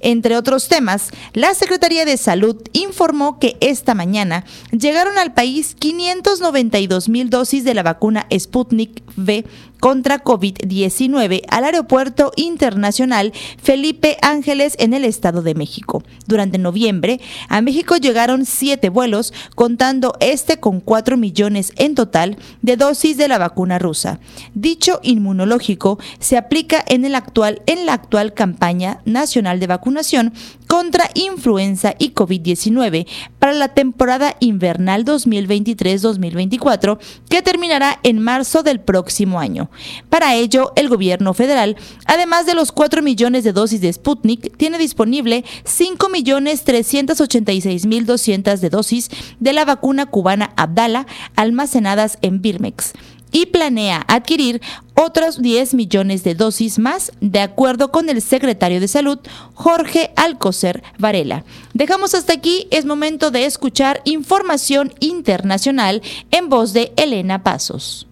Entre 0.00 0.36
otros 0.36 0.68
temas, 0.68 1.10
la 1.32 1.54
Secretaría 1.54 2.04
de 2.04 2.16
Salud 2.16 2.56
informó 2.72 3.38
que 3.38 3.56
esta 3.60 3.94
mañana 3.94 4.44
llegaron 4.70 5.18
al 5.18 5.32
país 5.34 5.74
592 5.78 7.08
mil 7.08 7.30
dosis 7.30 7.64
de 7.64 7.74
la 7.74 7.82
vacuna 7.82 8.26
Sputnik 8.36 9.02
V 9.16 9.44
contra 9.84 10.24
COVID-19 10.24 11.42
al 11.50 11.64
Aeropuerto 11.64 12.32
Internacional 12.36 13.34
Felipe 13.62 14.16
Ángeles 14.22 14.76
en 14.78 14.94
el 14.94 15.04
Estado 15.04 15.42
de 15.42 15.54
México. 15.54 16.02
Durante 16.26 16.56
noviembre, 16.56 17.20
a 17.50 17.60
México 17.60 17.98
llegaron 17.98 18.46
siete 18.46 18.88
vuelos, 18.88 19.34
contando 19.54 20.14
este 20.20 20.58
con 20.58 20.80
cuatro 20.80 21.18
millones 21.18 21.74
en 21.76 21.94
total 21.94 22.38
de 22.62 22.78
dosis 22.78 23.18
de 23.18 23.28
la 23.28 23.36
vacuna 23.36 23.78
rusa. 23.78 24.20
Dicho 24.54 25.00
inmunológico 25.02 25.98
se 26.18 26.38
aplica 26.38 26.82
en, 26.88 27.04
el 27.04 27.14
actual, 27.14 27.60
en 27.66 27.84
la 27.84 27.92
actual 27.92 28.32
campaña 28.32 29.02
nacional 29.04 29.60
de 29.60 29.66
vacunación 29.66 30.32
contra 30.74 31.08
influenza 31.14 31.94
y 32.00 32.14
COVID-19 32.14 33.06
para 33.38 33.52
la 33.52 33.68
temporada 33.68 34.34
invernal 34.40 35.04
2023-2024 35.04 36.98
que 37.28 37.42
terminará 37.42 38.00
en 38.02 38.18
marzo 38.18 38.64
del 38.64 38.80
próximo 38.80 39.38
año. 39.38 39.70
Para 40.08 40.34
ello, 40.34 40.72
el 40.74 40.88
gobierno 40.88 41.32
federal, 41.32 41.76
además 42.06 42.46
de 42.46 42.54
los 42.54 42.72
4 42.72 43.02
millones 43.02 43.44
de 43.44 43.52
dosis 43.52 43.80
de 43.82 43.92
Sputnik, 43.92 44.56
tiene 44.56 44.76
disponible 44.76 45.44
5 45.62 46.08
millones 46.08 46.64
386 46.64 47.86
mil 47.86 48.04
200 48.04 48.60
de 48.60 48.68
dosis 48.68 49.10
de 49.38 49.52
la 49.52 49.64
vacuna 49.64 50.06
cubana 50.06 50.54
Abdala 50.56 51.06
almacenadas 51.36 52.18
en 52.20 52.42
Birmex 52.42 52.94
y 53.34 53.46
planea 53.46 54.04
adquirir 54.06 54.62
otros 54.94 55.42
10 55.42 55.74
millones 55.74 56.22
de 56.22 56.36
dosis 56.36 56.78
más, 56.78 57.10
de 57.20 57.40
acuerdo 57.40 57.90
con 57.90 58.08
el 58.08 58.22
secretario 58.22 58.80
de 58.80 58.86
Salud, 58.86 59.18
Jorge 59.54 60.12
Alcocer 60.14 60.84
Varela. 60.98 61.44
Dejamos 61.72 62.14
hasta 62.14 62.32
aquí, 62.32 62.68
es 62.70 62.84
momento 62.84 63.32
de 63.32 63.44
escuchar 63.44 64.00
información 64.04 64.94
internacional 65.00 66.00
en 66.30 66.48
voz 66.48 66.72
de 66.72 66.92
Elena 66.96 67.42
Pasos. 67.42 68.06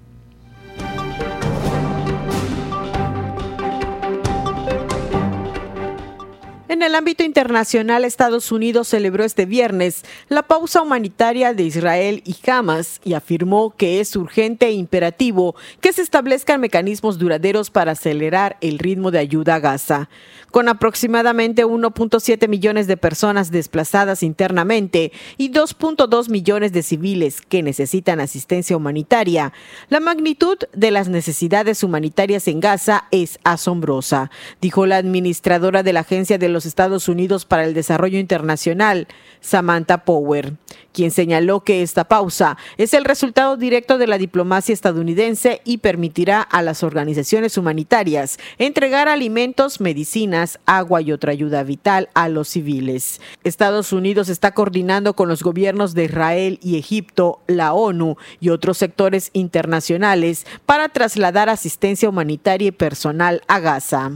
En 6.72 6.80
el 6.80 6.94
ámbito 6.94 7.22
internacional, 7.22 8.02
Estados 8.02 8.50
Unidos 8.50 8.88
celebró 8.88 9.24
este 9.24 9.44
viernes 9.44 10.06
la 10.30 10.42
pausa 10.42 10.80
humanitaria 10.80 11.52
de 11.52 11.64
Israel 11.64 12.22
y 12.24 12.34
Hamas 12.50 12.98
y 13.04 13.12
afirmó 13.12 13.76
que 13.76 14.00
es 14.00 14.16
urgente 14.16 14.68
e 14.68 14.72
imperativo 14.72 15.54
que 15.82 15.92
se 15.92 16.00
establezcan 16.00 16.62
mecanismos 16.62 17.18
duraderos 17.18 17.68
para 17.68 17.92
acelerar 17.92 18.56
el 18.62 18.78
ritmo 18.78 19.10
de 19.10 19.18
ayuda 19.18 19.56
a 19.56 19.60
Gaza. 19.60 20.08
Con 20.50 20.68
aproximadamente 20.68 21.66
1.7 21.66 22.48
millones 22.48 22.86
de 22.86 22.96
personas 22.96 23.50
desplazadas 23.50 24.22
internamente 24.22 25.12
y 25.36 25.50
2.2 25.50 26.30
millones 26.30 26.72
de 26.72 26.82
civiles 26.82 27.42
que 27.42 27.62
necesitan 27.62 28.18
asistencia 28.18 28.78
humanitaria, 28.78 29.52
la 29.90 30.00
magnitud 30.00 30.56
de 30.72 30.90
las 30.90 31.08
necesidades 31.08 31.82
humanitarias 31.82 32.48
en 32.48 32.60
Gaza 32.60 33.04
es 33.10 33.38
asombrosa, 33.44 34.30
dijo 34.62 34.86
la 34.86 34.96
administradora 34.96 35.82
de 35.82 35.92
la 35.92 36.00
Agencia 36.00 36.38
de 36.38 36.48
los 36.48 36.61
Estados 36.66 37.08
Unidos 37.08 37.44
para 37.44 37.64
el 37.64 37.74
Desarrollo 37.74 38.18
Internacional, 38.18 39.08
Samantha 39.40 40.04
Power, 40.04 40.54
quien 40.92 41.10
señaló 41.10 41.60
que 41.60 41.82
esta 41.82 42.04
pausa 42.04 42.56
es 42.76 42.94
el 42.94 43.04
resultado 43.04 43.56
directo 43.56 43.98
de 43.98 44.06
la 44.06 44.18
diplomacia 44.18 44.72
estadounidense 44.72 45.60
y 45.64 45.78
permitirá 45.78 46.42
a 46.42 46.62
las 46.62 46.82
organizaciones 46.82 47.58
humanitarias 47.58 48.38
entregar 48.58 49.08
alimentos, 49.08 49.80
medicinas, 49.80 50.58
agua 50.66 51.00
y 51.00 51.12
otra 51.12 51.32
ayuda 51.32 51.62
vital 51.62 52.08
a 52.14 52.28
los 52.28 52.48
civiles. 52.48 53.20
Estados 53.44 53.92
Unidos 53.92 54.28
está 54.28 54.52
coordinando 54.52 55.14
con 55.14 55.28
los 55.28 55.42
gobiernos 55.42 55.94
de 55.94 56.04
Israel 56.04 56.58
y 56.62 56.78
Egipto, 56.78 57.40
la 57.46 57.72
ONU 57.72 58.16
y 58.40 58.50
otros 58.50 58.78
sectores 58.78 59.30
internacionales 59.32 60.46
para 60.66 60.88
trasladar 60.88 61.48
asistencia 61.48 62.08
humanitaria 62.08 62.68
y 62.68 62.72
personal 62.72 63.42
a 63.48 63.60
Gaza. 63.60 64.12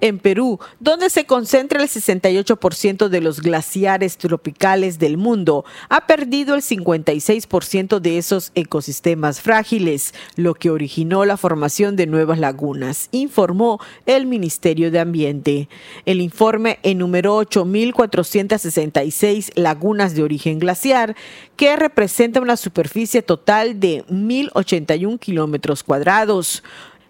En 0.00 0.18
Perú, 0.18 0.58
donde 0.80 1.10
se 1.10 1.26
concentra 1.26 1.82
el 1.82 1.88
68% 1.88 3.08
de 3.08 3.20
los 3.20 3.40
glaciares 3.40 4.18
tropicales 4.18 4.98
del 4.98 5.16
mundo, 5.16 5.64
ha 5.88 6.06
perdido 6.06 6.54
el 6.54 6.62
56% 6.62 8.00
de 8.00 8.18
esos 8.18 8.52
ecosistemas 8.54 9.40
frágiles, 9.40 10.14
lo 10.36 10.54
que 10.54 10.70
originó 10.70 11.24
la 11.24 11.36
formación 11.36 11.96
de 11.96 12.06
nuevas 12.06 12.38
lagunas, 12.38 13.08
informó 13.12 13.80
el 14.06 14.26
Ministerio 14.26 14.90
de 14.90 15.00
Ambiente. 15.00 15.68
El 16.04 16.20
informe 16.20 16.78
enumeró 16.82 17.40
8.466 17.42 19.52
lagunas 19.54 20.14
de 20.14 20.22
origen 20.22 20.58
glaciar, 20.58 21.16
que 21.56 21.76
representa 21.76 22.40
una 22.40 22.56
superficie 22.56 23.22
total 23.22 23.80
de 23.80 24.04
1.081 24.06 25.18
kilómetros 25.18 25.82
cuadrados. 25.82 26.62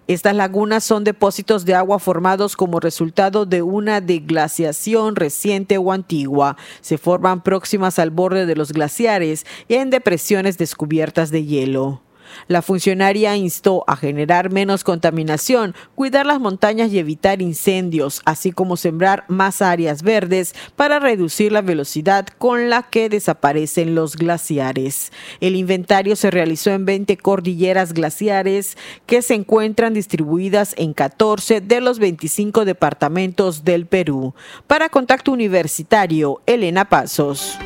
Estas 0.09 0.35
lagunas 0.35 0.85
son 0.85 1.05
depósitos 1.05 1.67
de 1.67 1.75
agua 1.75 1.99
formados 1.99 2.57
como 2.57 2.81
resultado 2.81 3.45
de 3.45 3.61
una 3.61 4.01
deglaciación 4.01 5.17
reciente 5.17 5.77
o 5.77 5.93
antigua. 5.93 6.57
Se 6.81 6.97
forman 6.97 7.43
próximas 7.43 7.99
al 7.99 8.09
borde 8.11 8.47
de 8.47 8.57
los 8.57 8.73
glaciares 8.73 9.45
y 9.69 9.75
en 9.75 9.91
depresiones 9.91 10.57
descubiertas 10.57 11.31
de 11.31 11.45
hielo. 11.45 12.01
La 12.47 12.63
funcionaria 12.63 13.37
instó 13.37 13.85
a 13.87 13.97
generar 13.97 14.51
menos 14.51 14.85
contaminación, 14.85 15.75
cuidar 15.95 16.27
las 16.27 16.41
montañas 16.41 16.93
y 16.93 16.99
evitar 16.99 17.43
incendios, 17.43 18.23
así 18.25 18.53
como 18.53 18.77
sembrar 18.77 19.25
más 19.29 19.63
áreas 19.63 20.03
verdes 20.03 20.55
para 20.77 20.99
reducir 20.99 21.53
la 21.53 21.63
velocidad 21.63 22.27
con 22.39 22.71
la 22.71 22.83
que 22.83 23.09
desaparecen 23.09 23.95
los 23.95 24.17
glaciares. 24.17 25.13
El 25.41 25.57
inventario 25.57 26.17
se 26.17 26.31
realizó 26.31 26.71
en 26.71 26.85
20 26.85 27.17
cordilleras 27.17 27.93
glaciares 27.93 28.77
que 29.07 29.23
se 29.23 29.35
encuentran 29.35 29.95
distribuidas 29.95 30.75
en 30.77 30.95
14 30.95 31.61
de 31.61 31.81
los 31.81 31.99
25 31.99 32.65
departamentos 32.65 33.65
del 33.65 33.87
Perú. 33.87 34.35
Para 34.67 34.89
Contacto 34.89 35.33
Universitario, 35.33 36.41
Elena 36.47 36.89
Pasos. 36.89 37.59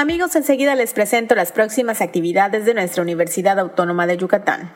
Amigos, 0.00 0.34
enseguida 0.34 0.74
les 0.76 0.94
presento 0.94 1.34
las 1.34 1.52
próximas 1.52 2.00
actividades 2.00 2.64
de 2.64 2.72
nuestra 2.72 3.02
Universidad 3.02 3.58
Autónoma 3.58 4.06
de 4.06 4.16
Yucatán. 4.16 4.74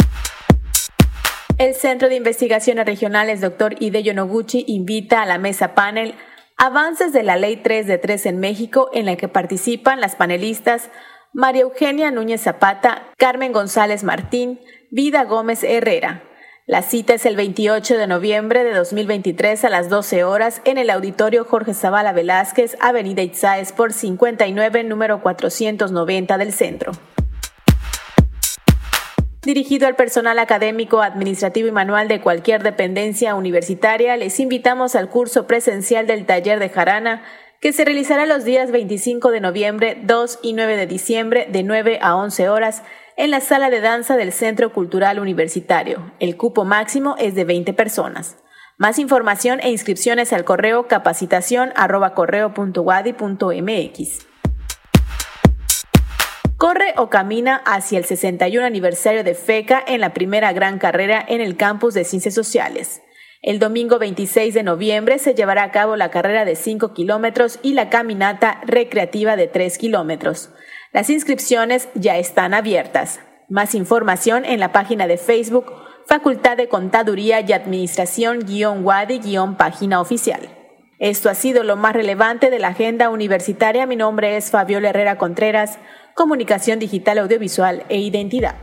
El 1.59 1.75
Centro 1.75 2.09
de 2.09 2.17
Investigaciones 2.17 2.85
Regionales 2.85 3.41
Dr. 3.41 3.77
Hideyo 3.79 4.15
Noguchi 4.15 4.65
invita 4.67 5.23
a 5.23 5.27
la 5.27 5.39
mesa 5.39 5.75
panel 5.75 6.15
Avances 6.57 7.13
de 7.13 7.23
la 7.23 7.37
Ley 7.37 7.57
3 7.57 7.87
de 7.87 7.99
3 7.99 8.27
en 8.27 8.41
México, 8.41 8.91
en 8.93 9.07
la 9.07 9.15
que 9.15 9.29
participan 9.29 10.01
las 10.01 10.17
panelistas 10.17 10.91
María 11.33 11.63
Eugenia 11.63 12.11
Núñez 12.11 12.41
Zapata, 12.41 13.13
Carmen 13.17 13.53
González 13.53 14.03
Martín, 14.03 14.59
Vida 14.91 15.23
Gómez 15.23 15.63
Herrera. 15.63 16.25
La 16.67 16.83
cita 16.83 17.15
es 17.15 17.27
el 17.27 17.37
28 17.37 17.97
de 17.97 18.09
noviembre 18.09 18.65
de 18.65 18.75
2023 18.75 19.65
a 19.65 19.71
las 19.71 19.89
12 19.89 20.25
horas 20.25 20.63
en 20.65 20.79
el 20.79 20.91
auditorio 20.91 21.45
Jorge 21.45 21.75
Zavala 21.75 22.13
Velázquez, 22.13 22.77
Avenida 22.81 23.23
Itzáez 23.23 23.71
por 23.71 23.93
59, 23.93 24.83
número 24.83 25.23
490 25.23 26.39
del 26.39 26.53
centro. 26.53 26.91
Dirigido 29.47 29.87
al 29.87 29.95
personal 29.95 30.41
académico, 30.41 31.03
administrativo 31.03 31.69
y 31.69 31.71
manual 31.71 32.09
de 32.09 32.21
cualquier 32.21 32.65
dependencia 32.65 33.37
universitaria, 33.37 34.17
les 34.17 34.41
invitamos 34.41 34.97
al 34.97 35.09
curso 35.09 35.47
presencial 35.47 36.09
del 36.09 36.27
taller 36.27 36.59
de 36.59 36.69
jarana 36.69 37.23
que 37.61 37.73
se 37.73 37.85
realizará 37.85 38.27
los 38.27 38.43
días 38.43 38.73
25 38.73 39.31
de 39.31 39.41
noviembre, 39.41 40.01
2 40.03 40.41
y 40.43 40.53
9 40.55 40.77
de 40.77 40.89
diciembre 40.89 41.47
de 41.49 41.63
9 41.63 42.01
a 42.03 42.17
11 42.17 42.49
horas 42.49 42.83
en 43.17 43.31
la 43.31 43.41
sala 43.41 43.71
de 43.71 43.81
danza 43.81 44.17
del 44.17 44.33
Centro 44.33 44.73
Cultural 44.73 45.21
Universitario. 45.21 46.13
El 46.19 46.37
cupo 46.37 46.65
máximo 46.65 47.15
es 47.17 47.37
de 47.37 47.45
20 47.45 47.73
personas. 47.73 48.39
Más 48.79 48.99
información 48.99 49.61
e 49.63 49.71
inscripciones 49.71 50.33
al 50.33 50.45
correo 50.45 50.89
capacitación 50.89 51.71
Corre 56.59 56.95
o 56.97 57.11
camina 57.11 57.57
hacia 57.67 57.99
el 57.99 58.07
61 58.07 58.65
aniversario 58.65 59.23
de 59.23 59.35
FECA 59.35 59.85
en 59.87 60.01
la 60.01 60.15
primera 60.15 60.55
gran 60.55 60.79
carrera 60.79 61.23
en 61.29 61.43
el 61.43 61.59
campus 61.59 61.93
de 61.93 62.05
Ciencias 62.05 62.35
Sociales. 62.35 63.03
El 63.43 63.59
domingo 63.59 63.99
26 63.99 64.55
de 64.55 64.63
noviembre 64.63 65.19
se 65.19 65.35
llevará 65.35 65.65
a 65.65 65.71
cabo 65.71 65.97
la 65.97 66.11
carrera 66.11 66.47
de 66.47 66.57
5 66.57 66.95
kilómetros 66.95 67.59
y 67.63 67.75
la 67.75 67.91
caminata 67.91 68.63
recreativa 68.65 69.37
de 69.37 69.49
3 69.49 69.77
kilómetros. 69.77 70.49
Las 70.93 71.11
inscripciones 71.11 71.91
ya 71.95 72.17
están 72.17 72.55
abiertas. 72.55 73.21
Más 73.51 73.75
información 73.75 74.47
en 74.47 74.59
la 74.59 74.73
página 74.73 75.07
de 75.07 75.19
Facebook 75.19 75.71
Facultad 76.07 76.57
de 76.57 76.69
Contaduría 76.69 77.41
y 77.41 77.53
Administración-Wadi-Página 77.53 80.01
Oficial. 80.01 80.49
Esto 80.99 81.29
ha 81.29 81.35
sido 81.35 81.65
lo 81.65 81.77
más 81.77 81.95
relevante 81.95 82.49
de 82.49 82.59
la 82.59 82.69
agenda 82.69 83.11
universitaria. 83.11 83.85
Mi 83.87 83.97
nombre 83.97 84.39
es 84.39 84.51
Fabiola 84.51 84.89
Herrera 84.89 85.19
Contreras 85.19 85.79
comunicación 86.17 86.79
digital, 86.79 87.19
audiovisual 87.19 87.85
e 87.91 87.99
identidad. 88.01 88.57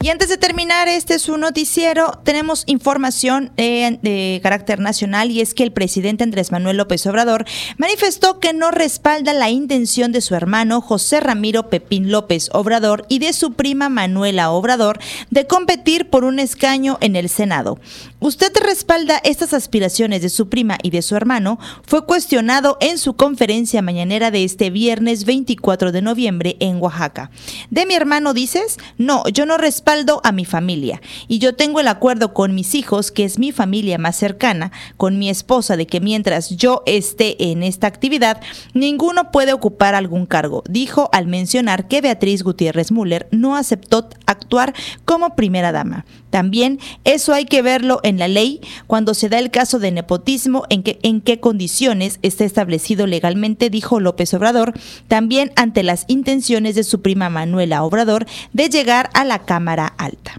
Y 0.00 0.10
antes 0.10 0.28
de 0.28 0.38
terminar 0.38 0.86
este 0.86 1.18
su 1.18 1.36
noticiero, 1.38 2.20
tenemos 2.22 2.62
información 2.66 3.50
de, 3.56 4.38
carácter 4.44 4.78
nacional 4.78 5.32
y 5.32 5.40
es 5.40 5.54
que 5.54 5.64
el 5.64 5.72
presidente 5.72 6.22
Andrés 6.22 6.52
Manuel 6.52 6.76
López 6.76 7.04
Obrador 7.06 7.44
manifestó 7.78 8.38
que 8.38 8.52
no 8.52 8.70
respalda 8.70 9.32
la 9.32 9.50
intención 9.50 10.12
de 10.12 10.20
su 10.20 10.36
hermano 10.36 10.80
José 10.80 11.18
Ramiro 11.18 11.68
Pepín 11.68 12.12
López 12.12 12.48
Obrador 12.52 13.06
y 13.08 13.18
de 13.18 13.32
su 13.32 13.54
prima 13.54 13.88
Manuela 13.88 14.50
Obrador 14.50 15.00
de 15.30 15.48
competir 15.48 16.08
por 16.08 16.22
un 16.22 16.38
escaño 16.38 16.98
en 17.00 17.16
el 17.16 17.28
Senado. 17.28 17.80
¿Usted 18.20 18.52
respalda 18.56 19.20
estas 19.24 19.52
aspiraciones 19.52 20.22
de 20.22 20.28
su 20.28 20.48
prima 20.48 20.78
y 20.80 20.90
de 20.90 21.02
su 21.02 21.16
hermano? 21.16 21.58
Fue 21.84 22.06
cuestionado 22.06 22.78
en 22.80 22.98
su 22.98 23.14
conferencia 23.14 23.82
mañanera 23.82 24.30
de 24.30 24.44
este 24.44 24.70
viernes 24.70 25.24
24 25.24 25.90
de 25.90 26.02
noviembre 26.02 26.56
en 26.60 26.80
Oaxaca. 26.80 27.32
¿De 27.70 27.84
mi 27.84 27.94
hermano 27.94 28.32
dices? 28.32 28.78
No, 28.96 29.24
yo 29.28 29.44
no 29.44 29.56
respaldo 29.56 29.87
a 30.22 30.32
mi 30.32 30.44
familia. 30.44 31.00
Y 31.28 31.38
yo 31.38 31.54
tengo 31.54 31.80
el 31.80 31.88
acuerdo 31.88 32.34
con 32.34 32.54
mis 32.54 32.74
hijos, 32.74 33.10
que 33.10 33.24
es 33.24 33.38
mi 33.38 33.52
familia 33.52 33.96
más 33.96 34.16
cercana, 34.16 34.70
con 34.98 35.18
mi 35.18 35.30
esposa, 35.30 35.78
de 35.78 35.86
que 35.86 36.00
mientras 36.00 36.50
yo 36.50 36.82
esté 36.84 37.50
en 37.50 37.62
esta 37.62 37.86
actividad, 37.86 38.38
ninguno 38.74 39.30
puede 39.30 39.54
ocupar 39.54 39.94
algún 39.94 40.26
cargo, 40.26 40.62
dijo 40.68 41.08
al 41.12 41.26
mencionar 41.26 41.88
que 41.88 42.02
Beatriz 42.02 42.42
Gutiérrez 42.42 42.92
Müller 42.92 43.28
no 43.30 43.56
aceptó 43.56 44.10
actuar 44.26 44.74
como 45.06 45.34
primera 45.34 45.72
dama. 45.72 46.04
También 46.28 46.78
eso 47.04 47.32
hay 47.32 47.46
que 47.46 47.62
verlo 47.62 48.00
en 48.02 48.18
la 48.18 48.28
ley 48.28 48.60
cuando 48.86 49.14
se 49.14 49.30
da 49.30 49.38
el 49.38 49.50
caso 49.50 49.78
de 49.78 49.90
nepotismo, 49.90 50.64
en, 50.68 50.84
en 50.84 51.22
qué 51.22 51.40
condiciones 51.40 52.18
está 52.20 52.44
establecido 52.44 53.06
legalmente, 53.06 53.70
dijo 53.70 54.00
López 54.00 54.34
Obrador, 54.34 54.74
también 55.08 55.52
ante 55.56 55.82
las 55.82 56.04
intenciones 56.08 56.74
de 56.74 56.84
su 56.84 57.00
prima 57.00 57.30
Manuela 57.30 57.82
Obrador 57.82 58.26
de 58.52 58.68
llegar 58.68 59.08
a 59.14 59.24
la 59.24 59.38
Cámara 59.46 59.77
Alta. 59.86 60.32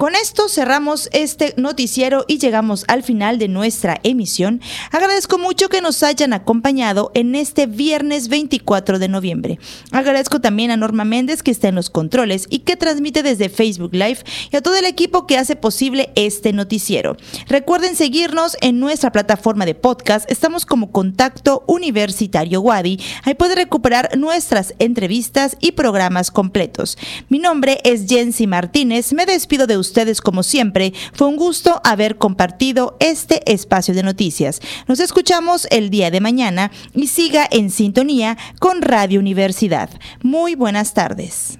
Con 0.00 0.14
esto 0.14 0.48
cerramos 0.48 1.10
este 1.12 1.52
noticiero 1.58 2.24
y 2.26 2.38
llegamos 2.38 2.86
al 2.88 3.02
final 3.02 3.38
de 3.38 3.48
nuestra 3.48 4.00
emisión. 4.02 4.62
Agradezco 4.92 5.36
mucho 5.36 5.68
que 5.68 5.82
nos 5.82 6.02
hayan 6.02 6.32
acompañado 6.32 7.10
en 7.12 7.34
este 7.34 7.66
viernes 7.66 8.28
24 8.28 8.98
de 8.98 9.08
noviembre. 9.08 9.58
Agradezco 9.92 10.40
también 10.40 10.70
a 10.70 10.78
Norma 10.78 11.04
Méndez 11.04 11.42
que 11.42 11.50
está 11.50 11.68
en 11.68 11.74
los 11.74 11.90
controles 11.90 12.46
y 12.48 12.60
que 12.60 12.78
transmite 12.78 13.22
desde 13.22 13.50
Facebook 13.50 13.92
Live 13.92 14.20
y 14.50 14.56
a 14.56 14.62
todo 14.62 14.74
el 14.76 14.86
equipo 14.86 15.26
que 15.26 15.36
hace 15.36 15.54
posible 15.54 16.12
este 16.14 16.54
noticiero. 16.54 17.18
Recuerden 17.46 17.94
seguirnos 17.94 18.56
en 18.62 18.80
nuestra 18.80 19.12
plataforma 19.12 19.66
de 19.66 19.74
podcast. 19.74 20.30
Estamos 20.30 20.64
como 20.64 20.92
Contacto 20.92 21.62
Universitario 21.66 22.62
Wadi. 22.62 22.98
Ahí 23.24 23.34
puede 23.34 23.54
recuperar 23.54 24.16
nuestras 24.16 24.72
entrevistas 24.78 25.58
y 25.60 25.72
programas 25.72 26.30
completos. 26.30 26.96
Mi 27.28 27.38
nombre 27.38 27.82
es 27.84 28.06
Jensi 28.08 28.46
Martínez 28.46 29.12
me 29.12 29.26
despido 29.26 29.66
de 29.66 29.76
ustedes 29.90 30.20
como 30.20 30.42
siempre. 30.42 30.92
Fue 31.12 31.26
un 31.26 31.36
gusto 31.36 31.80
haber 31.84 32.16
compartido 32.16 32.96
este 33.00 33.42
espacio 33.52 33.92
de 33.92 34.04
noticias. 34.04 34.60
Nos 34.86 35.00
escuchamos 35.00 35.66
el 35.70 35.90
día 35.90 36.10
de 36.10 36.20
mañana 36.20 36.70
y 36.94 37.08
siga 37.08 37.46
en 37.50 37.70
sintonía 37.70 38.38
con 38.60 38.82
Radio 38.82 39.18
Universidad. 39.18 39.90
Muy 40.22 40.54
buenas 40.54 40.94
tardes. 40.94 41.58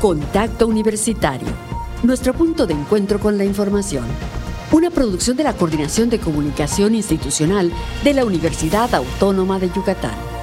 Contacto 0.00 0.66
Universitario, 0.66 1.48
nuestro 2.02 2.34
punto 2.34 2.66
de 2.66 2.74
encuentro 2.74 3.18
con 3.18 3.38
la 3.38 3.44
información. 3.44 4.04
Una 4.72 4.90
producción 4.90 5.38
de 5.38 5.44
la 5.44 5.54
Coordinación 5.54 6.10
de 6.10 6.18
Comunicación 6.18 6.94
Institucional 6.94 7.72
de 8.04 8.12
la 8.12 8.26
Universidad 8.26 8.94
Autónoma 8.94 9.58
de 9.58 9.70
Yucatán. 9.70 10.35